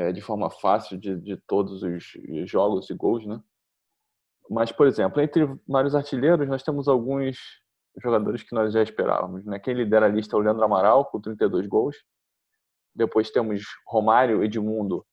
é, 0.00 0.12
de 0.12 0.20
forma 0.22 0.48
fácil 0.48 0.96
de, 0.96 1.14
de 1.20 1.36
todos 1.46 1.82
os 1.82 2.04
jogos 2.48 2.88
e 2.88 2.94
gols, 2.94 3.26
né? 3.26 3.38
Mas, 4.48 4.72
por 4.72 4.86
exemplo, 4.86 5.20
entre 5.20 5.46
vários 5.68 5.94
artilheiros, 5.94 6.48
nós 6.48 6.62
temos 6.62 6.88
alguns 6.88 7.38
jogadores 8.02 8.42
que 8.42 8.54
nós 8.54 8.72
já 8.72 8.82
esperávamos. 8.82 9.44
Né? 9.44 9.58
Quem 9.58 9.74
lidera 9.74 10.06
a 10.06 10.08
lista 10.08 10.34
é 10.34 10.38
o 10.38 10.42
Leandro 10.42 10.64
Amaral, 10.64 11.04
com 11.04 11.20
32 11.20 11.66
gols. 11.66 11.96
Depois 12.94 13.30
temos 13.30 13.62
Romário, 13.86 14.42
Edmundo, 14.42 15.06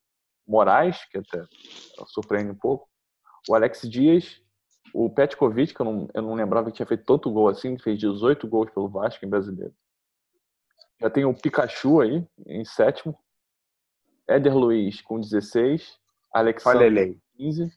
Moraes, 0.48 1.04
que 1.12 1.18
até 1.18 1.44
surpreende 2.08 2.52
um 2.52 2.58
pouco. 2.58 2.88
O 3.50 3.54
Alex 3.54 3.82
Dias, 3.82 4.42
o 4.94 5.10
Petkovic, 5.10 5.74
que 5.74 5.82
eu 5.82 5.86
não, 5.86 6.08
eu 6.14 6.22
não 6.22 6.34
lembrava 6.34 6.72
que 6.72 6.78
tinha 6.78 6.88
feito 6.88 7.06
tanto 7.06 7.30
gol 7.30 7.50
assim, 7.50 7.78
fez 7.78 8.00
18 8.00 8.48
gols 8.48 8.72
pelo 8.72 8.90
Vasco 8.90 9.24
em 9.24 9.30
brasileiro. 9.30 9.74
Já 11.00 11.10
tem 11.10 11.26
o 11.26 11.34
Pikachu 11.34 12.00
aí, 12.00 12.26
em 12.48 12.66
sétimo. 12.66 13.16
Éder 14.28 14.56
Luiz 14.56 15.02
com 15.02 15.20
16. 15.20 15.98
Alexandre 16.34 17.14
com 17.14 17.20
15. 17.38 17.72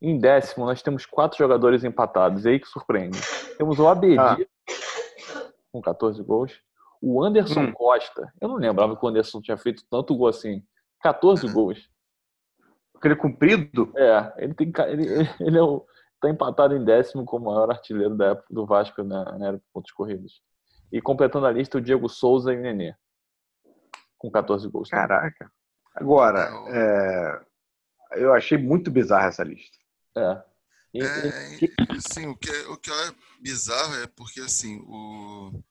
Em 0.00 0.18
décimo, 0.18 0.66
nós 0.66 0.82
temos 0.82 1.06
quatro 1.06 1.38
jogadores 1.38 1.84
empatados. 1.84 2.44
E 2.44 2.50
aí 2.50 2.60
que 2.60 2.68
surpreende. 2.68 3.18
Temos 3.56 3.78
o 3.78 3.86
Abedi, 3.86 4.18
ah. 4.18 4.36
com 5.72 5.80
14 5.80 6.22
gols. 6.22 6.60
O 7.00 7.22
Anderson 7.22 7.60
hum. 7.60 7.72
Costa. 7.72 8.32
Eu 8.40 8.48
não 8.48 8.56
lembrava 8.56 8.96
que 8.96 9.04
o 9.04 9.08
Anderson 9.08 9.40
tinha 9.40 9.56
feito 9.56 9.84
tanto 9.90 10.16
gol 10.16 10.28
assim. 10.28 10.62
14 11.00 11.46
gols. 11.52 11.88
Aquele 12.94 13.16
cumprido? 13.16 13.92
É, 13.96 14.32
ele 14.38 14.54
tem 14.54 14.72
ele, 14.88 15.06
ele 15.40 15.58
é 15.58 15.62
o, 15.62 15.86
tá 16.20 16.30
empatado 16.30 16.74
em 16.74 16.84
décimo 16.84 17.24
como 17.24 17.48
o 17.48 17.54
maior 17.54 17.70
artilheiro 17.70 18.16
da 18.16 18.28
época 18.28 18.46
do 18.50 18.66
Vasco 18.66 19.02
na, 19.02 19.38
na 19.38 19.48
era 19.48 19.56
de 19.58 19.64
pontos 19.72 19.92
corridos. 19.92 20.42
E 20.90 21.00
completando 21.00 21.46
a 21.46 21.52
lista, 21.52 21.78
o 21.78 21.80
Diego 21.80 22.08
Souza 22.08 22.52
e 22.52 22.56
o 22.56 22.60
Nenê. 22.60 22.94
Com 24.26 24.30
14 24.32 24.68
gols. 24.68 24.90
Caraca. 24.90 25.50
Agora, 25.94 26.50
é, 26.68 27.46
eu 28.20 28.34
achei 28.34 28.58
muito 28.58 28.90
bizarra 28.90 29.28
essa 29.28 29.44
lista. 29.44 29.76
É. 30.16 30.42
E, 30.92 31.02
é, 31.02 31.96
assim, 31.96 32.26
o 32.26 32.36
que, 32.36 32.50
é, 32.50 32.68
o 32.68 32.76
que 32.76 32.90
é 32.90 33.14
bizarro 33.40 33.94
é 33.96 34.06
porque 34.08 34.40
assim, 34.40 34.80
o, 34.86 35.62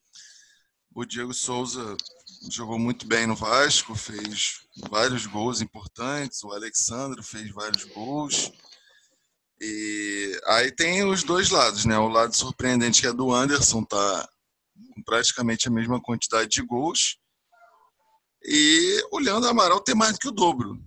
o 0.94 1.06
Diego 1.06 1.34
Souza 1.34 1.98
jogou 2.50 2.80
muito 2.80 3.06
bem 3.08 3.28
no 3.28 3.36
Vasco, 3.36 3.94
fez 3.96 4.62
vários 4.90 5.26
gols 5.26 5.62
importantes, 5.62 6.44
o 6.44 6.52
Alexandre 6.52 7.22
fez 7.22 7.50
vários 7.52 7.84
gols. 7.86 8.52
E 9.60 10.40
aí 10.46 10.72
tem 10.72 11.04
os 11.04 11.24
dois 11.24 11.50
lados, 11.50 11.86
né? 11.86 11.98
O 11.98 12.08
lado 12.08 12.36
surpreendente 12.36 13.02
que 13.02 13.08
é 13.08 13.14
do 13.14 13.34
Anderson, 13.34 13.84
tá 13.84 14.30
com 14.94 15.04
praticamente 15.04 15.68
a 15.68 15.72
mesma 15.72 16.02
quantidade 16.02 16.50
de 16.50 16.62
gols. 16.62 17.18
E 18.48 19.04
o 19.12 19.20
Leandro 19.20 19.50
Amaral 19.50 19.80
tem 19.80 19.96
mais 19.96 20.14
do 20.14 20.20
que 20.20 20.28
o 20.28 20.32
dobro. 20.32 20.80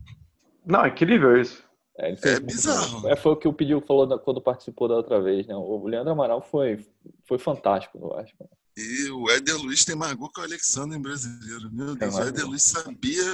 Não, 0.64 0.85
é 0.85 0.88
incrível 0.88 1.40
isso. 1.40 1.62
É, 1.99 2.14
é 2.23 2.40
bizarro. 2.40 3.09
É, 3.09 3.16
foi 3.16 3.33
o 3.33 3.37
que 3.37 3.49
o 3.49 3.53
Pediu 3.53 3.81
falou 3.81 4.18
quando 4.21 4.40
participou 4.40 4.87
da 4.87 4.94
outra 4.94 5.21
vez, 5.21 5.47
né? 5.47 5.57
O 5.57 5.85
Leandro 5.87 6.12
Amaral 6.12 6.40
foi, 6.40 6.87
foi 7.27 7.38
fantástico, 7.38 7.99
eu 7.99 8.14
acho. 8.16 8.33
E 8.77 9.11
o 9.11 9.29
Éder 9.29 9.57
Luiz 9.57 9.85
tem 9.85 9.97
mais 9.97 10.12
gol 10.12 10.31
que 10.31 10.40
o 10.40 10.44
Alexandre 10.44 10.97
em 10.97 11.03
brasileiro. 11.03 11.68
Meu 11.73 11.97
Deus, 11.97 12.14
o 12.14 12.23
Éder 12.23 12.47
Luiz 12.47 12.62
sabia 12.62 13.25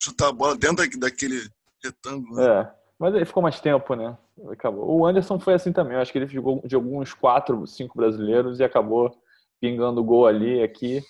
chutar 0.00 0.28
a 0.28 0.32
bola 0.32 0.56
dentro 0.56 0.86
daquele 1.00 1.40
retângulo. 1.82 2.36
Né? 2.36 2.46
É, 2.46 2.72
mas 2.96 3.12
ele 3.12 3.24
ficou 3.24 3.42
mais 3.42 3.60
tempo, 3.60 3.94
né? 3.96 4.16
Acabou. 4.52 4.88
O 4.88 5.04
Anderson 5.04 5.40
foi 5.40 5.54
assim 5.54 5.72
também. 5.72 5.94
Eu 5.94 6.00
acho 6.00 6.12
que 6.12 6.18
ele 6.18 6.28
jogou, 6.28 6.62
jogou 6.64 7.00
uns 7.00 7.12
quatro, 7.12 7.66
cinco 7.66 7.96
brasileiros 7.96 8.60
e 8.60 8.64
acabou 8.64 9.20
pingando 9.60 10.04
gol 10.04 10.28
ali, 10.28 10.62
aqui 10.62 11.02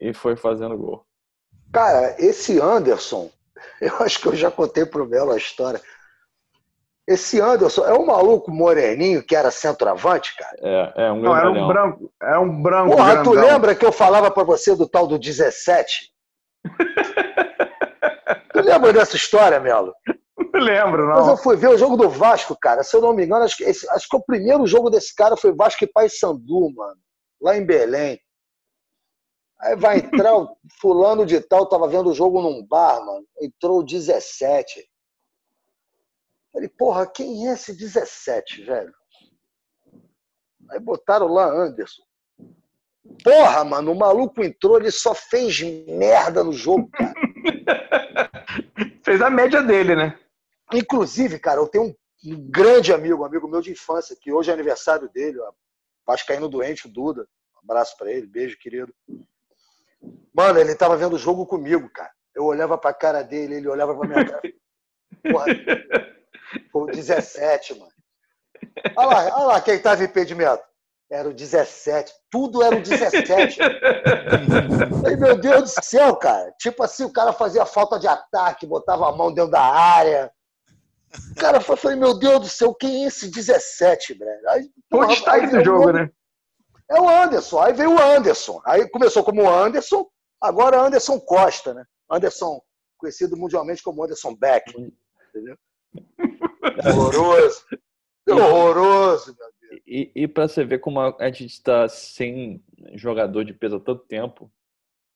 e 0.00 0.14
foi 0.14 0.36
fazendo 0.36 0.76
gol. 0.78 1.04
Cara, 1.74 2.14
esse 2.18 2.60
Anderson, 2.60 3.28
eu 3.82 3.96
acho 3.98 4.20
que 4.20 4.28
eu 4.28 4.36
já 4.36 4.50
contei 4.50 4.86
pro 4.86 5.06
Belo 5.06 5.32
a 5.32 5.36
história. 5.36 5.80
Esse 7.06 7.38
Anderson 7.38 7.84
é 7.84 7.92
um 7.92 8.06
maluco 8.06 8.50
moreninho 8.50 9.22
que 9.22 9.36
era 9.36 9.50
centroavante, 9.50 10.34
cara? 10.36 10.56
É, 10.62 11.06
é 11.06 11.12
um 11.12 11.20
Não, 11.20 11.36
era 11.36 11.50
um 11.50 11.66
branco. 11.66 12.12
É 12.22 12.38
um 12.38 12.62
branco. 12.62 12.96
Porra, 12.96 13.14
grandão. 13.14 13.32
tu 13.32 13.38
lembra 13.38 13.74
que 13.74 13.84
eu 13.84 13.92
falava 13.92 14.30
para 14.30 14.44
você 14.44 14.74
do 14.74 14.88
tal 14.88 15.06
do 15.06 15.18
17? 15.18 16.10
tu 18.52 18.60
lembra 18.62 18.90
dessa 18.90 19.16
história, 19.16 19.60
Melo? 19.60 19.92
Não 20.54 20.60
lembro, 20.60 21.06
não. 21.06 21.16
Mas 21.16 21.28
eu 21.28 21.36
fui 21.36 21.56
ver 21.56 21.68
o 21.68 21.76
jogo 21.76 21.96
do 21.96 22.08
Vasco, 22.08 22.56
cara. 22.58 22.82
Se 22.82 22.96
eu 22.96 23.02
não 23.02 23.12
me 23.12 23.24
engano, 23.24 23.44
acho 23.44 23.56
que, 23.56 23.64
esse, 23.64 23.86
acho 23.90 24.08
que 24.08 24.16
o 24.16 24.24
primeiro 24.24 24.66
jogo 24.66 24.88
desse 24.88 25.14
cara 25.14 25.36
foi 25.36 25.52
Vasco 25.52 25.84
e 25.84 25.86
Paysandu, 25.86 26.72
mano. 26.74 26.96
Lá 27.42 27.54
em 27.56 27.66
Belém. 27.66 28.18
Aí 29.64 29.76
vai 29.76 29.96
entrar 29.96 30.36
o 30.36 30.58
fulano 30.78 31.24
de 31.24 31.40
tal, 31.40 31.66
tava 31.66 31.88
vendo 31.88 32.10
o 32.10 32.14
jogo 32.14 32.42
num 32.42 32.62
bar, 32.62 33.02
mano. 33.02 33.26
Entrou 33.40 33.78
o 33.78 33.82
17. 33.82 34.86
Falei, 36.52 36.68
porra, 36.68 37.06
quem 37.06 37.48
é 37.48 37.54
esse 37.54 37.74
17, 37.74 38.62
velho? 38.62 38.92
Aí 40.70 40.78
botaram 40.78 41.28
lá 41.28 41.46
Anderson. 41.46 42.02
Porra, 43.22 43.64
mano, 43.64 43.92
o 43.92 43.98
maluco 43.98 44.44
entrou, 44.44 44.76
ele 44.78 44.90
só 44.90 45.14
fez 45.14 45.62
merda 45.62 46.44
no 46.44 46.52
jogo, 46.52 46.90
cara. 46.90 47.14
fez 49.02 49.22
a 49.22 49.30
média 49.30 49.62
dele, 49.62 49.96
né? 49.96 50.18
Inclusive, 50.74 51.38
cara, 51.38 51.60
eu 51.60 51.68
tenho 51.68 51.96
um 52.24 52.50
grande 52.50 52.92
amigo, 52.92 53.22
um 53.22 53.26
amigo 53.26 53.48
meu 53.48 53.62
de 53.62 53.72
infância, 53.72 54.16
que 54.20 54.30
hoje 54.30 54.50
é 54.50 54.54
aniversário 54.54 55.08
dele, 55.08 55.38
ó, 55.40 55.52
Vascaíno 56.06 56.50
doente, 56.50 56.86
o 56.86 56.90
Duda. 56.90 57.26
Um 57.56 57.60
abraço 57.70 57.96
para 57.96 58.12
ele, 58.12 58.26
beijo, 58.26 58.58
querido. 58.58 58.94
Mano, 60.34 60.58
ele 60.58 60.74
tava 60.74 60.96
vendo 60.96 61.14
o 61.14 61.18
jogo 61.18 61.46
comigo, 61.46 61.88
cara. 61.90 62.10
Eu 62.34 62.44
olhava 62.44 62.76
pra 62.76 62.92
cara 62.92 63.22
dele, 63.22 63.56
ele 63.56 63.68
olhava 63.68 63.94
pra 63.94 64.08
minha 64.08 64.24
cara. 64.24 64.42
Porra, 65.30 65.46
foi 66.72 66.82
o 66.82 66.86
17, 66.86 67.78
mano. 67.78 67.92
Olha 68.96 69.06
lá, 69.06 69.36
olha 69.36 69.46
lá 69.46 69.60
quem 69.60 69.74
estava 69.74 70.02
em 70.02 70.06
impedimento. 70.06 70.62
Era 71.10 71.28
o 71.28 71.34
17. 71.34 72.12
Tudo 72.30 72.62
era 72.62 72.74
o 72.74 72.82
17. 72.82 73.60
Aí, 75.06 75.16
meu 75.16 75.38
Deus 75.38 75.74
do 75.74 75.84
céu, 75.84 76.16
cara. 76.16 76.52
Tipo 76.58 76.82
assim, 76.82 77.04
o 77.04 77.12
cara 77.12 77.32
fazia 77.32 77.64
falta 77.64 77.98
de 77.98 78.08
ataque, 78.08 78.66
botava 78.66 79.08
a 79.08 79.12
mão 79.12 79.32
dentro 79.32 79.50
da 79.50 79.62
área. 79.62 80.32
Cara, 81.38 81.58
eu 81.58 81.76
falei, 81.76 81.96
meu 81.96 82.18
Deus 82.18 82.40
do 82.40 82.48
céu, 82.48 82.74
quem 82.74 83.04
é 83.04 83.08
esse 83.08 83.30
17, 83.30 84.14
velho? 84.14 84.48
Aí, 84.48 84.68
o 84.92 85.04
destaque 85.06 85.46
do 85.46 85.62
jogo, 85.62 85.92
né? 85.92 86.10
É 86.90 87.00
o 87.00 87.08
Anderson. 87.08 87.60
Aí 87.60 87.72
veio 87.72 87.94
o 87.94 88.00
Anderson. 88.00 88.60
Aí 88.64 88.88
começou 88.90 89.24
como 89.24 89.48
Anderson, 89.48 90.06
agora 90.40 90.80
Anderson 90.80 91.18
Costa, 91.20 91.74
né? 91.74 91.84
Anderson, 92.10 92.60
conhecido 92.98 93.36
mundialmente 93.36 93.82
como 93.82 94.02
Anderson 94.04 94.34
Beck. 94.34 94.70
Entendeu? 95.30 95.56
Horroroso. 96.86 97.64
Horroroso, 98.28 99.36
meu 99.38 99.46
Deus. 99.60 99.82
E, 99.86 100.10
e 100.14 100.28
para 100.28 100.48
você 100.48 100.64
ver 100.64 100.78
como 100.78 101.00
a 101.00 101.30
gente 101.30 101.46
está 101.46 101.88
sem 101.88 102.62
jogador 102.94 103.44
de 103.44 103.52
peso 103.52 103.76
há 103.76 103.80
tanto 103.80 104.04
tempo, 104.04 104.50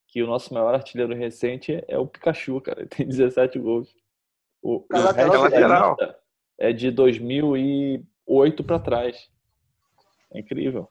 que 0.08 0.22
o 0.22 0.26
nosso 0.26 0.52
maior 0.52 0.74
artilheiro 0.74 1.14
recente 1.14 1.84
é 1.86 1.98
o 1.98 2.06
Pikachu, 2.06 2.60
cara. 2.60 2.80
Ele 2.80 2.88
tem 2.88 3.06
17 3.08 3.58
gols. 3.58 3.94
O, 4.60 4.80
Caraca, 4.80 5.38
o 5.38 5.42
lateral. 5.42 5.96
é 6.58 6.72
de 6.72 6.90
2008 6.90 8.64
para 8.64 8.78
trás. 8.78 9.30
É 10.32 10.40
incrível. 10.40 10.88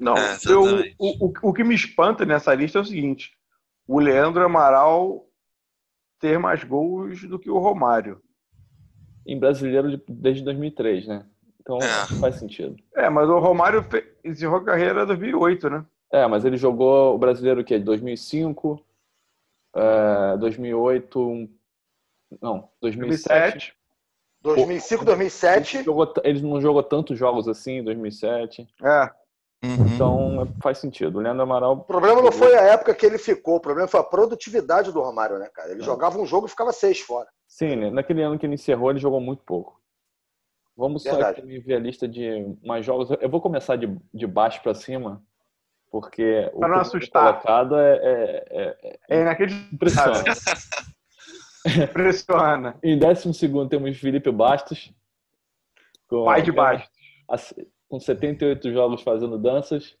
Não, 0.00 0.16
é, 0.16 0.38
eu, 0.48 0.62
o, 0.98 1.26
o, 1.26 1.32
o 1.42 1.52
que 1.52 1.62
me 1.62 1.74
espanta 1.74 2.24
nessa 2.24 2.54
lista 2.54 2.78
é 2.78 2.80
o 2.80 2.84
seguinte: 2.84 3.32
o 3.86 4.00
Leandro 4.00 4.42
Amaral 4.42 5.28
ter 6.18 6.38
mais 6.38 6.64
gols 6.64 7.22
do 7.24 7.38
que 7.38 7.50
o 7.50 7.58
Romário 7.58 8.20
em 9.26 9.38
brasileiro 9.38 10.02
desde 10.08 10.42
2003, 10.42 11.06
né? 11.06 11.26
Então 11.60 11.78
é. 11.78 12.06
faz 12.18 12.36
sentido. 12.36 12.76
É, 12.94 13.08
mas 13.10 13.28
o 13.28 13.38
Romário 13.38 13.84
encerrou 14.24 14.58
a 14.58 14.64
carreira 14.64 15.02
em 15.02 15.06
2008, 15.06 15.70
né? 15.70 15.86
É, 16.12 16.26
mas 16.26 16.44
ele 16.44 16.56
jogou 16.56 17.14
o 17.14 17.18
brasileiro 17.18 17.60
o 17.60 17.64
quê? 17.64 17.78
2005, 17.78 18.84
é, 19.76 20.36
2008, 20.38 21.48
não, 22.40 22.68
2007. 22.80 23.74
2005, 24.42 25.04
2007. 25.04 25.76
Ele, 25.76 25.84
jogou, 25.84 26.14
ele 26.24 26.42
não 26.42 26.60
jogou 26.60 26.82
tantos 26.82 27.18
jogos 27.18 27.46
assim 27.46 27.78
em 27.78 27.84
2007. 27.84 28.66
É. 28.82 29.10
Uhum. 29.62 29.86
Então 29.94 30.48
faz 30.62 30.78
sentido. 30.78 31.18
O 31.18 31.20
Leandro 31.20 31.42
Amaral. 31.42 31.72
O 31.74 31.84
problema 31.84 32.22
não 32.22 32.32
foi 32.32 32.54
a 32.56 32.62
época 32.62 32.94
que 32.94 33.04
ele 33.04 33.18
ficou, 33.18 33.56
o 33.56 33.60
problema 33.60 33.86
foi 33.86 34.00
a 34.00 34.04
produtividade 34.04 34.90
do 34.90 35.00
Romário, 35.02 35.38
né, 35.38 35.48
cara? 35.52 35.70
Ele 35.70 35.82
é. 35.82 35.84
jogava 35.84 36.18
um 36.18 36.24
jogo 36.24 36.46
e 36.46 36.50
ficava 36.50 36.72
seis 36.72 37.00
fora. 37.00 37.28
Sim, 37.46 37.76
né? 37.76 37.90
naquele 37.90 38.22
ano 38.22 38.38
que 38.38 38.46
ele 38.46 38.54
encerrou, 38.54 38.90
ele 38.90 38.98
jogou 39.00 39.20
muito 39.20 39.42
pouco. 39.44 39.78
Vamos 40.76 41.04
Verdade. 41.04 41.40
só 41.42 41.46
ver 41.66 41.74
a 41.74 41.78
lista 41.78 42.08
de 42.08 42.56
mais 42.64 42.86
jogos. 42.86 43.10
Eu 43.20 43.28
vou 43.28 43.40
começar 43.40 43.76
de, 43.76 43.94
de 44.14 44.26
baixo 44.26 44.62
para 44.62 44.72
cima, 44.74 45.22
Porque 45.90 46.48
o 46.54 46.60
Pra 46.60 46.68
não 46.68 46.76
primeiro 46.76 46.80
assustar. 46.80 47.32
colocado 47.42 47.76
é, 47.76 47.96
é, 47.96 48.46
é- 48.50 48.98
é 49.08 49.18
É 49.18 49.20
inacreditável. 49.20 49.72
impressionante. 49.74 50.40
Impressiona. 51.90 52.78
em 52.82 52.98
décimo 52.98 53.34
segundo 53.34 53.68
temos 53.68 53.98
Felipe 53.98 54.30
Bastos. 54.30 54.90
Com, 56.08 56.24
Pai 56.24 56.40
de 56.40 56.50
baixo. 56.50 56.88
Com 57.90 58.00
78 58.00 58.72
jogos 58.72 59.02
fazendo 59.02 59.36
danças. 59.36 59.96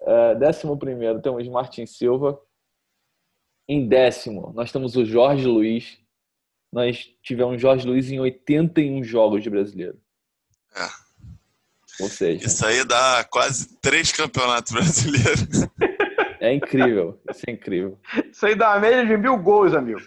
É, 0.00 0.34
décimo 0.36 0.78
primeiro 0.78 1.20
temos 1.20 1.46
Martin 1.48 1.84
Silva. 1.84 2.40
Em 3.68 3.86
décimo, 3.86 4.52
nós 4.54 4.72
temos 4.72 4.96
o 4.96 5.04
Jorge 5.04 5.46
Luiz. 5.46 5.98
Nós 6.72 7.12
tivemos 7.22 7.60
Jorge 7.60 7.86
Luiz 7.86 8.10
em 8.10 8.20
81 8.20 9.02
jogos 9.04 9.42
de 9.42 9.50
brasileiro. 9.50 10.00
É. 10.74 10.88
Ou 12.02 12.08
seja, 12.08 12.46
Isso 12.46 12.64
aí 12.64 12.84
dá 12.84 13.24
quase 13.24 13.76
três 13.80 14.12
campeonatos 14.12 14.72
brasileiros. 14.72 15.68
é 16.40 16.54
incrível. 16.54 17.20
Isso 17.30 17.42
é 17.46 17.52
incrível. 17.52 17.98
Isso 18.30 18.46
aí 18.46 18.54
dá 18.54 18.70
uma 18.70 18.80
média 18.80 19.04
de 19.06 19.16
mil 19.16 19.36
gols, 19.36 19.74
amigo. 19.74 20.00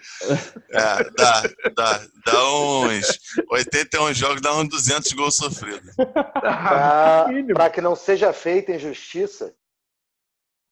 É, 0.71 1.03
dá, 1.11 1.43
dá, 1.75 2.01
dá 2.25 2.49
uns 2.51 3.19
81 3.49 4.13
jogos, 4.13 4.41
dá 4.41 4.53
uns 4.55 4.67
200 4.67 5.11
gols 5.13 5.35
sofridos. 5.35 5.95
Para 7.53 7.69
que 7.69 7.81
não 7.81 7.95
seja 7.95 8.33
feita 8.33 8.71
injustiça, 8.73 9.53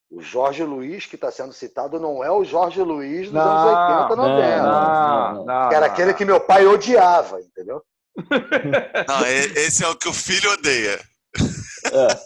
o 0.09 0.21
Jorge 0.21 0.63
Luiz 0.63 1.05
que 1.05 1.15
está 1.15 1.31
sendo 1.31 1.53
citado 1.53 1.99
não 1.99 2.23
é 2.23 2.29
o 2.29 2.43
Jorge 2.43 2.81
Luiz 2.81 3.27
dos 3.27 3.33
Não, 3.33 3.41
anos 3.41 4.09
80, 4.09 4.15
90. 4.15 4.57
não. 4.57 5.35
Não, 5.35 5.45
não. 5.45 5.71
Era 5.71 5.85
aquele 5.85 6.13
que 6.13 6.25
meu 6.25 6.39
pai 6.41 6.65
odiava, 6.65 7.39
entendeu? 7.39 7.81
Não, 9.07 9.25
esse 9.25 9.85
é 9.85 9.87
o 9.87 9.95
que 9.95 10.09
o 10.09 10.13
filho 10.13 10.51
odeia. 10.51 10.99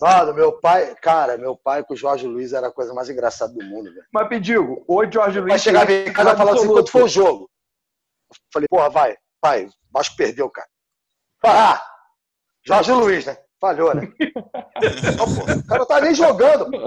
Mano, 0.02 0.34
meu 0.34 0.54
pai, 0.60 0.96
cara, 1.02 1.38
meu 1.38 1.56
pai 1.56 1.84
com 1.84 1.94
o 1.94 1.98
Jorge 1.98 2.28
Luiz 2.28 2.54
era 2.54 2.68
a 2.68 2.72
coisa 2.72 2.94
mais 2.94 3.10
engraçada 3.10 3.54
do 3.54 3.64
mundo, 3.64 3.92
velho. 3.94 4.06
Mas 4.14 4.28
pedigo, 4.28 4.84
hoje 4.88 5.12
Jorge 5.14 5.40
Vai 5.40 5.50
Luiz. 5.52 5.62
chegar 5.62 5.90
em 5.90 6.12
casa 6.12 6.34
e 6.34 6.38
falar 6.38 6.54
assim, 6.54 6.68
quanto 6.68 6.92
foi 6.92 7.04
o 7.04 7.08
jogo? 7.08 7.50
Eu 8.30 8.36
falei, 8.54 8.68
porra, 8.70 8.90
vai, 8.90 9.18
pai, 9.42 9.70
acho 9.96 10.12
que 10.12 10.18
perdeu, 10.18 10.50
cara. 10.50 10.68
Ah, 11.44 11.86
Jorge 12.66 12.92
Luiz, 12.92 13.26
né? 13.26 13.38
Falhou, 13.62 13.96
né? 13.96 14.02
Não, 15.18 15.26
pô, 15.26 15.42
o 15.42 15.68
cara 15.68 15.80
não 15.80 15.86
tá 15.86 16.02
nem 16.02 16.14
jogando. 16.14 16.70
pô. 16.70 16.78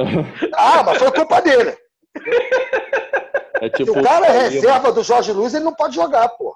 Ah, 0.54 0.82
mas 0.82 0.98
foi 0.98 1.10
culpa 1.12 1.40
dele. 1.40 1.76
É 3.60 3.66
Se 3.68 3.70
tipo 3.84 3.98
o 3.98 4.02
cara 4.02 4.26
é 4.26 4.48
reserva 4.48 4.92
do 4.92 5.02
Jorge 5.02 5.32
Luiz, 5.32 5.54
ele 5.54 5.64
não 5.64 5.74
pode 5.74 5.94
jogar, 5.94 6.28
pô. 6.30 6.54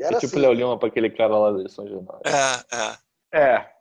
É 0.00 0.08
tipo 0.14 0.26
assim. 0.26 0.40
Léo 0.40 0.52
Lima 0.52 0.78
para 0.78 0.88
aquele 0.88 1.08
cara 1.10 1.36
lá 1.38 1.52
de 1.52 1.70
São 1.70 1.86
Januário. 1.86 2.20
É, 2.26 3.36
é. 3.36 3.54
É. 3.56 3.73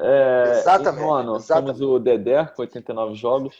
É, 0.00 0.58
Exatamente, 0.60 1.04
nono, 1.04 1.36
exatamente. 1.36 1.78
temos 1.78 1.80
o 1.94 1.98
Dedé, 1.98 2.44
com 2.46 2.62
89 2.62 3.14
jogos. 3.14 3.56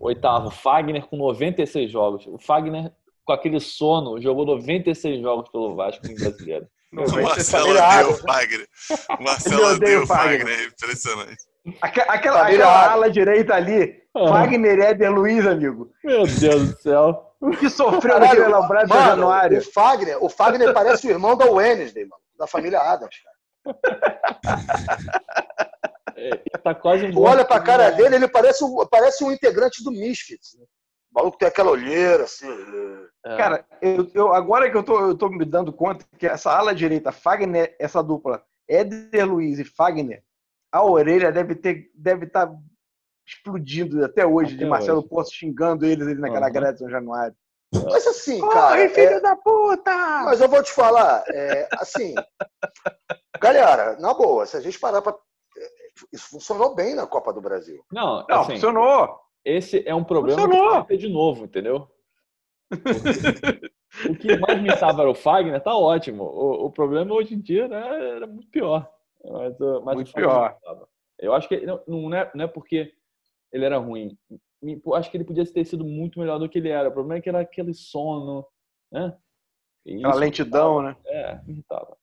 Oitavo, 0.00 0.50
Fagner, 0.50 1.06
com 1.06 1.16
96 1.16 1.90
jogos. 1.90 2.26
O 2.26 2.38
Fagner, 2.38 2.90
com 3.24 3.32
aquele 3.32 3.60
sono, 3.60 4.20
jogou 4.20 4.46
96 4.46 5.20
jogos 5.20 5.50
pelo 5.50 5.74
Vasco 5.76 6.06
em 6.06 6.14
brasileiro. 6.14 6.66
O 6.92 7.22
Marcelo 7.22 7.70
odeia 7.70 7.84
Adams, 7.86 8.18
o 8.18 8.22
Fagner. 8.26 8.68
O 9.16 9.22
Marcelo 9.22 9.64
odeia 9.66 10.02
o 10.02 10.06
Fagner. 10.08 10.38
Fagner, 10.40 10.58
é 10.60 10.64
impressionante. 10.64 11.36
Aque- 11.80 12.00
Aquela, 12.00 12.38
Família 12.40 12.64
aquela 12.64 12.78
Adams. 12.80 12.92
ala 12.94 13.10
direita 13.10 13.54
ali, 13.54 14.02
Ah, 14.12 14.24
Wagner 14.30 14.80
Éder 14.80 15.12
Luiz, 15.12 15.46
amigo, 15.46 15.88
Meu 16.02 16.24
Deus 16.26 16.68
do 16.70 16.76
céu. 16.82 17.32
que 17.60 17.70
sofreu 17.70 18.14
Caralho, 18.14 18.24
naquele 18.40 18.48
lambrado 18.48 18.88
de 18.88 18.94
Januário. 19.04 19.58
o 19.58 19.62
Fagner, 19.62 20.24
o 20.24 20.28
Fagner 20.28 20.74
parece 20.74 21.06
o 21.06 21.10
irmão 21.10 21.36
da 21.36 21.44
Wednesday, 21.48 22.02
mano, 22.06 22.20
da 22.36 22.48
família 22.48 22.80
Adams. 22.80 23.14
Cara. 23.22 23.36
É, 26.16 26.36
tá 26.62 26.74
quase 26.74 27.06
um 27.06 27.18
olha 27.20 27.44
pra 27.44 27.60
cara 27.60 27.90
dele, 27.90 28.16
ele 28.16 28.28
parece 28.28 28.62
um, 28.64 28.86
parece 28.90 29.24
um 29.24 29.32
integrante 29.32 29.82
do 29.82 29.90
Misfits. 29.90 30.54
Né? 30.58 30.64
O 31.12 31.18
maluco 31.18 31.38
tem 31.38 31.48
aquela 31.48 31.70
olheira, 31.70 32.24
assim. 32.24 32.46
É, 33.24 33.36
Cara, 33.36 33.64
eu, 33.80 34.08
eu- 34.14 34.32
agora 34.34 34.70
que 34.70 34.76
eu 34.76 34.82
tô, 34.82 35.00
eu 35.00 35.16
tô 35.16 35.28
me 35.28 35.44
dando 35.44 35.72
conta 35.72 36.04
que 36.18 36.26
essa 36.26 36.52
ala 36.52 36.74
direita, 36.74 37.10
Fagner, 37.10 37.74
essa 37.80 38.02
dupla, 38.02 38.42
Éder 38.68 39.26
Luiz 39.28 39.58
e 39.58 39.64
Fagner, 39.64 40.22
a 40.72 40.84
orelha 40.84 41.32
deve 41.32 41.54
ter 41.54 41.90
deve 41.94 42.26
estar 42.26 42.52
explodindo 43.26 44.04
até 44.04 44.26
hoje, 44.26 44.54
Até 44.54 44.64
de 44.64 44.70
Marcelo 44.70 44.98
hoje. 45.00 45.08
Poço 45.08 45.32
xingando 45.34 45.84
eles 45.86 46.06
ali 46.06 46.20
naquela 46.20 46.46
Uhum. 46.46 46.52
grade 46.52 46.72
de 46.74 46.78
São 46.80 46.90
Januário. 46.90 47.34
Mas 47.72 48.06
assim, 48.06 48.40
Corre, 48.40 48.52
cara. 48.52 48.90
filho 48.90 49.16
é- 49.16 49.20
da 49.20 49.36
puta! 49.36 49.90
mas 50.24 50.40
eu 50.40 50.48
vou 50.48 50.62
te 50.62 50.72
falar, 50.72 51.22
é, 51.28 51.68
assim. 51.74 52.14
galera, 53.40 53.96
na 54.00 54.12
boa, 54.14 54.44
se 54.46 54.56
a 54.56 54.60
gente 54.60 54.78
parar 54.78 55.00
pra. 55.02 55.16
Isso 56.12 56.30
funcionou 56.30 56.74
bem 56.74 56.94
na 56.94 57.06
Copa 57.06 57.32
do 57.32 57.40
Brasil. 57.40 57.84
Não, 57.92 58.24
Não, 58.28 58.40
assim, 58.40 58.52
funcionou. 58.52 59.20
esse 59.44 59.86
é 59.86 59.94
um 59.94 60.02
problema 60.04 60.36
que 60.42 60.48
Funcionou. 60.48 60.84
ter 60.84 60.96
de 60.96 61.08
novo, 61.08 61.44
entendeu? 61.44 61.88
o 64.08 64.14
que 64.14 64.36
mais 64.38 64.60
me 64.62 64.68
estava 64.68 65.02
era 65.02 65.10
o 65.10 65.14
Fagner, 65.14 65.60
tá 65.62 65.76
ótimo. 65.76 66.24
O, 66.24 66.66
o 66.66 66.70
problema 66.70 67.14
hoje 67.14 67.34
em 67.34 67.40
dia 67.40 67.68
né, 67.68 68.16
era 68.16 68.26
muito 68.26 68.48
pior. 68.48 68.88
Mas, 69.24 69.58
mas 69.84 69.94
Muito 69.96 70.12
pior. 70.12 70.56
Eu 71.18 71.34
acho 71.34 71.46
que 71.48 71.60
não, 71.66 71.82
não, 71.86 72.14
é, 72.14 72.30
não 72.34 72.44
é 72.44 72.48
porque 72.48 72.92
ele 73.52 73.64
era 73.64 73.76
ruim. 73.78 74.16
Acho 74.94 75.10
que 75.10 75.16
ele 75.16 75.24
podia 75.24 75.44
ter 75.44 75.64
sido 75.64 75.84
muito 75.84 76.18
melhor 76.18 76.38
do 76.38 76.48
que 76.48 76.58
ele 76.58 76.68
era. 76.68 76.88
O 76.88 76.92
problema 76.92 77.18
é 77.18 77.20
que 77.20 77.28
era 77.28 77.40
aquele 77.40 77.72
sono, 77.72 78.46
né? 78.92 79.16
Aquela 79.86 80.14
lentidão, 80.14 80.82
né? 80.82 80.96
É, 81.06 81.42
me 81.42 81.54
irritava. 81.54 81.96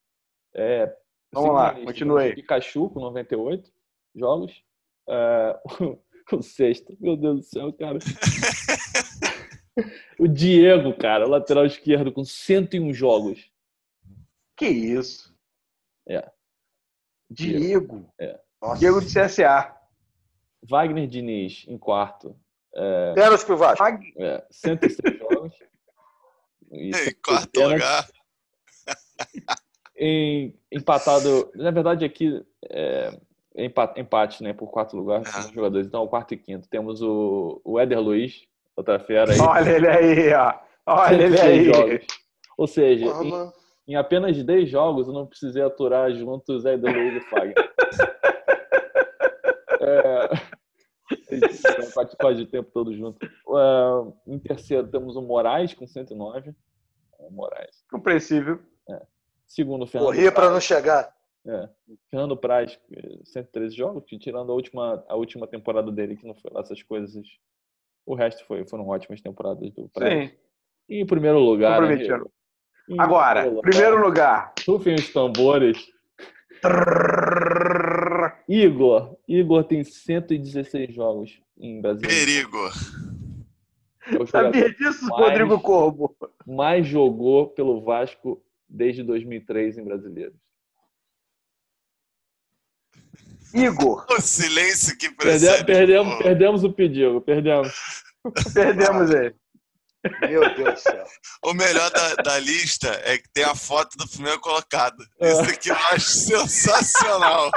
É, 0.55 0.97
Vamos 1.33 1.53
lá, 1.53 1.69
segundo, 1.69 1.85
continue 1.85 2.17
aí. 2.17 2.29
temos 2.29 2.31
o 2.31 2.41
Pikachu 2.41 2.89
com 2.89 2.99
98 3.01 3.71
jogos. 4.15 4.63
É, 5.07 5.59
o 6.33 6.41
sexto, 6.41 6.97
meu 6.99 7.15
Deus 7.15 7.39
do 7.39 7.43
céu, 7.43 7.73
cara. 7.73 7.99
o 10.19 10.27
Diego, 10.27 10.97
cara, 10.97 11.27
o 11.27 11.29
lateral 11.29 11.65
esquerdo 11.65 12.11
com 12.11 12.23
101 12.23 12.93
jogos. 12.93 13.51
Que 14.55 14.67
isso. 14.67 15.37
Diego. 17.29 18.09
Diego. 18.17 18.39
Nossa. 18.61 18.79
Diego 18.79 19.01
de 19.01 19.07
CSA. 19.07 19.75
Wagner 20.63 21.07
Diniz 21.07 21.65
em 21.67 21.77
quarto. 21.77 22.35
Pênalti 23.15 23.45
pro 23.45 23.57
Vasco. 23.57 23.83
É, 24.17 24.43
106 24.51 24.97
jogos. 25.19 25.53
E 26.71 26.89
Em 26.89 26.93
106 26.93 27.15
quarto 27.23 27.49
pênaltis. 27.51 27.73
lugar. 27.83 28.07
em, 29.97 30.53
empatado. 30.71 31.51
Na 31.55 31.71
verdade, 31.71 32.05
aqui 32.05 32.43
é, 32.69 33.11
empate, 33.57 33.99
empate, 33.99 34.43
né? 34.43 34.53
Por 34.53 34.67
quatro 34.69 34.97
lugares, 34.97 35.27
Ah. 35.35 35.49
jogadores. 35.53 35.87
Então, 35.87 36.03
o 36.03 36.07
quarto 36.07 36.33
e 36.33 36.37
quinto. 36.37 36.67
Temos 36.69 37.01
o, 37.01 37.59
o 37.63 37.79
Éder 37.79 37.99
Luiz, 37.99 38.43
outra 38.75 38.99
fera 38.99 39.31
aí. 39.31 39.39
Olha 39.39 39.69
ele 39.69 39.87
aí, 39.87 40.33
ó. 40.33 40.53
Olha 40.85 41.13
ele 41.23 41.37
106 41.37 41.49
aí. 41.49 41.65
jogos. 41.73 42.05
Ou 42.57 42.67
seja, 42.67 43.05
em, 43.05 43.93
em 43.93 43.95
apenas 43.95 44.41
10 44.43 44.69
jogos, 44.69 45.07
eu 45.07 45.13
não 45.13 45.25
precisei 45.27 45.61
aturar 45.63 46.11
juntos 46.11 46.65
Éder 46.65 46.93
Luiz 46.93 47.23
e 47.23 47.29
Fagner. 47.29 47.55
é, 49.81 50.29
participaram 51.93 52.35
de 52.35 52.45
tempo 52.45 52.69
todo 52.73 52.95
junto. 52.95 53.25
É, 53.25 54.31
em 54.33 54.39
terceiro, 54.39 54.87
temos 54.87 55.15
o 55.15 55.21
Moraes 55.21 55.73
com 55.73 55.85
109. 55.87 56.53
É, 57.19 57.29
Moraes. 57.29 57.83
Compreensível. 57.89 58.59
Segundo, 59.47 59.83
o 59.83 59.87
Fernando 59.87 60.07
Corria 60.07 60.31
pra 60.31 60.41
Praz. 60.41 60.53
não 60.53 60.59
chegar. 60.59 61.15
É. 61.45 61.69
Fernando 62.11 62.35
Praz, 62.35 62.77
eh, 62.91 63.19
113 63.23 63.73
jogos, 63.73 64.03
que 64.05 64.19
tirando 64.19 64.51
a 64.51 64.55
última, 64.55 65.05
a 65.07 65.15
última 65.15 65.47
temporada 65.47 65.89
dele, 65.89 66.17
que 66.17 66.27
não 66.27 66.35
foi 66.35 66.51
lá 66.53 66.59
essas 66.59 66.83
coisas. 66.83 67.25
O 68.05 68.13
resto 68.13 68.43
foi, 68.45 68.65
foram 68.67 68.85
ótimas 68.89 69.21
temporadas 69.21 69.71
do 69.71 69.87
Praz. 69.87 70.29
Sim. 70.29 70.35
E 70.89 71.01
em 71.01 71.05
primeiro 71.05 71.39
lugar. 71.39 71.81
né? 71.81 71.95
Em 72.89 72.99
Agora, 72.99 73.49
primeiro 73.61 74.01
lugar. 74.01 74.53
Rufem 74.67 74.95
os 74.95 75.11
tambores. 75.13 75.77
Igor. 78.47 79.17
Igor 79.27 79.63
tem 79.63 79.83
116 79.83 80.93
jogos 80.93 81.41
em 81.57 81.81
Brasil. 81.81 82.07
Perigo. 82.07 82.57
Sabia 84.31 84.73
disso, 84.73 85.05
Mas- 85.09 85.19
Rodrigo 85.19 85.59
Corbo? 85.59 86.15
mais 86.45 86.87
jogou 86.87 87.49
pelo 87.49 87.83
Vasco 87.83 88.41
desde 88.69 89.03
2003 89.03 89.77
em 89.77 89.83
Brasileiros. 89.83 90.37
Igor. 93.53 94.05
O 94.09 94.21
silêncio 94.21 94.97
que 94.97 95.09
precede. 95.13 95.65
perdemos, 95.65 96.15
pô. 96.17 96.23
perdemos 96.23 96.63
o 96.63 96.71
pedido, 96.71 97.21
perdemos. 97.21 98.03
Perdemos 98.53 99.09
ele. 99.11 99.35
Meu 100.21 100.55
Deus 100.55 100.73
do 100.75 100.79
céu. 100.79 101.05
O 101.43 101.53
melhor 101.53 101.89
da, 101.91 102.15
da 102.15 102.39
lista 102.39 102.89
é 103.03 103.17
que 103.17 103.29
tem 103.33 103.43
a 103.43 103.55
foto 103.55 103.97
do 103.97 104.07
primeiro 104.07 104.39
colocado. 104.39 105.03
É. 105.19 105.31
Isso 105.31 105.41
aqui 105.41 105.69
eu 105.69 105.75
acho 105.91 106.09
sensacional. 106.09 107.51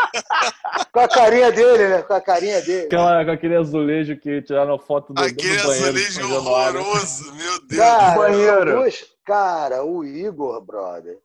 Com 0.92 1.00
a 1.00 1.08
carinha 1.08 1.50
dele, 1.52 1.88
né? 1.88 2.02
Com 2.02 2.14
a 2.14 2.20
carinha 2.20 2.60
dele. 2.62 2.86
Aquela, 2.86 3.24
com 3.24 3.30
aquele 3.30 3.56
azulejo 3.56 4.16
que 4.16 4.42
tiraram 4.42 4.78
foto 4.78 5.12
do, 5.12 5.20
Aquele 5.22 5.56
do 5.56 5.66
banheiro. 5.66 5.88
azulejo 5.88 6.34
horroroso, 6.34 7.34
meu 7.34 7.66
Deus. 7.66 7.80
Cara, 7.80 8.16
banheiro. 8.16 8.84
cara, 9.24 9.84
o 9.84 10.04
Igor, 10.04 10.60
brother, 10.60 11.18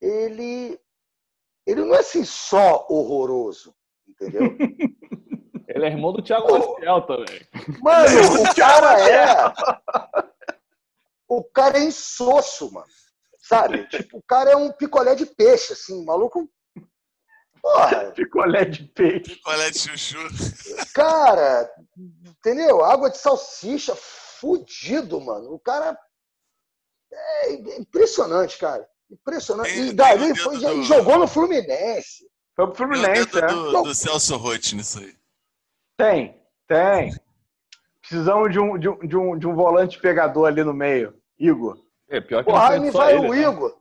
ele, 0.00 0.78
ele 1.66 1.84
não 1.84 1.94
é 1.94 1.98
assim 2.00 2.24
só 2.24 2.86
horroroso, 2.88 3.74
entendeu? 4.08 4.56
Ele 5.80 5.86
é 5.86 5.90
irmão 5.92 6.12
do 6.12 6.20
Thiago 6.22 6.52
Marcel 6.52 7.02
também. 7.06 7.40
Mano, 7.80 8.42
o 8.42 8.54
cara 8.54 9.00
é. 9.10 9.52
O 11.26 11.42
cara 11.42 11.78
é 11.78 11.84
insosso, 11.84 12.70
mano. 12.70 12.86
Sabe? 13.38 13.86
Tipo, 13.88 14.18
o 14.18 14.22
cara 14.22 14.50
é 14.50 14.56
um 14.56 14.70
picolé 14.70 15.14
de 15.14 15.24
peixe, 15.24 15.72
assim, 15.72 16.04
maluco. 16.04 16.46
Porra, 17.62 18.12
Picolé 18.12 18.64
de 18.66 18.84
peixe. 18.84 19.20
Picolé 19.36 19.70
de 19.70 19.78
chuchu. 19.78 20.18
cara, 20.92 21.70
entendeu? 22.26 22.84
Água 22.84 23.08
de 23.10 23.16
salsicha, 23.18 23.94
fudido, 23.96 25.18
mano. 25.20 25.54
O 25.54 25.58
cara 25.58 25.98
é 27.12 27.52
impressionante, 27.78 28.58
cara. 28.58 28.86
Impressionante. 29.10 29.70
Tem- 29.72 29.88
E 30.28 30.32
o 30.32 30.36
foi, 30.36 30.58
do- 30.58 30.82
jogou 30.82 31.18
no 31.18 31.26
Fluminense. 31.26 32.28
Foi 32.54 32.66
pro 32.66 32.76
Fluminense, 32.76 33.26
dedo 33.26 33.38
é. 33.38 33.48
do, 33.48 33.82
do 33.82 33.94
Celso 33.94 34.36
Rotti 34.36 34.74
nisso 34.76 34.98
aí. 34.98 35.14
Tem, 36.00 36.42
tem. 36.66 37.12
Precisamos 38.00 38.50
de 38.52 38.58
um, 38.58 38.78
de, 38.78 38.88
um, 38.88 38.98
de, 39.06 39.16
um, 39.16 39.38
de 39.38 39.46
um 39.46 39.54
volante 39.54 39.98
pegador 40.00 40.46
ali 40.48 40.64
no 40.64 40.72
meio. 40.74 41.14
Igor. 41.38 41.78
É, 42.08 42.20
pior 42.20 42.44
que 42.44 42.50
Porra, 42.50 42.78
não 42.78 42.90
foi 42.92 43.14
ele, 43.14 43.26
o 43.28 43.30
né? 43.30 43.42
Igor. 43.42 43.76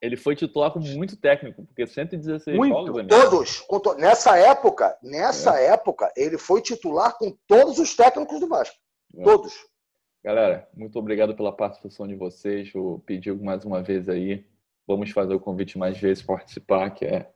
Ele 0.00 0.16
foi 0.16 0.36
titular 0.36 0.70
com 0.72 0.78
muito 0.78 1.16
técnico, 1.16 1.64
porque 1.66 1.84
116 1.86 2.56
Muito. 2.56 2.72
jogos, 2.72 3.00
amigo. 3.00 3.08
Todos. 3.08 3.60
com 3.62 3.80
to- 3.80 3.94
Nessa 3.96 4.38
época, 4.38 4.96
nessa 5.02 5.58
É. 5.60 5.66
época, 5.72 6.10
ele 6.16 6.38
foi 6.38 6.62
titular 6.62 7.16
com 7.18 7.36
todos 7.48 7.78
os 7.80 7.94
técnicos 7.96 8.38
do 8.38 8.46
Vasco. 8.48 8.76
É. 9.16 9.22
Todos. 9.24 9.54
Galera, 10.24 10.68
muito 10.74 10.96
obrigado 10.98 11.34
pela 11.34 11.54
participação 11.54 12.06
de 12.06 12.14
vocês. 12.14 12.70
Eu 12.74 13.02
pedi 13.04 13.32
mais 13.32 13.64
uma 13.64 13.82
vez 13.82 14.08
aí. 14.08 14.46
Vamos 14.86 15.10
fazer 15.10 15.34
o 15.34 15.40
convite 15.40 15.76
mais 15.76 15.98
vezes 15.98 16.22
participar, 16.22 16.90
que 16.90 17.04
é 17.04 17.28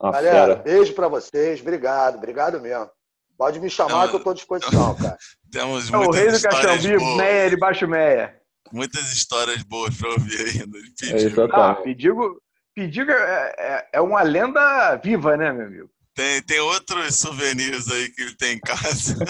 uma 0.00 0.12
Galera, 0.12 0.36
fera. 0.36 0.56
beijo 0.56 0.94
pra 0.94 1.08
vocês. 1.08 1.60
Obrigado, 1.60 2.16
obrigado 2.16 2.60
mesmo. 2.60 2.90
Pode 3.36 3.60
me 3.60 3.70
chamar 3.70 4.04
Não, 4.04 4.08
que 4.08 4.16
eu 4.16 4.20
tô 4.20 4.30
à 4.30 4.34
disposição, 4.34 4.94
cara. 4.94 5.16
Temos 5.50 5.92
É 5.92 5.96
o 5.96 6.10
rei 6.10 6.30
do 6.30 6.40
Caixão 6.40 6.60
histórias 6.60 6.84
Vivo, 6.84 7.04
boas. 7.04 7.16
Meia 7.16 7.50
de 7.50 7.56
Baixo 7.56 7.88
Meia. 7.88 8.36
Muitas 8.72 9.12
histórias 9.12 9.62
boas 9.62 9.94
pra 9.96 10.10
ouvir 10.10 10.40
ainda. 10.40 10.78
Ele 10.78 10.92
É 11.02 11.12
pediu. 11.12 11.48
Ah. 11.52 11.74
Pedigo, 11.74 12.40
Pedigo 12.74 13.10
é, 13.10 13.54
é, 13.58 13.88
é 13.94 14.00
uma 14.00 14.22
lenda 14.22 14.96
viva, 14.96 15.36
né, 15.36 15.52
meu 15.52 15.66
amigo? 15.66 15.90
Tem, 16.14 16.42
tem 16.42 16.60
outros 16.60 17.16
souvenirs 17.16 17.90
aí 17.90 18.08
que 18.10 18.22
ele 18.22 18.36
tem 18.36 18.54
em 18.56 18.60
casa. 18.60 19.16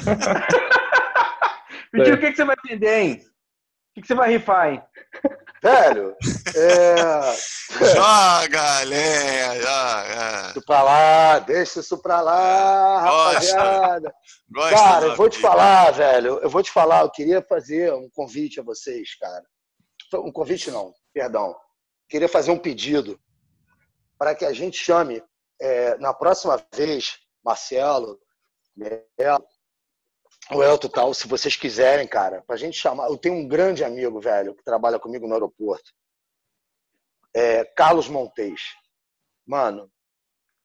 Pedigo, 1.91 2.17
o 2.17 2.21
que, 2.21 2.31
que 2.31 2.37
você 2.37 2.45
vai 2.45 2.57
vender, 2.67 2.99
hein? 3.01 3.13
O 3.15 3.95
que, 3.95 4.01
que 4.03 4.07
você 4.07 4.15
vai 4.15 4.31
rifar, 4.31 4.73
hein? 4.73 4.83
Velho, 5.63 6.17
é... 6.57 7.37
Joga, 7.95 8.83
lenha, 8.83 9.61
joga. 9.61 10.51
Isso 10.51 10.63
pra 10.67 10.83
lá, 10.83 11.39
deixa 11.39 11.81
isso 11.81 11.99
pra 12.03 12.21
lá, 12.21 13.03
Gosta. 13.03 13.29
rapaziada. 13.29 14.15
Gosta 14.51 14.77
Cara, 14.77 15.07
eu 15.07 15.17
vou 15.17 15.31
te 15.31 15.39
falar, 15.39 15.91
velho. 15.93 16.41
Eu 16.43 16.51
vou 16.51 16.63
te 16.65 16.71
falar, 16.73 17.03
eu 17.03 17.11
queria 17.11 17.41
fazer 17.43 17.95
um 17.95 18.11
convite 18.11 18.59
a 18.59 18.63
vocês, 18.65 19.17
cara. 19.19 19.45
Um 20.15 20.33
convite 20.33 20.69
não, 20.71 20.93
perdão. 21.15 21.55
Queria 22.09 22.29
fazer 22.29 22.51
um 22.51 22.59
pedido 22.59 23.19
para 24.19 24.35
que 24.35 24.45
a 24.45 24.53
gente 24.53 24.77
chame 24.77 25.23
é, 25.61 25.97
na 25.99 26.13
próxima 26.13 26.61
vez, 26.75 27.19
Marcelo, 27.45 28.19
Melo, 28.77 29.47
o 30.51 30.63
Elton 30.63 30.87
e 30.89 30.91
tal, 30.91 31.15
se 31.15 31.29
vocês 31.29 31.57
quiserem, 31.57 32.07
cara, 32.07 32.43
pra 32.43 32.57
gente 32.57 32.77
chamar. 32.77 33.09
Eu 33.09 33.17
tenho 33.17 33.37
um 33.37 33.47
grande 33.47 33.85
amigo, 33.85 34.21
velho, 34.21 34.55
que 34.55 34.65
trabalha 34.65 34.99
comigo 34.99 35.27
no 35.27 35.35
aeroporto. 35.35 35.93
É, 37.35 37.65
Carlos 37.65 38.09
Montes. 38.09 38.61
Mano, 39.47 39.91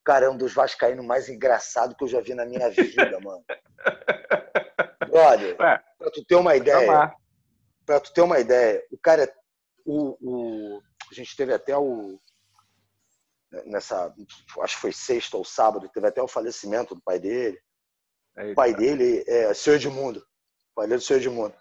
cara 0.07 0.27
é 0.27 0.29
um 0.29 0.37
dos 0.37 0.53
vascaínos 0.53 1.05
mais 1.05 1.27
engraçados 1.27 1.97
que 1.97 2.03
eu 2.05 2.07
já 2.07 2.21
vi 2.21 2.33
na 2.33 2.45
minha 2.45 2.69
vida, 2.69 3.19
mano. 3.19 3.43
Brother, 5.11 5.57
Ué, 5.59 5.83
pra 5.97 6.11
tu 6.11 6.23
ter 6.23 6.35
uma 6.35 6.55
ideia, 6.55 7.13
pra 7.85 7.99
tu 7.99 8.13
ter 8.13 8.21
uma 8.21 8.39
ideia, 8.39 8.81
o 8.89 8.97
cara 8.97 9.25
é. 9.25 9.33
O, 9.85 10.17
o, 10.21 10.81
a 11.11 11.13
gente 11.13 11.35
teve 11.35 11.53
até 11.53 11.77
o. 11.77 12.17
Nessa. 13.65 14.13
Acho 14.61 14.75
que 14.75 14.81
foi 14.81 14.93
sexta 14.93 15.35
ou 15.35 15.43
sábado, 15.43 15.89
teve 15.89 16.07
até 16.07 16.21
o 16.21 16.27
falecimento 16.27 16.95
do 16.95 17.01
pai 17.01 17.19
dele. 17.19 17.59
Aí, 18.37 18.51
O 18.51 18.55
pai 18.55 18.73
dele 18.73 19.23
é 19.27 19.53
seu 19.53 19.75
Edmundo. 19.75 20.19
O 20.19 20.75
pai 20.75 20.87
dele 20.87 21.01
é 21.01 21.03
seu 21.03 21.17
Edmundo. 21.17 21.55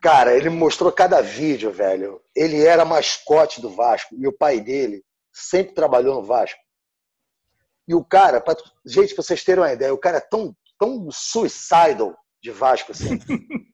Cara, 0.00 0.36
ele 0.36 0.50
me 0.50 0.56
mostrou 0.56 0.92
cada 0.92 1.20
vídeo, 1.20 1.72
velho. 1.72 2.22
Ele 2.34 2.64
era 2.64 2.84
mascote 2.84 3.60
do 3.60 3.70
Vasco 3.70 4.14
e 4.16 4.28
o 4.28 4.32
pai 4.32 4.60
dele 4.60 5.02
sempre 5.32 5.74
trabalhou 5.74 6.14
no 6.14 6.22
Vasco. 6.22 6.60
E 7.88 7.94
o 7.94 8.04
cara, 8.04 8.40
pra, 8.40 8.54
gente, 8.84 9.14
pra 9.14 9.22
vocês 9.22 9.42
terem 9.42 9.62
uma 9.62 9.72
ideia, 9.72 9.94
o 9.94 9.98
cara 9.98 10.18
é 10.18 10.20
tão, 10.20 10.54
tão 10.78 11.08
suicidal 11.10 12.16
de 12.42 12.50
Vasco 12.50 12.92
assim. 12.92 13.18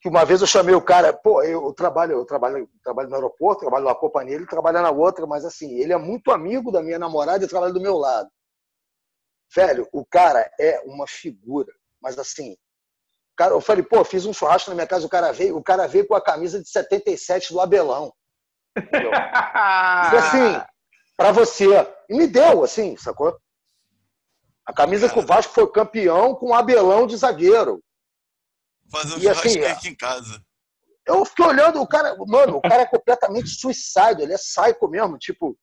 que 0.00 0.08
uma 0.08 0.24
vez 0.24 0.40
eu 0.40 0.46
chamei 0.46 0.74
o 0.74 0.82
cara, 0.82 1.12
pô, 1.12 1.42
eu 1.42 1.72
trabalho, 1.72 2.12
eu 2.12 2.24
trabalho, 2.24 2.58
eu 2.58 2.68
trabalho 2.82 3.08
no 3.08 3.14
aeroporto, 3.16 3.60
trabalho 3.60 3.84
na 3.84 3.94
companhia, 3.94 4.36
ele 4.36 4.46
trabalha 4.46 4.80
na 4.80 4.90
outra, 4.90 5.26
mas 5.26 5.44
assim, 5.44 5.78
ele 5.78 5.92
é 5.92 5.96
muito 5.96 6.30
amigo 6.30 6.70
da 6.70 6.82
minha 6.82 6.98
namorada 6.98 7.44
e 7.44 7.48
trabalha 7.48 7.72
do 7.72 7.80
meu 7.80 7.96
lado. 7.96 8.28
Velho, 9.54 9.88
o 9.92 10.04
cara 10.04 10.50
é 10.58 10.80
uma 10.84 11.06
figura, 11.06 11.72
mas 12.00 12.18
assim, 12.18 12.56
cara, 13.36 13.52
eu 13.54 13.60
falei, 13.60 13.82
pô, 13.82 14.04
fiz 14.04 14.26
um 14.26 14.32
churrasco 14.32 14.70
na 14.70 14.74
minha 14.74 14.86
casa, 14.86 15.06
o 15.06 15.10
cara 15.10 15.32
veio, 15.32 15.56
o 15.56 15.62
cara 15.62 15.86
veio 15.86 16.06
com 16.06 16.14
a 16.14 16.20
camisa 16.20 16.60
de 16.62 16.68
77 16.68 17.52
do 17.52 17.60
Abelão. 17.60 18.12
Entendeu? 18.76 19.10
E 20.12 20.16
assim, 20.16 20.66
pra 21.16 21.32
você. 21.32 21.64
E 22.08 22.14
me 22.14 22.26
deu, 22.26 22.62
assim, 22.62 22.96
sacou? 22.96 23.36
A 24.66 24.72
camisa 24.72 25.08
que 25.08 25.18
o 25.18 25.26
Vasco 25.26 25.54
foi 25.54 25.70
campeão 25.70 26.34
com 26.34 26.50
o 26.50 26.54
Abelão 26.54 27.06
de 27.06 27.16
zagueiro. 27.16 27.82
Fazer 28.90 29.14
um 29.14 29.18
E 29.18 29.28
assim, 29.28 29.50
churrasco 29.50 29.64
é- 29.64 29.72
aqui 29.72 29.88
em 29.88 29.96
casa. 29.96 30.42
Eu 31.06 31.24
fiquei 31.24 31.44
olhando, 31.44 31.80
o 31.80 31.86
cara, 31.86 32.16
mano, 32.26 32.56
o 32.56 32.60
cara 32.60 32.82
é 32.82 32.86
completamente 32.86 33.48
suicide, 33.48 34.22
ele 34.22 34.34
é 34.34 34.36
psycho 34.36 34.88
mesmo, 34.88 35.16
tipo, 35.16 35.56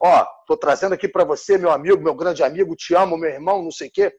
ó, 0.00 0.26
tô 0.46 0.56
trazendo 0.56 0.94
aqui 0.94 1.08
pra 1.08 1.24
você, 1.24 1.58
meu 1.58 1.70
amigo, 1.70 2.02
meu 2.02 2.14
grande 2.14 2.42
amigo, 2.42 2.76
te 2.76 2.94
amo, 2.94 3.16
meu 3.16 3.30
irmão, 3.30 3.62
não 3.62 3.70
sei 3.70 3.88
o 3.88 3.92
quê. 3.92 4.12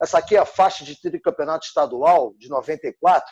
Essa 0.00 0.18
aqui 0.18 0.36
é 0.36 0.38
a 0.38 0.46
faixa 0.46 0.84
de 0.84 1.00
tricampeonato 1.00 1.66
estadual 1.66 2.34
de 2.36 2.48
94, 2.48 3.26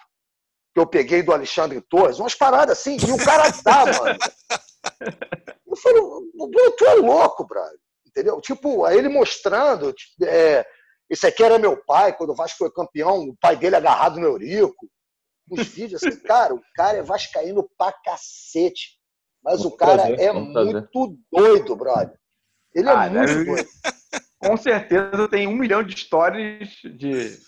que 0.74 0.80
eu 0.80 0.86
peguei 0.86 1.22
do 1.22 1.32
Alexandre 1.32 1.80
Torres, 1.82 2.18
umas 2.18 2.34
paradas 2.34 2.78
assim, 2.78 2.96
e 2.96 3.12
o 3.12 3.24
cara 3.24 3.50
dá, 3.62 3.86
mano. 3.86 4.18
Eu 5.66 5.76
falei, 5.76 6.02
tu 6.76 6.84
é 6.84 6.94
louco, 6.94 7.44
brother. 7.44 7.78
Entendeu? 8.06 8.40
Tipo, 8.40 8.84
aí 8.84 8.96
ele 8.96 9.08
mostrando, 9.08 9.92
é, 10.22 10.64
esse 11.10 11.26
aqui 11.26 11.42
era 11.42 11.58
meu 11.58 11.76
pai, 11.84 12.16
quando 12.16 12.30
o 12.30 12.34
Vasco 12.34 12.58
foi 12.58 12.70
campeão, 12.70 13.24
o 13.24 13.36
pai 13.36 13.56
dele 13.56 13.76
agarrado 13.76 14.20
no 14.20 14.26
Eurico. 14.26 14.88
Os 15.50 15.66
vídeos, 15.66 16.02
assim, 16.02 16.20
cara, 16.22 16.54
o 16.54 16.60
cara 16.74 16.98
é 16.98 17.02
vascaíno 17.02 17.68
pra 17.76 17.92
cacete. 17.92 18.98
Mas 19.44 19.64
o 19.64 19.70
cara 19.70 20.02
é 20.10 20.32
muito 20.32 21.16
doido, 21.30 21.76
brother. 21.76 22.18
Ele 22.74 22.88
é 22.88 22.92
Ah, 22.92 23.10
muito 23.10 23.26
deve- 23.26 23.44
doido. 23.44 23.68
Com 24.40 24.56
certeza 24.56 25.28
tem 25.28 25.46
um 25.46 25.54
milhão 25.54 25.82
de 25.82 25.94
histórias 25.94 26.68
de. 26.84 27.38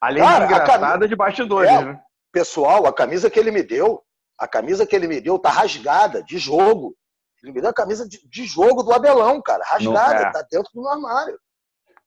Além 0.00 0.22
Cara, 0.22 0.46
de 0.46 0.52
engraçada, 0.52 0.86
cami- 0.92 1.08
de 1.08 1.16
bastidores, 1.16 1.70
É. 1.70 1.84
né? 1.84 2.00
Pessoal, 2.32 2.86
a 2.86 2.92
camisa 2.92 3.28
que 3.28 3.38
ele 3.38 3.50
me 3.50 3.62
deu, 3.62 4.02
a 4.38 4.46
camisa 4.46 4.86
que 4.86 4.94
ele 4.94 5.08
me 5.08 5.20
deu 5.20 5.38
tá 5.38 5.50
rasgada, 5.50 6.22
de 6.22 6.38
jogo. 6.38 6.96
Ele 7.42 7.52
me 7.52 7.60
deu 7.60 7.70
a 7.70 7.74
camisa 7.74 8.08
de, 8.08 8.20
de 8.28 8.44
jogo 8.44 8.82
do 8.82 8.92
Abelão, 8.92 9.40
cara. 9.42 9.64
Rasgada, 9.64 10.14
Não, 10.14 10.28
é. 10.28 10.32
tá 10.32 10.42
dentro 10.50 10.70
do 10.74 10.82
meu 10.82 10.90
armário. 10.90 11.38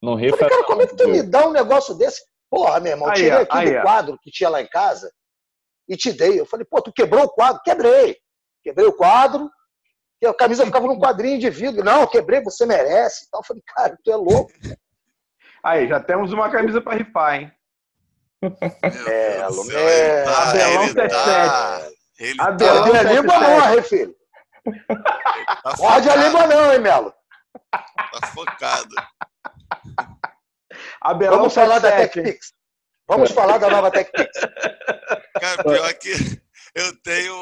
Não 0.02 0.14
Eu 0.14 0.18
rifa 0.18 0.38
falei, 0.38 0.54
cara, 0.56 0.64
como 0.68 0.82
é 0.84 0.88
que 0.88 0.96
tu 0.96 1.08
me 1.08 1.24
dá 1.24 1.48
um 1.48 1.52
negócio 1.52 1.94
desse? 1.96 2.22
Porra, 2.50 2.80
meu 2.80 2.92
irmão, 2.92 3.08
eu 3.08 3.12
Aí, 3.12 3.18
tirei 3.18 3.32
aqui 3.40 3.58
aí, 3.58 3.72
do 3.72 3.78
ó. 3.78 3.82
quadro 3.82 4.20
que 4.22 4.32
tinha 4.32 4.50
lá 4.50 4.62
em 4.62 4.68
casa 4.68 5.12
e 5.90 5.98
te 5.98 6.12
dei. 6.14 6.40
Eu 6.40 6.46
falei, 6.46 6.66
pô, 6.70 6.82
tu 6.82 6.92
quebrou 6.94 7.24
o 7.26 7.30
quadro? 7.30 7.62
Quebrei. 7.64 8.18
Quebrei 8.64 8.88
o 8.88 8.94
quadro, 8.94 9.52
e 10.24 10.26
a 10.26 10.34
camisa 10.34 10.66
ficava 10.66 10.88
num 10.88 10.98
quadrinho 10.98 11.38
de 11.38 11.50
vidro. 11.50 11.84
Não, 11.84 12.08
quebrei, 12.08 12.42
você 12.42 12.66
merece. 12.66 13.26
Então, 13.28 13.42
eu 13.42 13.44
falei, 13.44 13.62
cara, 13.76 13.98
tu 14.02 14.10
é 14.10 14.16
louco. 14.16 14.52
Aí, 15.62 15.88
já 15.88 16.00
temos 16.00 16.32
uma 16.32 16.50
camisa 16.50 16.80
pra 16.80 16.96
rifar, 16.96 17.36
hein? 17.36 17.52
É, 19.08 19.42
Alô, 19.42 19.64
é, 19.72 20.20
ele 20.20 20.26
tá, 20.26 20.50
Abelão 20.50 20.84
ele 20.84 20.94
tá, 20.94 21.80
77. 21.80 21.96
ele 22.20 22.42
Abelão 22.42 22.86
língua 22.86 23.40
77. 23.40 23.42
não, 23.42 23.74
hein, 23.74 23.84
filho? 23.84 24.16
tá 25.64 25.76
Morde 25.78 26.10
a 26.10 26.16
língua 26.16 26.48
não, 26.48 26.74
hein, 26.74 26.80
Melo? 26.80 27.14
Tá 27.72 28.28
focado. 28.34 28.96
Abelão 31.02 31.38
Vamos 31.38 31.54
falar 31.54 31.80
da 31.80 31.90
77. 31.90 32.14
TechPix. 32.14 32.54
Vamos 33.08 33.32
falar 33.32 33.58
da 33.58 33.70
nova 33.70 33.92
TechPix. 33.92 34.40
Cara, 35.40 35.64
pior 35.64 35.94
que 35.96 36.42
eu 36.76 36.96
tenho, 37.02 37.34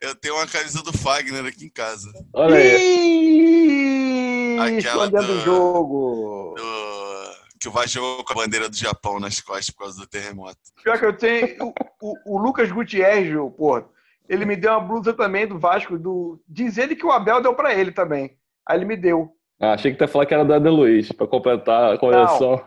eu 0.00 0.14
tenho 0.14 0.34
uma 0.34 0.46
camisa 0.46 0.82
do 0.82 0.92
Fagner 0.96 1.44
aqui 1.46 1.64
em 1.66 1.70
casa. 1.70 2.10
Olha 2.34 2.56
aí. 2.56 4.56
Aquela 4.58 4.78
escondendo 5.06 5.26
do- 5.26 5.32
o 5.34 5.40
jogo. 5.40 6.54
do- 6.56 7.40
que 7.60 7.68
o 7.68 7.72
Vasco 7.72 7.90
jogou 7.90 8.24
com 8.24 8.32
a 8.32 8.36
bandeira 8.36 8.68
do 8.70 8.76
Japão 8.76 9.20
nas 9.20 9.38
costas 9.40 9.68
por 9.70 9.80
causa 9.84 10.00
do 10.00 10.06
terremoto. 10.06 10.56
Pior 10.82 10.98
que 10.98 11.04
eu 11.04 11.16
tenho. 11.16 11.56
O, 11.62 11.74
o- 12.00 12.36
o 12.36 12.38
Lucas 12.38 12.72
Gutierrez, 12.72 13.28
pô, 13.56 13.82
ele 14.26 14.46
me 14.46 14.56
deu 14.56 14.70
uma 14.72 14.80
blusa 14.80 15.12
também 15.12 15.46
do 15.46 15.58
Vasco. 15.58 15.98
Do, 15.98 16.40
diz 16.48 16.78
ele 16.78 16.96
que 16.96 17.04
o 17.04 17.12
Abel 17.12 17.42
deu 17.42 17.54
pra 17.54 17.74
ele 17.74 17.92
também. 17.92 18.36
Aí 18.66 18.78
ele 18.78 18.86
me 18.86 18.96
deu. 18.96 19.30
Ah, 19.60 19.74
achei 19.74 19.92
que 19.92 19.98
tu 19.98 20.04
ia 20.04 20.08
falar 20.08 20.24
que 20.24 20.32
era 20.32 20.44
da 20.44 20.58
De 20.58 20.70
Luiz, 20.70 21.12
pra 21.12 21.26
completar 21.26 21.92
a 21.94 21.98
coleção. 21.98 22.64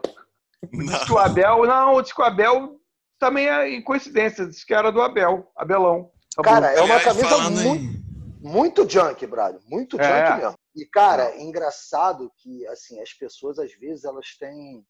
Não. 0.72 1.00
Que 1.06 1.12
o 1.12 1.18
Abel, 1.18 1.66
não, 1.66 2.00
diz 2.02 2.14
que 2.14 2.22
o 2.22 2.26
Abel 2.26 2.80
também 3.24 3.48
é 3.48 3.70
em 3.70 3.82
coincidência, 3.82 4.46
diz 4.46 4.66
que 4.66 4.74
era 4.74 4.92
do 4.92 5.02
Abel, 5.02 5.50
Abelão. 5.56 6.12
Tá 6.36 6.44
Cara, 6.44 6.72
é 6.74 6.82
uma 6.82 6.96
Aliás, 6.96 7.04
camisa 7.04 7.50
muito, 7.50 7.76
em- 7.76 8.04
muito 8.42 8.90
junk, 8.90 9.26
brother. 9.26 9.62
Muito 9.66 9.96
junk 9.96 10.10
É. 10.10 10.36
mesmo. 10.36 10.58
E, 10.76 10.86
cara, 10.86 11.30
é 11.30 11.42
engraçado 11.42 12.30
que, 12.38 12.68
assim, 12.68 13.00
as 13.00 13.14
pessoas, 13.14 13.60
às 13.60 13.72
vezes, 13.76 14.04
elas 14.04 14.36
têm 14.38 14.86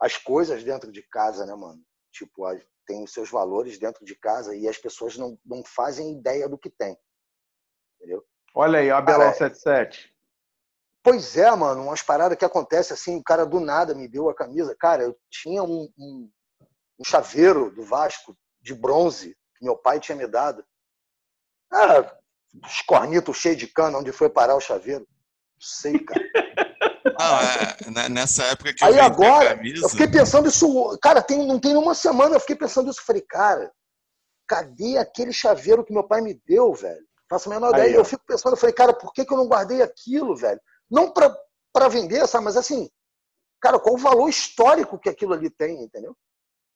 as 0.00 0.16
coisas 0.16 0.62
dentro 0.62 0.92
de 0.92 1.02
casa, 1.02 1.44
né, 1.44 1.54
mano? 1.56 1.82
Tipo, 2.12 2.44
tem 2.86 3.02
os 3.02 3.12
seus 3.12 3.30
valores 3.30 3.78
dentro 3.78 4.04
de 4.04 4.14
casa 4.14 4.54
e 4.54 4.68
as 4.68 4.78
pessoas 4.78 5.16
não, 5.16 5.36
não 5.44 5.64
fazem 5.64 6.12
ideia 6.16 6.48
do 6.48 6.58
que 6.58 6.70
tem. 6.70 6.96
Olha 8.54 8.78
aí, 8.78 8.90
o 8.92 8.94
Abelão 8.94 9.20
Cara, 9.20 9.32
77. 9.32 10.14
Pois 11.02 11.36
é, 11.36 11.50
mano, 11.56 11.82
umas 11.82 12.02
paradas 12.02 12.38
que 12.38 12.44
acontecem 12.44 12.94
assim, 12.94 13.16
o 13.16 13.22
cara 13.24 13.44
do 13.44 13.58
nada 13.58 13.94
me 13.94 14.06
deu 14.06 14.28
a 14.28 14.34
camisa. 14.34 14.76
Cara, 14.78 15.02
eu 15.02 15.18
tinha 15.30 15.62
um, 15.64 15.90
um, 15.98 16.30
um 16.98 17.04
chaveiro 17.04 17.70
do 17.70 17.82
Vasco 17.82 18.36
de 18.60 18.74
bronze 18.74 19.36
que 19.56 19.64
meu 19.64 19.76
pai 19.76 20.00
tinha 20.00 20.16
me 20.16 20.26
dado. 20.26 20.64
Ah, 21.72 22.16
os 22.64 22.82
cornitos 22.82 23.36
cheios 23.36 23.58
de 23.58 23.66
cana, 23.66 23.98
onde 23.98 24.12
foi 24.12 24.28
parar 24.28 24.54
o 24.56 24.60
chaveiro? 24.60 25.00
Não 25.00 25.60
sei, 25.60 25.98
cara. 25.98 26.24
Não, 27.18 27.40
é, 27.40 27.90
né, 27.90 28.08
nessa 28.08 28.42
época 28.44 28.72
que 28.72 28.82
eu 28.82 28.88
Aí 28.88 28.98
a 28.98 29.04
agora, 29.04 29.56
camisa, 29.56 29.84
eu 29.84 29.88
fiquei 29.88 30.08
pensando 30.08 30.48
isso, 30.48 30.98
cara, 31.00 31.22
tem, 31.22 31.46
não 31.46 31.60
tem 31.60 31.76
uma 31.76 31.94
semana, 31.94 32.34
eu 32.34 32.40
fiquei 32.40 32.56
pensando 32.56 32.90
isso. 32.90 33.04
Falei, 33.04 33.22
cara, 33.22 33.70
cadê 34.48 34.98
aquele 34.98 35.32
chaveiro 35.32 35.84
que 35.84 35.92
meu 35.92 36.02
pai 36.02 36.20
me 36.22 36.34
deu, 36.46 36.72
velho? 36.72 37.04
Faço 37.28 37.50
a 37.50 37.54
menor 37.54 37.74
Aí, 37.74 37.82
ideia. 37.82 37.96
ó. 37.96 38.00
Eu 38.00 38.04
fico 38.04 38.24
pensando, 38.26 38.54
eu 38.54 38.56
falei, 38.56 38.74
cara, 38.74 38.92
por 38.92 39.12
que, 39.12 39.24
que 39.24 39.32
eu 39.32 39.36
não 39.36 39.46
guardei 39.46 39.82
aquilo, 39.82 40.34
velho? 40.34 40.60
Não 40.90 41.12
pra, 41.12 41.34
pra 41.72 41.88
vender, 41.88 42.26
sabe? 42.26 42.44
Mas 42.44 42.56
assim, 42.56 42.88
cara, 43.60 43.78
qual 43.78 43.94
o 43.94 43.98
valor 43.98 44.28
histórico 44.28 44.98
que 44.98 45.08
aquilo 45.08 45.34
ali 45.34 45.50
tem, 45.50 45.82
entendeu? 45.82 46.16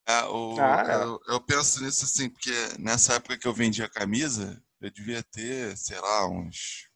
É, 0.09 0.25
o- 0.25 0.57
Ah, 0.59 0.85
é. 0.89 1.05
eu, 1.05 1.21
eu 1.29 1.41
penso 1.41 1.85
nisso 1.85 2.05
assim, 2.07 2.31
porque 2.31 2.51
nessa 2.79 3.15
época 3.15 3.37
que 3.37 3.47
eu 3.47 3.53
vendi 3.53 3.83
a 3.83 3.89
camisa, 3.91 4.61
eu 4.81 4.91
devia 4.91 5.23
ter, 5.23 5.77
sei 5.77 6.01
lá, 6.01 6.27
uns 6.27 6.89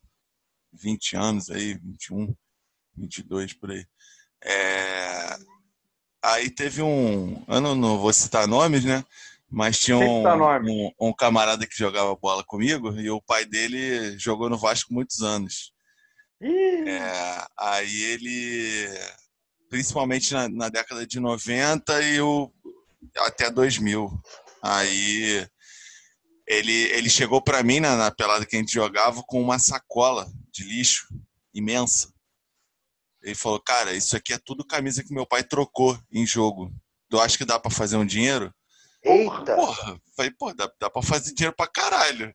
20 0.73 1.15
anos 1.15 1.51
aí, 1.51 1.75
21, 1.75 2.35
22 2.97 3.53
por 3.53 3.71
aí. 3.71 3.87
É, 4.43 5.37
aí 6.23 6.51
teve 6.51 6.81
um, 6.83 7.45
eu 7.49 7.61
não, 7.61 7.75
não 7.75 7.99
vou 7.99 8.13
citar 8.13 8.49
nomes, 8.49 8.85
né? 8.85 9.05
Mas 9.51 9.79
tinha 9.79 9.99
um, 9.99 10.23
um, 10.67 10.93
um 10.99 11.13
camarada 11.13 11.67
que 11.67 11.77
jogava 11.77 12.17
bola 12.17 12.43
comigo 12.43 12.99
e 12.99 13.11
o 13.11 13.21
pai 13.21 13.45
dele 13.45 14.19
jogou 14.19 14.49
no 14.49 14.57
Vasco 14.57 14.95
muitos 14.95 15.21
anos. 15.21 15.71
É, 16.89 17.47
aí 17.59 18.03
ele, 18.05 18.89
principalmente 19.69 20.33
na, 20.33 20.49
na 20.49 20.69
década 20.71 21.07
de 21.07 21.21
90 21.21 22.01
e 22.03 22.21
o, 22.21 22.51
até 23.19 23.51
2000, 23.51 24.11
aí 24.63 25.47
ele, 26.47 26.73
ele 26.73 27.09
chegou 27.09 27.41
para 27.41 27.63
mim 27.63 27.81
na, 27.81 27.97
na 27.97 28.11
pelada 28.11 28.45
que 28.45 28.57
a 28.57 28.59
gente 28.59 28.73
jogava 28.73 29.23
com 29.27 29.41
uma 29.41 29.59
sacola 29.59 30.27
de 30.51 30.65
lixo 30.65 31.07
imensa. 31.55 32.13
Ele 33.23 33.35
falou, 33.35 33.61
cara, 33.61 33.95
isso 33.95 34.17
aqui 34.17 34.33
é 34.33 34.39
tudo 34.39 34.67
camisa 34.67 35.05
que 35.05 35.15
meu 35.15 35.27
pai 35.27 35.45
trocou 35.45 35.99
em 36.11 36.27
jogo. 36.27 36.73
Tu 37.09 37.21
acha 37.21 37.39
que 37.39 37.45
dá 37.45 37.59
para 37.59 37.71
fazer 37.71 37.97
um 37.97 38.07
dinheiro? 38.07 38.53
Eita! 39.03 39.55
Porra, 39.55 40.01
falei, 40.17 40.33
pô, 40.33 40.53
dá, 40.53 40.71
dá 40.81 40.91
pra 40.91 41.03
fazer 41.03 41.33
dinheiro 41.33 41.55
pra 41.57 41.69
caralho. 41.69 42.35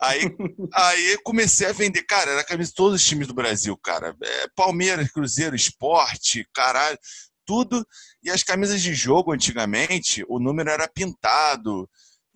Aí, 0.00 0.20
aí 0.74 1.18
comecei 1.22 1.68
a 1.68 1.72
vender, 1.72 2.02
cara, 2.02 2.32
era 2.32 2.44
camisa 2.44 2.70
de 2.70 2.76
todos 2.76 3.00
os 3.00 3.06
times 3.06 3.28
do 3.28 3.34
Brasil, 3.34 3.76
cara. 3.76 4.16
É, 4.22 4.48
Palmeiras, 4.56 5.10
Cruzeiro, 5.10 5.54
Esporte, 5.54 6.48
caralho, 6.54 6.98
tudo. 7.44 7.86
E 8.22 8.30
as 8.30 8.42
camisas 8.42 8.80
de 8.82 8.94
jogo, 8.94 9.32
antigamente, 9.32 10.24
o 10.28 10.38
número 10.38 10.70
era 10.70 10.88
pintado. 10.88 11.88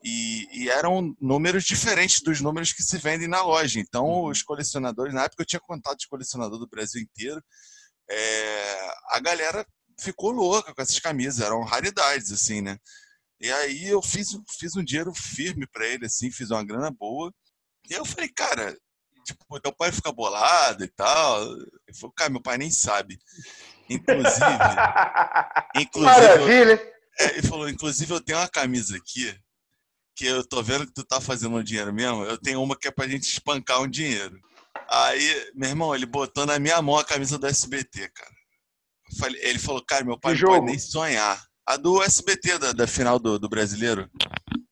E, 0.04 0.46
e 0.52 0.68
eram 0.68 1.16
números 1.20 1.64
diferentes 1.64 2.20
dos 2.22 2.40
números 2.40 2.72
que 2.72 2.82
se 2.82 2.98
vendem 2.98 3.26
na 3.26 3.42
loja. 3.42 3.80
Então, 3.80 4.24
os 4.24 4.42
colecionadores, 4.42 5.12
na 5.12 5.24
época 5.24 5.42
eu 5.42 5.46
tinha 5.46 5.60
contato 5.60 5.98
de 5.98 6.08
colecionador 6.08 6.58
do 6.58 6.68
Brasil 6.68 7.02
inteiro, 7.02 7.42
é, 8.08 8.90
a 9.10 9.20
galera 9.20 9.66
ficou 9.98 10.30
louca 10.30 10.74
com 10.74 10.82
essas 10.82 10.98
camisas, 11.00 11.40
eram 11.40 11.64
raridades, 11.64 12.30
assim, 12.30 12.60
né? 12.60 12.78
E 13.40 13.50
aí 13.50 13.88
eu 13.88 14.00
fiz, 14.02 14.28
fiz 14.58 14.76
um 14.76 14.84
dinheiro 14.84 15.12
firme 15.14 15.66
pra 15.66 15.86
ele, 15.86 16.06
assim, 16.06 16.30
fiz 16.30 16.50
uma 16.50 16.64
grana 16.64 16.90
boa. 16.90 17.32
E 17.88 17.94
eu 17.94 18.04
falei, 18.04 18.28
cara, 18.28 18.76
tipo, 19.24 19.60
teu 19.60 19.74
pai 19.74 19.92
fica 19.92 20.12
bolado 20.12 20.84
e 20.84 20.88
tal. 20.88 21.42
Ele 21.42 21.98
falou, 21.98 22.14
cara, 22.16 22.30
meu 22.30 22.42
pai 22.42 22.58
nem 22.58 22.70
sabe. 22.70 23.18
Inclusive, 23.88 24.46
inclusive, 25.76 26.20
eu- 26.26 26.26
Maravilha! 26.40 26.92
é, 27.20 27.38
ele 27.38 27.46
falou, 27.48 27.68
inclusive 27.68 28.12
eu 28.12 28.20
tenho 28.20 28.38
uma 28.38 28.48
camisa 28.48 28.96
aqui, 28.96 29.34
que 30.14 30.26
eu 30.26 30.46
tô 30.46 30.62
vendo 30.62 30.86
que 30.86 30.92
tu 30.94 31.04
tá 31.04 31.20
fazendo 31.20 31.56
um 31.56 31.62
dinheiro 31.62 31.92
mesmo, 31.92 32.24
eu 32.24 32.38
tenho 32.38 32.62
uma 32.62 32.76
que 32.76 32.88
é 32.88 32.90
pra 32.90 33.06
gente 33.08 33.22
espancar 33.24 33.80
um 33.82 33.88
dinheiro. 33.88 34.38
Aí, 34.88 35.50
meu 35.54 35.68
irmão, 35.70 35.94
ele 35.94 36.06
botou 36.06 36.46
na 36.46 36.58
minha 36.58 36.80
mão 36.82 36.96
a 36.98 37.04
camisa 37.04 37.38
do 37.38 37.46
SBT, 37.46 38.08
cara. 38.10 38.30
Eu 39.10 39.18
falei- 39.18 39.40
ele 39.42 39.58
falou, 39.58 39.84
cara, 39.84 40.04
meu 40.04 40.18
pai 40.18 40.34
Que 40.34 40.42
não 40.42 40.48
pode 40.50 40.66
nem 40.66 40.78
sonhar. 40.78 41.42
A 41.66 41.76
do 41.76 42.02
SBT, 42.02 42.58
da, 42.58 42.72
da 42.72 42.86
final 42.86 43.18
do, 43.18 43.38
do 43.38 43.48
brasileiro. 43.48 44.08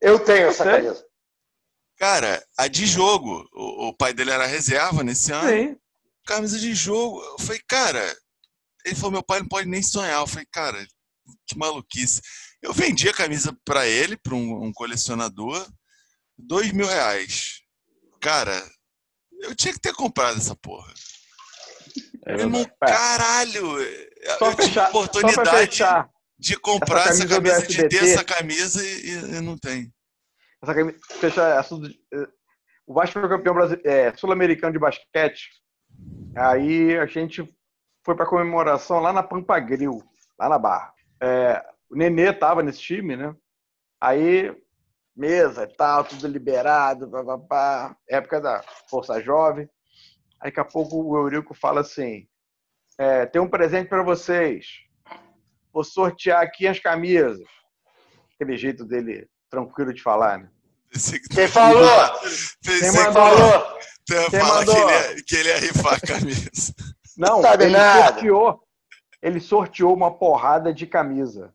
Eu 0.00 0.18
tenho 0.18 0.48
essa 0.48 0.64
camisa. 0.64 1.04
Cara, 1.98 2.44
a 2.56 2.68
de 2.68 2.86
jogo. 2.86 3.48
O, 3.52 3.88
o 3.88 3.96
pai 3.96 4.12
dele 4.12 4.30
era 4.30 4.46
reserva 4.46 5.02
nesse 5.02 5.32
ano. 5.32 5.48
Sim. 5.48 5.76
Camisa 6.26 6.58
de 6.58 6.74
jogo. 6.74 7.20
Eu 7.22 7.38
falei, 7.40 7.60
cara. 7.66 8.16
Ele 8.84 8.94
falou, 8.94 9.12
meu 9.12 9.22
pai 9.22 9.40
não 9.40 9.48
pode 9.48 9.68
nem 9.68 9.82
sonhar. 9.82 10.20
Eu 10.20 10.26
falei, 10.26 10.46
cara, 10.52 10.86
que 11.46 11.56
maluquice. 11.56 12.20
Eu 12.62 12.72
vendi 12.72 13.08
a 13.08 13.14
camisa 13.14 13.56
pra 13.64 13.86
ele, 13.86 14.16
pra 14.16 14.34
um, 14.34 14.64
um 14.64 14.72
colecionador, 14.72 15.66
dois 16.38 16.70
mil 16.72 16.86
reais. 16.86 17.60
Cara, 18.20 18.62
eu 19.40 19.54
tinha 19.54 19.72
que 19.72 19.80
ter 19.80 19.92
comprado 19.94 20.36
essa 20.38 20.54
porra. 20.56 20.92
É 22.26 22.32
Meu 22.32 22.40
irmão, 22.46 22.60
verdade. 22.62 22.92
caralho! 22.92 23.76
Só, 24.38 24.46
eu 24.46 24.50
tive 24.56 24.62
fechar, 24.66 24.90
pra 24.90 25.00
oportunidade 25.00 25.78
de 26.38 26.56
comprar 26.58 27.08
essa 27.08 27.22
essa 27.22 27.26
camisa 27.28 27.60
do 27.60 27.66
camisa, 27.66 27.66
de 27.82 27.88
ter 27.88 28.04
essa 28.04 28.24
camisa 28.24 28.84
e, 28.86 29.06
e- 29.06 29.36
e 29.36 29.40
não 29.40 29.56
tem. 29.58 29.92
Essa 30.62 30.74
camisa, 30.74 30.98
de- 31.80 32.00
eh, 32.14 32.28
o 32.86 32.94
Vasco 32.94 33.20
foi 33.20 33.28
campeão 33.28 33.54
eh, 33.84 34.12
sul-americano 34.16 34.72
de 34.72 34.78
basquete. 34.78 35.50
Aí 36.36 36.98
a 36.98 37.06
gente 37.06 37.42
foi 38.04 38.14
para 38.14 38.26
comemoração 38.26 39.00
lá 39.00 39.12
na 39.12 39.22
Pampa 39.22 39.58
Grill, 39.58 40.02
lá 40.38 40.48
na 40.48 40.58
Barra. 40.58 40.92
É, 41.20 41.64
o 41.88 41.96
Nenê 41.96 42.32
tava 42.32 42.62
nesse 42.62 42.80
time, 42.80 43.16
né? 43.16 43.34
Aí, 44.00 44.54
mesa 45.16 45.64
e 45.64 45.76
tal, 45.76 46.04
tudo 46.04 46.28
liberado, 46.28 47.10
época 48.08 48.40
da 48.40 48.62
Força 48.90 49.20
Jovem. 49.22 49.68
Aí 50.40 50.50
daqui 50.50 50.60
a 50.60 50.64
pouco 50.64 51.02
o 51.02 51.16
Eurico 51.16 51.54
fala 51.54 51.80
assim: 51.80 52.26
é, 52.98 53.24
tem 53.24 53.40
um 53.40 53.48
presente 53.48 53.88
para 53.88 54.02
vocês. 54.02 54.66
Vou 55.72 55.82
sortear 55.82 56.42
aqui 56.42 56.66
as 56.66 56.78
camisas. 56.78 57.40
Aquele 58.34 58.56
jeito 58.56 58.84
dele 58.84 59.26
tranquilo 59.48 59.94
de 59.94 60.02
falar, 60.02 60.38
né? 60.38 60.50
Quem 61.32 61.48
falou? 61.48 62.20
Quem 62.62 62.80
que 62.80 62.90
mandou? 62.92 63.78
Quem 64.06 64.40
falar 64.40 64.64
que 64.64 64.70
mandou? 64.70 64.90
ele, 64.90 65.14
ia, 65.16 65.24
que 65.24 65.36
ele 65.36 65.48
ia 65.48 65.58
rifar 65.58 65.94
a 65.94 66.00
camisa. 66.00 66.74
Não, 67.16 67.40
Sabe 67.42 67.64
ele 67.64 67.72
nada. 67.76 68.12
sorteou. 68.12 68.62
Ele 69.22 69.40
sorteou 69.40 69.94
uma 69.94 70.12
porrada 70.16 70.72
de 70.72 70.86
camisa. 70.86 71.54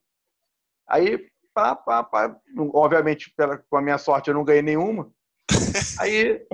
Aí, 0.88 1.30
pá, 1.54 1.76
pá, 1.76 2.04
pá, 2.04 2.36
obviamente, 2.74 3.32
pela, 3.36 3.58
com 3.58 3.78
a 3.78 3.82
minha 3.82 3.98
sorte, 3.98 4.30
eu 4.30 4.34
não 4.34 4.44
ganhei 4.44 4.62
nenhuma. 4.62 5.12
Aí, 6.00 6.46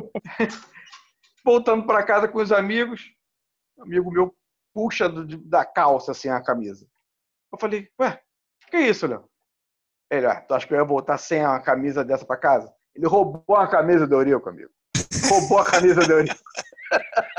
voltando 1.44 1.86
para 1.86 2.04
casa 2.04 2.28
com 2.28 2.40
os 2.40 2.52
amigos, 2.52 3.14
um 3.78 3.84
amigo 3.84 4.12
meu 4.12 4.36
puxa 4.74 5.08
do- 5.08 5.38
da 5.38 5.64
calça 5.64 6.12
assim 6.12 6.28
a 6.30 6.42
camisa. 6.42 6.86
Eu 7.52 7.58
falei, 7.60 7.88
ué, 8.02 8.22
que 8.70 8.78
isso, 8.78 9.08
Léo? 9.08 9.24
Ele, 10.12 10.26
ah, 10.26 10.42
tu 10.42 10.54
acha 10.54 10.68
que 10.68 10.74
eu 10.74 10.78
ia 10.78 10.84
voltar 10.84 11.18
sem 11.18 11.42
uma 11.46 11.60
camisa 11.62 12.04
dessa 12.04 12.26
para 12.26 12.38
casa? 12.38 12.74
Ele 12.94 13.08
roubou 13.08 13.56
a 13.56 13.68
camisa 13.68 14.06
do 14.06 14.16
Eurico, 14.16 14.50
amigo. 14.50 14.72
Roubou 15.30 15.60
a 15.60 15.66
camisa 15.66 16.02
do 16.06 16.12
Eurico. 16.12 16.36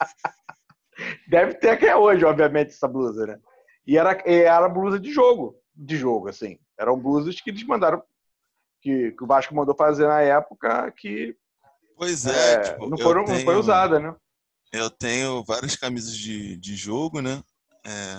Deve 1.28 1.54
ter 1.54 1.70
até 1.70 1.94
hoje, 1.94 2.24
obviamente, 2.24 2.70
essa 2.70 2.88
blusa, 2.88 3.26
né? 3.26 3.38
E 3.86 3.96
era, 3.98 4.12
era 4.26 4.68
blusa 4.68 4.98
de 4.98 5.12
jogo, 5.12 5.56
de 5.74 5.96
jogo, 5.96 6.28
assim. 6.28 6.58
Eram 6.78 6.98
blusas 6.98 7.40
que 7.40 7.50
eles 7.50 7.64
mandaram, 7.64 8.02
que, 8.80 9.12
que 9.12 9.24
o 9.24 9.26
Vasco 9.26 9.54
mandou 9.54 9.74
fazer 9.74 10.06
na 10.06 10.20
época, 10.22 10.90
que 10.92 11.36
Pois 11.96 12.26
é, 12.26 12.54
é, 12.54 12.60
tipo, 12.60 12.88
não, 12.88 12.98
foram, 12.98 13.20
não 13.22 13.34
foi 13.34 13.44
tenho- 13.44 13.58
usada, 13.58 13.98
né? 13.98 14.14
Eu 14.72 14.90
tenho 14.90 15.44
várias 15.44 15.76
camisas 15.76 16.14
de, 16.16 16.56
de 16.56 16.74
jogo, 16.74 17.22
né? 17.22 17.42
É, 17.84 18.16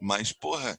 mas, 0.00 0.32
porra, 0.32 0.78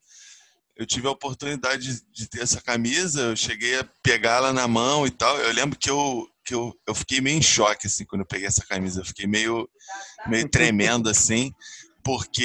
eu 0.75 0.85
tive 0.85 1.07
a 1.07 1.11
oportunidade 1.11 1.95
de, 1.95 2.05
de 2.11 2.27
ter 2.27 2.41
essa 2.41 2.61
camisa, 2.61 3.21
eu 3.21 3.35
cheguei 3.35 3.79
a 3.79 3.87
pegá-la 4.01 4.51
na 4.51 4.67
mão 4.67 5.05
e 5.05 5.11
tal. 5.11 5.37
Eu 5.37 5.53
lembro 5.53 5.77
que 5.77 5.89
eu, 5.89 6.27
que 6.43 6.53
eu, 6.53 6.73
eu 6.87 6.95
fiquei 6.95 7.21
meio 7.21 7.37
em 7.37 7.41
choque, 7.41 7.87
assim, 7.87 8.05
quando 8.05 8.21
eu 8.21 8.27
peguei 8.27 8.47
essa 8.47 8.65
camisa. 8.65 9.01
Eu 9.01 9.05
fiquei 9.05 9.27
meio, 9.27 9.69
meio 10.27 10.49
tremendo, 10.49 11.09
assim, 11.09 11.53
porque 12.03 12.43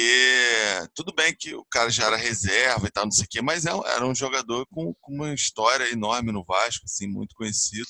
tudo 0.95 1.13
bem 1.13 1.35
que 1.37 1.53
o 1.53 1.65
cara 1.65 1.89
já 1.89 2.05
era 2.05 2.15
reserva 2.15 2.87
e 2.87 2.91
tal, 2.91 3.05
não 3.05 3.11
sei 3.11 3.25
o 3.25 3.27
quê, 3.29 3.41
mas 3.41 3.65
é 3.65 3.71
era 3.71 4.05
um 4.05 4.15
jogador 4.15 4.65
com, 4.67 4.93
com 5.01 5.13
uma 5.13 5.33
história 5.33 5.91
enorme 5.91 6.31
no 6.31 6.45
Vasco, 6.45 6.85
assim, 6.85 7.07
muito 7.07 7.35
conhecido. 7.35 7.89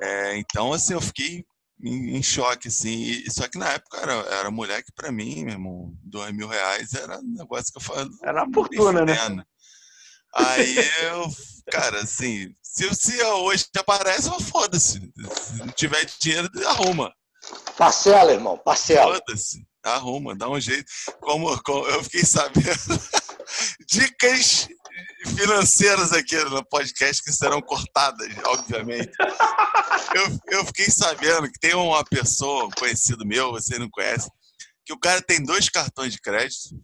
É, 0.00 0.36
então, 0.36 0.72
assim, 0.72 0.92
eu 0.92 1.00
fiquei 1.00 1.44
em, 1.82 2.16
em, 2.16 2.22
choque, 2.22 2.68
assim. 2.68 3.02
E, 3.02 3.30
só 3.30 3.48
que 3.48 3.58
na 3.58 3.68
época 3.70 3.98
era, 3.98 4.12
era 4.12 4.50
moleque 4.50 4.92
para 4.94 5.12
mim, 5.12 5.44
meu 5.44 5.54
irmão, 5.54 5.92
dois 6.02 6.32
mil 6.32 6.48
reais 6.48 6.94
era 6.94 7.18
um 7.18 7.34
negócio 7.36 7.72
que 7.72 7.78
eu 7.78 7.82
falava. 7.82 8.10
Era 8.22 8.44
uma 8.44 8.52
fortuna, 8.52 9.04
né? 9.04 9.44
Aí 10.34 10.76
eu, 11.02 11.28
cara, 11.70 12.00
assim, 12.00 12.54
se, 12.62 12.94
se 12.94 13.22
hoje 13.22 13.66
aparece, 13.76 14.28
eu 14.28 14.40
foda-se. 14.40 15.12
Se 15.42 15.58
não 15.58 15.68
tiver 15.68 16.06
dinheiro, 16.18 16.48
arruma. 16.66 17.12
Parcela, 17.76 18.32
irmão, 18.32 18.56
parcela. 18.56 19.14
Foda-se, 19.14 19.66
arruma, 19.82 20.34
dá 20.34 20.48
um 20.48 20.58
jeito. 20.58 20.90
Como, 21.20 21.62
como 21.62 21.86
eu 21.88 22.02
fiquei 22.04 22.24
sabendo, 22.24 23.00
dicas 23.86 24.68
financeiras 25.28 26.12
aqui 26.12 26.36
no 26.44 26.64
podcast 26.64 27.22
que 27.22 27.32
serão 27.32 27.60
cortadas, 27.60 28.28
obviamente. 28.46 29.12
Eu, 30.14 30.58
eu 30.58 30.66
fiquei 30.66 30.90
sabendo 30.90 31.50
que 31.50 31.58
tem 31.60 31.74
uma 31.74 32.04
pessoa, 32.04 32.64
um 32.64 32.70
conhecido 32.70 33.26
meu, 33.26 33.52
você 33.52 33.78
não 33.78 33.88
conhece, 33.90 34.28
que 34.84 34.92
o 34.92 34.98
cara 34.98 35.22
tem 35.22 35.42
dois 35.42 35.68
cartões 35.68 36.12
de 36.12 36.20
crédito 36.20 36.76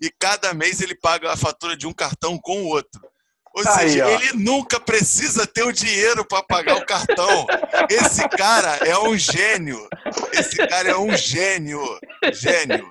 e 0.00 0.10
cada 0.20 0.52
mês 0.52 0.80
ele 0.80 0.94
paga 0.94 1.32
a 1.32 1.36
fatura 1.36 1.76
de 1.76 1.86
um 1.86 1.92
cartão 1.92 2.38
com 2.38 2.62
o 2.62 2.66
outro. 2.68 3.00
Ou 3.56 3.62
seja, 3.62 4.10
ele 4.10 4.32
nunca 4.32 4.80
precisa 4.80 5.46
ter 5.46 5.62
o 5.62 5.72
dinheiro 5.72 6.26
para 6.26 6.42
pagar 6.42 6.76
o 6.76 6.84
cartão. 6.84 7.46
Esse 7.88 8.28
cara 8.28 8.78
é 8.84 8.98
um 8.98 9.16
gênio. 9.16 9.78
Esse 10.32 10.56
cara 10.66 10.90
é 10.90 10.96
um 10.96 11.16
gênio. 11.16 11.80
Gênio. 12.32 12.90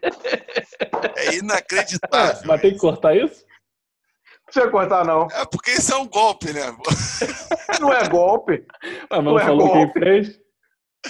É 1.17 1.35
inacreditável. 1.35 2.43
Mas 2.45 2.61
tem 2.61 2.71
que 2.71 2.77
cortar 2.77 3.13
isso? 3.13 3.43
Não 4.53 4.69
precisa 4.69 4.69
cortar, 4.69 5.05
não. 5.05 5.27
É 5.31 5.45
porque 5.45 5.71
isso 5.71 5.93
é 5.93 5.97
um 5.97 6.07
golpe, 6.07 6.53
né? 6.53 6.75
Não 7.81 7.91
é 7.91 8.07
golpe. 8.07 8.63
Ah, 9.09 9.21
não, 9.21 9.33
não 9.33 9.39
é 9.39 9.45
falou 9.45 9.67
golpe. 9.67 9.93
quem 9.93 10.03
fez? 10.03 10.39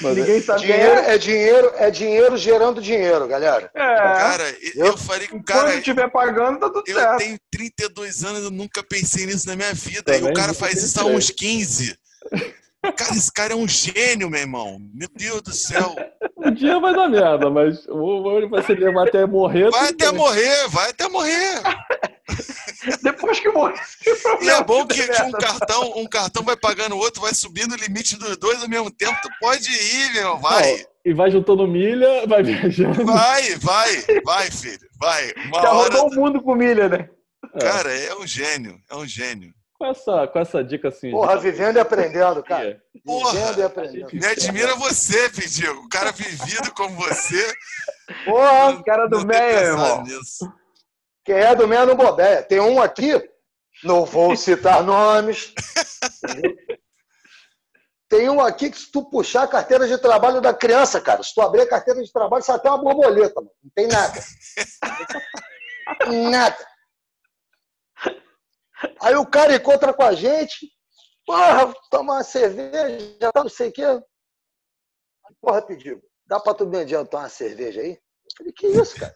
Mas 0.02 0.18
Ninguém 0.18 0.42
sabe 0.42 0.62
dinheiro 0.62 1.00
é 1.02 1.18
dinheiro, 1.18 1.72
é 1.76 1.92
dinheiro 1.92 2.38
gerando 2.38 2.82
dinheiro, 2.82 3.28
galera. 3.28 3.70
É. 3.76 3.80
Cara, 3.80 4.44
eu, 4.76 4.86
eu 4.88 4.98
falei 4.98 5.28
com 5.28 5.38
o 5.38 5.44
cara. 5.44 5.66
Quando 5.66 5.78
estiver 5.78 6.10
pagando, 6.10 6.60
tá 6.60 6.70
tudo 6.70 6.84
eu 6.88 6.96
certo. 6.96 7.12
Eu 7.12 7.18
tenho 7.18 7.38
32 7.52 8.24
anos, 8.24 8.44
eu 8.44 8.50
nunca 8.52 8.82
pensei 8.82 9.26
nisso 9.26 9.48
na 9.48 9.56
minha 9.56 9.74
vida. 9.74 10.04
Também 10.04 10.30
e 10.30 10.32
o 10.32 10.34
cara 10.34 10.54
faz 10.54 10.82
isso 10.82 11.00
há 11.00 11.06
uns 11.06 11.30
15. 11.30 11.96
Cara, 12.98 13.16
esse 13.16 13.32
cara 13.32 13.54
é 13.54 13.56
um 13.56 13.68
gênio, 13.68 14.30
meu 14.30 14.42
irmão. 14.42 14.80
Meu 14.94 15.08
Deus 15.16 15.42
do 15.42 15.54
céu. 15.54 15.96
Um 16.38 16.52
dia 16.52 16.80
vai 16.80 16.94
dar 16.94 17.08
merda, 17.08 17.50
mas 17.50 17.86
o 17.88 18.50
vai 18.50 19.08
até 19.08 19.26
morrer. 19.26 19.70
Vai 19.70 19.90
até 19.90 20.12
morrer, 20.12 20.68
vai 20.70 20.90
até 20.90 21.08
morrer. 21.08 21.62
Depois 23.02 23.40
que 23.40 23.50
morrer. 23.50 23.80
E 24.42 24.50
é 24.50 24.64
bom 24.64 24.86
que, 24.86 25.08
que 25.08 25.22
um 25.24 25.32
cartão, 25.32 25.94
um 25.98 26.08
cartão 26.08 26.44
vai 26.44 26.56
pagando 26.56 26.96
o 26.96 27.00
outro, 27.00 27.22
vai 27.22 27.34
subindo 27.34 27.74
o 27.74 27.78
limite 27.78 28.18
dos 28.18 28.38
dois 28.38 28.62
ao 28.62 28.70
mesmo 28.70 28.92
tempo. 28.92 29.18
Tu 29.22 29.30
pode 29.40 29.70
ir, 29.70 30.14
meu, 30.14 30.38
vai. 30.40 30.86
e 31.06 31.14
vai 31.14 31.32
juntando 31.32 31.68
milha, 31.68 32.26
vai 32.28 32.44
viajando. 32.44 33.06
Vai, 33.06 33.56
vai, 33.58 34.22
vai, 34.24 34.52
filho, 34.52 34.88
vai. 35.00 35.34
Uma 35.48 35.62
Já 35.62 35.72
hora... 35.72 35.96
rodou 35.96 36.12
o 36.12 36.16
mundo 36.16 36.42
com 36.42 36.56
milha, 36.56 36.90
né? 36.90 37.10
Cara, 37.60 37.94
é 37.94 38.16
um 38.16 38.26
gênio, 38.26 38.80
é 38.90 38.96
um 38.96 39.06
gênio. 39.06 39.54
Com 39.78 39.88
essa, 39.88 40.28
com 40.28 40.40
essa 40.40 40.64
dica 40.64 40.88
assim. 40.88 41.12
Porra, 41.12 41.38
vivendo 41.38 41.76
e 41.76 41.80
aprendendo, 41.80 42.42
cara. 42.42 42.82
Porra, 43.04 43.32
vivendo 43.34 43.58
e 43.58 43.64
aprendendo. 43.64 44.08
Me 44.14 44.26
admira 44.26 44.76
você, 44.76 45.30
Pedigo. 45.30 45.82
Um 45.82 45.90
cara 45.90 46.12
vivido 46.12 46.72
como 46.74 46.96
você. 46.96 47.54
Porra, 48.24 48.70
o 48.70 48.84
cara 48.84 49.08
do 49.08 49.26
Meia, 49.26 49.60
irmão. 49.60 50.04
Nisso. 50.04 50.50
Quem 51.24 51.36
é 51.36 51.56
do 51.56 51.68
Meia 51.68 51.86
não 51.86 51.96
bobeia. 51.96 52.44
Tem 52.44 52.60
um 52.60 52.82
aqui, 52.82 53.12
não 53.84 54.06
vou 54.06 54.36
citar 54.36 54.84
nomes. 54.84 55.54
Tem 58.10 58.30
um 58.30 58.40
aqui 58.40 58.70
que 58.70 58.78
se 58.78 58.92
tu 58.92 59.10
puxar 59.10 59.44
a 59.44 59.48
carteira 59.48 59.88
de 59.88 59.98
trabalho 59.98 60.40
da 60.40 60.54
criança, 60.54 61.02
cara, 61.02 61.24
se 61.24 61.34
tu 61.34 61.42
abrir 61.42 61.62
a 61.62 61.68
carteira 61.68 62.04
de 62.04 62.12
trabalho, 62.12 62.44
sai 62.44 62.58
até 62.58 62.70
uma 62.70 62.78
borboleta, 62.78 63.42
mano. 63.42 63.52
Não 63.64 63.72
tem 63.74 63.88
nada. 63.88 64.20
nada. 66.30 66.68
Aí 69.02 69.16
o 69.16 69.26
cara 69.26 69.56
encontra 69.56 69.94
com 69.94 70.04
a 70.04 70.14
gente, 70.14 70.70
porra, 71.26 71.74
toma 71.90 72.14
uma 72.14 72.24
cerveja, 72.24 73.18
já 73.20 73.32
não 73.34 73.50
sei 73.50 73.70
o 73.70 73.72
quê. 73.72 73.84
Porra, 75.42 75.62
pediu, 75.62 76.02
dá 76.28 76.40
pra 76.40 76.54
tu 76.54 76.68
me 76.68 76.80
adiantar 76.80 77.22
uma 77.22 77.30
cerveja 77.30 77.82
aí? 77.82 77.92
Eu 77.94 78.38
falei, 78.38 78.54
que 78.54 78.68
isso, 78.68 78.96
cara? 79.00 79.16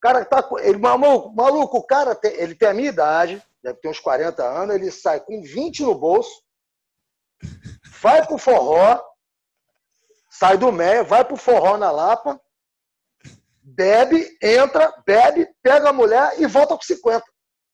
O 0.00 0.08
cara 0.08 0.24
tá. 0.24 0.48
Ele, 0.60 0.78
maluco, 0.78 1.30
maluco, 1.36 1.76
o 1.76 1.82
cara 1.82 2.14
tem, 2.14 2.32
ele 2.32 2.54
tem 2.54 2.68
a 2.68 2.72
minha 2.72 2.88
idade, 2.88 3.42
deve 3.62 3.78
ter 3.80 3.88
uns 3.90 4.00
40 4.00 4.42
anos, 4.42 4.74
ele 4.74 4.90
sai 4.90 5.20
com 5.20 5.42
20 5.42 5.82
no 5.82 5.94
bolso, 5.94 6.42
vai 8.00 8.26
pro 8.26 8.38
forró, 8.38 8.98
sai 10.30 10.56
do 10.56 10.72
Meia, 10.72 11.04
vai 11.04 11.22
pro 11.22 11.36
forró 11.36 11.76
na 11.76 11.90
Lapa, 11.90 12.40
bebe, 13.62 14.26
entra, 14.42 14.90
bebe, 15.06 15.46
pega 15.62 15.90
a 15.90 15.92
mulher 15.92 16.32
e 16.40 16.46
volta 16.46 16.74
com 16.74 16.82
50. 16.82 17.22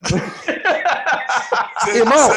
Irmão, 1.94 2.28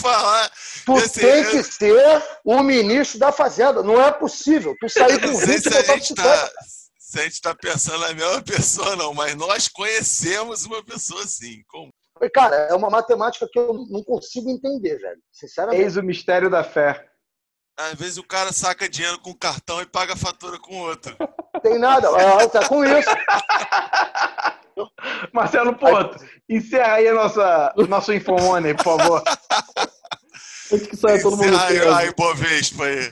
falar, 0.00 0.50
tu 0.84 0.98
esse... 0.98 1.20
tem 1.20 1.44
que 1.44 1.62
ser 1.62 2.22
o 2.44 2.60
ministro 2.60 3.20
da 3.20 3.30
Fazenda. 3.30 3.84
Não 3.84 4.02
é 4.02 4.10
possível. 4.10 4.74
Tu 4.80 4.88
sair 4.88 5.20
com 5.20 5.32
20 5.32 5.66
e 5.66 5.70
botar 5.70 6.00
se 6.00 6.14
tá, 6.14 6.50
se 7.08 7.18
a 7.18 7.22
gente 7.22 7.32
está 7.32 7.54
pensando 7.54 8.00
na 8.00 8.12
mesma 8.12 8.42
pessoa, 8.42 8.94
não, 8.94 9.14
mas 9.14 9.34
nós 9.34 9.66
conhecemos 9.66 10.66
uma 10.66 10.84
pessoa 10.84 11.22
assim. 11.22 11.62
Como? 11.66 11.88
Cara, 12.34 12.54
é 12.54 12.74
uma 12.74 12.90
matemática 12.90 13.48
que 13.50 13.58
eu 13.58 13.72
não 13.88 14.04
consigo 14.04 14.50
entender, 14.50 14.98
velho. 14.98 15.18
Sinceramente. 15.32 15.80
Eis 15.80 15.96
o 15.96 16.02
mistério 16.02 16.50
da 16.50 16.62
fé. 16.62 17.08
Às 17.78 17.94
vezes 17.94 18.18
o 18.18 18.22
cara 18.22 18.52
saca 18.52 18.86
dinheiro 18.86 19.18
com 19.20 19.32
cartão 19.32 19.80
e 19.80 19.86
paga 19.86 20.12
a 20.12 20.18
fatura 20.18 20.58
com 20.58 20.80
outro. 20.80 21.16
Tem 21.62 21.78
nada, 21.78 22.10
tá 22.50 22.68
com 22.68 22.84
isso. 22.84 23.08
Marcelo 25.32 25.78
Porto, 25.78 26.22
encerra 26.46 26.92
aí 26.94 27.08
a 27.08 27.14
nossa, 27.14 27.72
nosso 27.88 28.12
Infomone, 28.12 28.74
por 28.74 28.84
favor. 28.84 29.22
Antes 30.70 30.86
que 30.86 30.96
saia 30.96 31.22
todo 31.22 31.38
mundo. 31.38 31.58
Aí, 31.58 31.80
aí, 31.80 32.14
Bovespa 32.14 32.84
aí. 32.84 33.10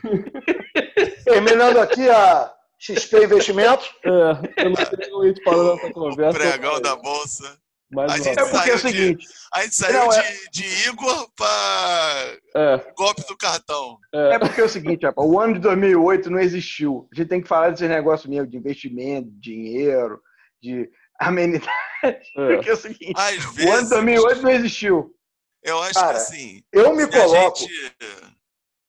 Terminando 1.25 1.79
aqui 1.79 2.11
a 2.11 2.56
XP 2.95 3.25
Investimentos. 3.25 3.91
É, 4.05 4.65
eu 4.65 4.71
não 4.71 4.77
sei 4.77 5.11
como 5.11 5.23
a 5.23 5.27
gente 5.27 5.43
parou 5.43 5.77
nessa 5.77 5.93
conversa. 5.93 6.39
O 6.39 6.41
pregão 6.41 6.81
da 6.81 6.97
Bolsa. 6.97 7.59
Mas 7.91 8.13
a 8.13 8.17
gente 8.17 8.39
é 8.39 8.45
porque 8.47 8.71
é 8.71 8.75
o 8.75 8.79
seguinte. 8.79 9.27
De, 9.27 9.35
a 9.55 9.63
gente 9.63 9.75
saiu 9.77 10.01
não, 10.01 10.09
de, 10.09 10.19
é... 10.19 10.37
de, 10.51 10.89
Igor 10.89 11.31
para 11.37 12.39
é. 12.57 12.93
golpe 12.97 13.25
do 13.29 13.37
cartão. 13.37 13.99
É. 14.13 14.35
é. 14.35 14.39
porque 14.39 14.61
é 14.61 14.65
o 14.65 14.69
seguinte, 14.69 15.07
rapaz, 15.07 15.29
o 15.29 15.39
ano 15.39 15.55
de 15.55 15.61
2008 15.61 16.31
não 16.31 16.41
existiu. 16.41 17.09
A 17.13 17.17
gente 17.17 17.29
tem 17.29 17.41
que 17.41 17.49
falar 17.49 17.71
desses 17.71 17.89
negócios 17.89 18.29
mesmo 18.29 18.49
de 18.49 18.57
investimento, 18.57 19.31
de 19.31 19.41
dinheiro, 19.41 20.21
de 20.63 20.91
amenidade. 21.19 21.71
É. 22.05 22.55
Porque 22.57 22.71
é 22.71 22.73
o 22.73 22.77
seguinte, 22.77 23.15
Às 23.17 23.45
o 23.47 23.53
vezes, 23.53 23.73
ano 23.73 23.83
de 23.85 23.89
2008 23.89 24.43
não 24.43 24.51
existiu. 24.51 25.15
Eu 25.63 25.83
acho 25.83 25.95
Cara, 25.95 26.13
que 26.13 26.17
assim. 26.19 26.63
Eu 26.73 26.95
me 26.95 27.07
coloco. 27.07 27.59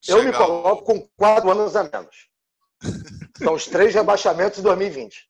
Eu 0.08 0.24
me 0.24 0.32
coloco 0.32 0.84
com 0.84 1.08
quatro 1.16 1.50
anos 1.50 1.76
a 1.76 1.84
menos. 1.84 2.27
São 3.38 3.54
os 3.54 3.66
três 3.66 3.94
rebaixamentos 3.94 4.58
de 4.58 4.64
2020. 4.64 5.28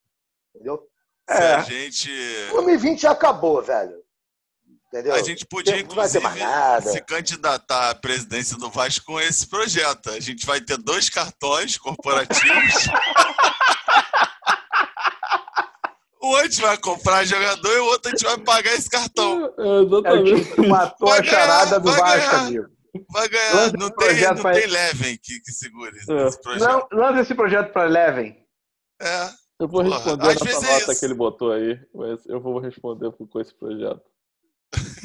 Entendeu? 0.55 0.81
É. 1.29 1.55
a 1.55 1.61
gente. 1.61 2.09
2020 2.51 3.01
já 3.01 3.11
acabou, 3.11 3.61
velho. 3.61 4.07
Entendeu? 4.87 5.13
A 5.13 5.21
gente 5.21 5.45
podia, 5.45 5.77
inclusive, 5.77 6.25
se 6.83 7.01
candidatar 7.01 7.89
à 7.89 7.95
presidência 7.95 8.57
do 8.57 8.69
Vasco 8.69 9.05
com 9.05 9.19
esse 9.19 9.45
projeto. 9.45 10.09
A 10.11 10.19
gente 10.19 10.45
vai 10.45 10.61
ter 10.61 10.77
dois 10.77 11.09
cartões 11.09 11.77
corporativos. 11.77 12.87
o 16.21 16.27
outro 16.27 16.61
vai 16.61 16.77
comprar 16.77 17.25
jogador 17.25 17.73
e 17.73 17.79
o 17.79 17.85
outro 17.85 18.07
a 18.07 18.11
gente 18.11 18.23
vai 18.23 18.37
pagar 18.37 18.73
esse 18.75 18.89
cartão. 18.89 19.53
É, 19.57 19.81
exatamente. 19.83 20.53
É, 20.57 20.67
matou 20.67 21.09
vai 21.09 21.19
a 21.19 21.23
charada 21.23 21.79
do 21.81 21.91
Vasco, 21.91 22.35
amigo. 22.35 22.76
Vai 23.09 23.29
ganhar. 23.29 23.73
não 23.73 23.89
tem, 23.89 24.21
não 24.21 24.35
pra... 24.35 24.53
tem 24.53 24.67
Leven 24.67 25.17
que, 25.21 25.39
que 25.39 25.51
segure 25.51 25.95
é. 25.95 26.27
esse 26.27 26.41
projeto. 26.41 26.67
Não, 26.69 26.87
lança 26.91 27.21
esse 27.21 27.35
projeto 27.35 27.71
para 27.71 27.87
Leven. 27.87 28.35
É. 29.01 29.29
Eu 29.59 29.67
vou 29.67 29.81
responder 29.81 30.17
Porra, 30.17 30.45
nessa 30.45 30.65
é 30.67 30.79
nota 30.79 30.95
que 30.95 31.05
ele 31.05 31.13
botou 31.15 31.51
aí, 31.51 31.79
mas 31.93 32.23
eu 32.27 32.39
vou 32.39 32.59
responder 32.59 33.11
com 33.11 33.41
esse 33.41 33.53
projeto. 33.55 34.03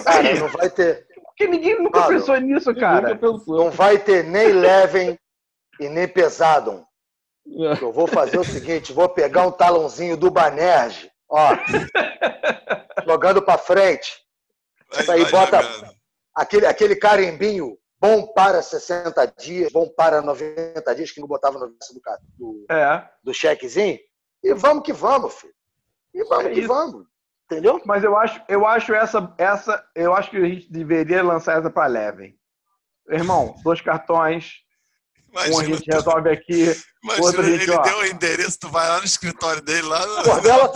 Cara, 0.05 0.34
não 0.34 0.49
vai 0.49 0.68
ter. 0.68 1.07
Porque 1.24 1.47
ninguém 1.47 1.82
nunca 1.82 2.01
Mano, 2.01 2.18
pensou 2.18 2.36
nisso, 2.38 2.74
cara. 2.74 3.16
Pensou. 3.16 3.57
Não 3.57 3.70
vai 3.70 3.99
ter 3.99 4.24
nem 4.24 4.53
Leven 4.53 5.18
e 5.80 5.88
nem 5.88 6.07
Pesadon. 6.07 6.84
É. 7.47 7.82
Eu 7.82 7.93
vou 7.93 8.07
fazer 8.07 8.38
o 8.38 8.45
seguinte: 8.45 8.93
vou 8.93 9.09
pegar 9.09 9.47
um 9.47 9.53
talãozinho 9.53 10.16
do 10.16 10.30
Banerj, 10.30 11.11
ó, 11.30 11.57
jogando 13.07 13.40
para 13.40 13.59
frente. 13.59 14.20
Isso 14.93 15.11
aí 15.11 15.24
bota 15.30 15.61
aquele, 16.34 16.66
aquele 16.66 16.97
carimbinho 16.97 17.78
bom 18.03 18.26
para 18.26 18.61
60 18.61 19.24
dias, 19.38 19.70
bom 19.70 19.88
para 19.88 20.20
90 20.20 20.92
dias, 20.96 21.12
que 21.12 21.20
não 21.20 21.28
botava 21.28 21.57
no 21.57 21.68
do, 21.68 21.76
do, 22.36 22.66
é. 22.68 23.09
do 23.22 23.32
chequezinho. 23.32 23.96
E 24.42 24.53
vamos 24.55 24.82
que 24.82 24.92
vamos, 24.92 25.34
filho. 25.34 25.55
E 26.12 26.24
vamos 26.24 26.46
É 26.46 26.50
que 26.50 26.59
isso. 26.59 26.68
vamos. 26.68 27.07
Entendeu? 27.44 27.80
Mas 27.84 28.03
eu 28.03 28.16
acho, 28.16 28.42
eu 28.48 28.66
acho 28.66 28.92
essa, 28.92 29.32
essa, 29.38 29.84
eu 29.94 30.12
acho 30.14 30.30
que 30.30 30.36
a 30.36 30.48
gente 30.48 30.72
deveria 30.72 31.22
lançar 31.22 31.59
essa 31.59 31.70
para 31.70 31.86
Leven. 31.86 32.34
Irmão, 33.09 33.55
dois 33.62 33.80
cartões, 33.80 34.55
um 35.32 35.38
a 35.38 35.46
Imagina, 35.46 35.76
gente 35.76 35.90
resolve 35.90 36.30
aqui, 36.30 36.74
imagina 37.05 37.26
outro 37.26 37.40
a 37.40 37.44
gente, 37.44 37.62
ele 37.62 37.72
ó. 37.72 37.82
deu 37.82 37.98
o 37.98 38.07
endereço, 38.07 38.59
tu 38.59 38.68
vai 38.68 38.88
lá 38.88 38.98
no 38.98 39.05
escritório 39.05 39.62
dele, 39.62 39.82
lá 39.82 40.05
no... 40.05 40.24
Cordela, 40.24 40.72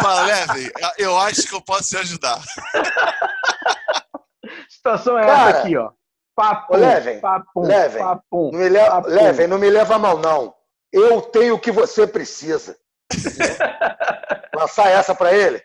Fala, 0.00 0.22
Leve, 0.26 0.72
eu 0.98 1.18
acho 1.18 1.46
que 1.46 1.54
eu 1.54 1.60
posso 1.60 1.90
te 1.90 1.96
ajudar. 1.98 2.40
situação 4.70 5.18
é 5.18 5.26
Cara, 5.26 5.50
essa 5.50 5.58
aqui, 5.60 5.76
ó. 5.76 5.90
Papo, 6.36 6.68
papo, 6.68 6.76
Leven, 6.76 7.20
papo. 7.20 8.50
não 8.52 8.58
me 8.58 8.68
leva, 8.68 8.88
Papo. 8.90 9.08
levem, 9.08 9.46
não 9.46 9.58
me 9.58 9.70
leva 9.70 9.94
a 9.94 9.98
mal, 9.98 10.18
não. 10.18 10.54
Eu 10.92 11.22
tenho 11.22 11.54
o 11.54 11.58
que 11.58 11.72
você 11.72 12.06
precisa. 12.06 12.76
Lançar 14.54 14.88
essa 14.90 15.14
para 15.14 15.32
ele? 15.32 15.62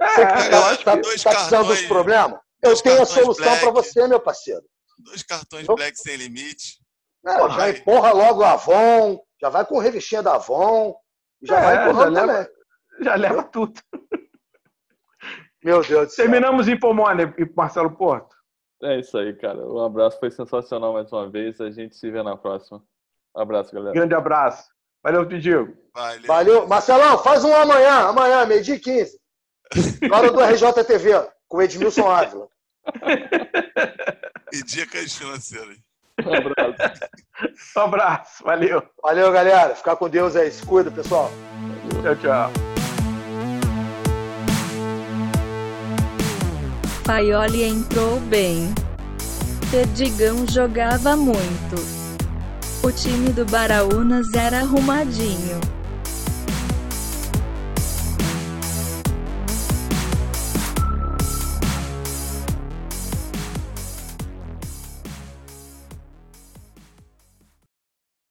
Você 0.00 0.14
que 0.14 0.20
É, 0.22 0.50
tá, 0.50 0.76
tá- 0.76 0.76
tá 0.84 0.96
precisando 0.98 1.66
dos 1.68 1.82
problemas? 1.82 2.38
Eu 2.62 2.80
tenho 2.80 3.02
a 3.02 3.06
solução 3.06 3.58
para 3.58 3.70
você, 3.70 4.06
meu 4.06 4.20
parceiro. 4.20 4.62
Dois 4.98 5.22
cartões 5.22 5.68
Eu- 5.68 5.74
black 5.74 5.96
sem 5.98 6.16
limite. 6.16 6.78
É, 7.26 7.38
Pô, 7.38 7.48
já 7.50 7.70
empurra 7.70 8.12
logo 8.12 8.42
a 8.42 8.52
Avon, 8.52 9.18
já 9.40 9.48
vai 9.48 9.64
com 9.64 9.78
revistinha 9.78 10.22
da 10.22 10.34
Avon, 10.34 10.94
já 11.42 11.58
É, 11.58 11.62
vai 11.62 11.74
já 11.76 11.82
empurrando 11.88 12.14
leva- 12.14 12.32
também. 12.32 12.48
já 13.00 13.14
leva 13.16 13.42
tudo. 13.44 13.80
Meu 15.62 15.82
Deus 15.82 16.08
do 16.08 16.10
céu. 16.12 16.24
Terminamos 16.26 16.68
em 16.68 16.78
Pomone 16.78 17.22
e 17.38 17.46
Marcelo 17.56 17.96
Porto. 17.96 18.33
É 18.84 19.00
isso 19.00 19.16
aí, 19.16 19.32
cara. 19.34 19.58
Um 19.66 19.82
abraço, 19.82 20.18
foi 20.20 20.30
sensacional 20.30 20.92
mais 20.92 21.10
uma 21.12 21.28
vez. 21.28 21.60
A 21.60 21.70
gente 21.70 21.96
se 21.96 22.10
vê 22.10 22.22
na 22.22 22.36
próxima. 22.36 22.82
Um 23.34 23.40
abraço, 23.40 23.74
galera. 23.74 23.94
Grande 23.94 24.14
abraço. 24.14 24.68
Valeu, 25.02 25.24
Didigo. 25.24 25.74
Valeu. 25.94 26.26
Valeu. 26.26 26.68
Marcelão, 26.68 27.18
faz 27.18 27.44
um 27.44 27.54
amanhã, 27.54 28.08
amanhã, 28.08 28.46
meio-dia 28.46 28.76
e 28.76 28.80
15. 28.80 29.18
Na 30.08 30.18
hora 30.18 30.30
do 30.30 30.40
RJTV, 30.40 31.28
com 31.48 31.58
o 31.58 31.62
Edmilson 31.62 32.08
Ávila. 32.08 32.48
E 34.52 34.62
dicas 34.62 35.14
financeiras. 35.14 35.78
Um 36.24 36.34
abraço. 36.34 37.00
Um 37.76 37.80
abraço. 37.80 38.44
Valeu. 38.44 38.82
Valeu, 39.02 39.32
galera. 39.32 39.74
Ficar 39.74 39.96
com 39.96 40.08
Deus 40.08 40.36
aí. 40.36 40.50
Se 40.50 40.64
cuida, 40.64 40.90
pessoal. 40.90 41.30
Tchau, 42.02 42.16
tchau. 42.16 42.73
Paioli 47.04 47.64
entrou 47.64 48.18
bem. 48.18 48.72
Perdigão 49.70 50.46
jogava 50.50 51.14
muito. 51.14 51.76
O 52.82 52.90
time 52.90 53.28
do 53.28 53.44
Baraunas 53.44 54.32
era 54.32 54.60
arrumadinho. 54.60 55.60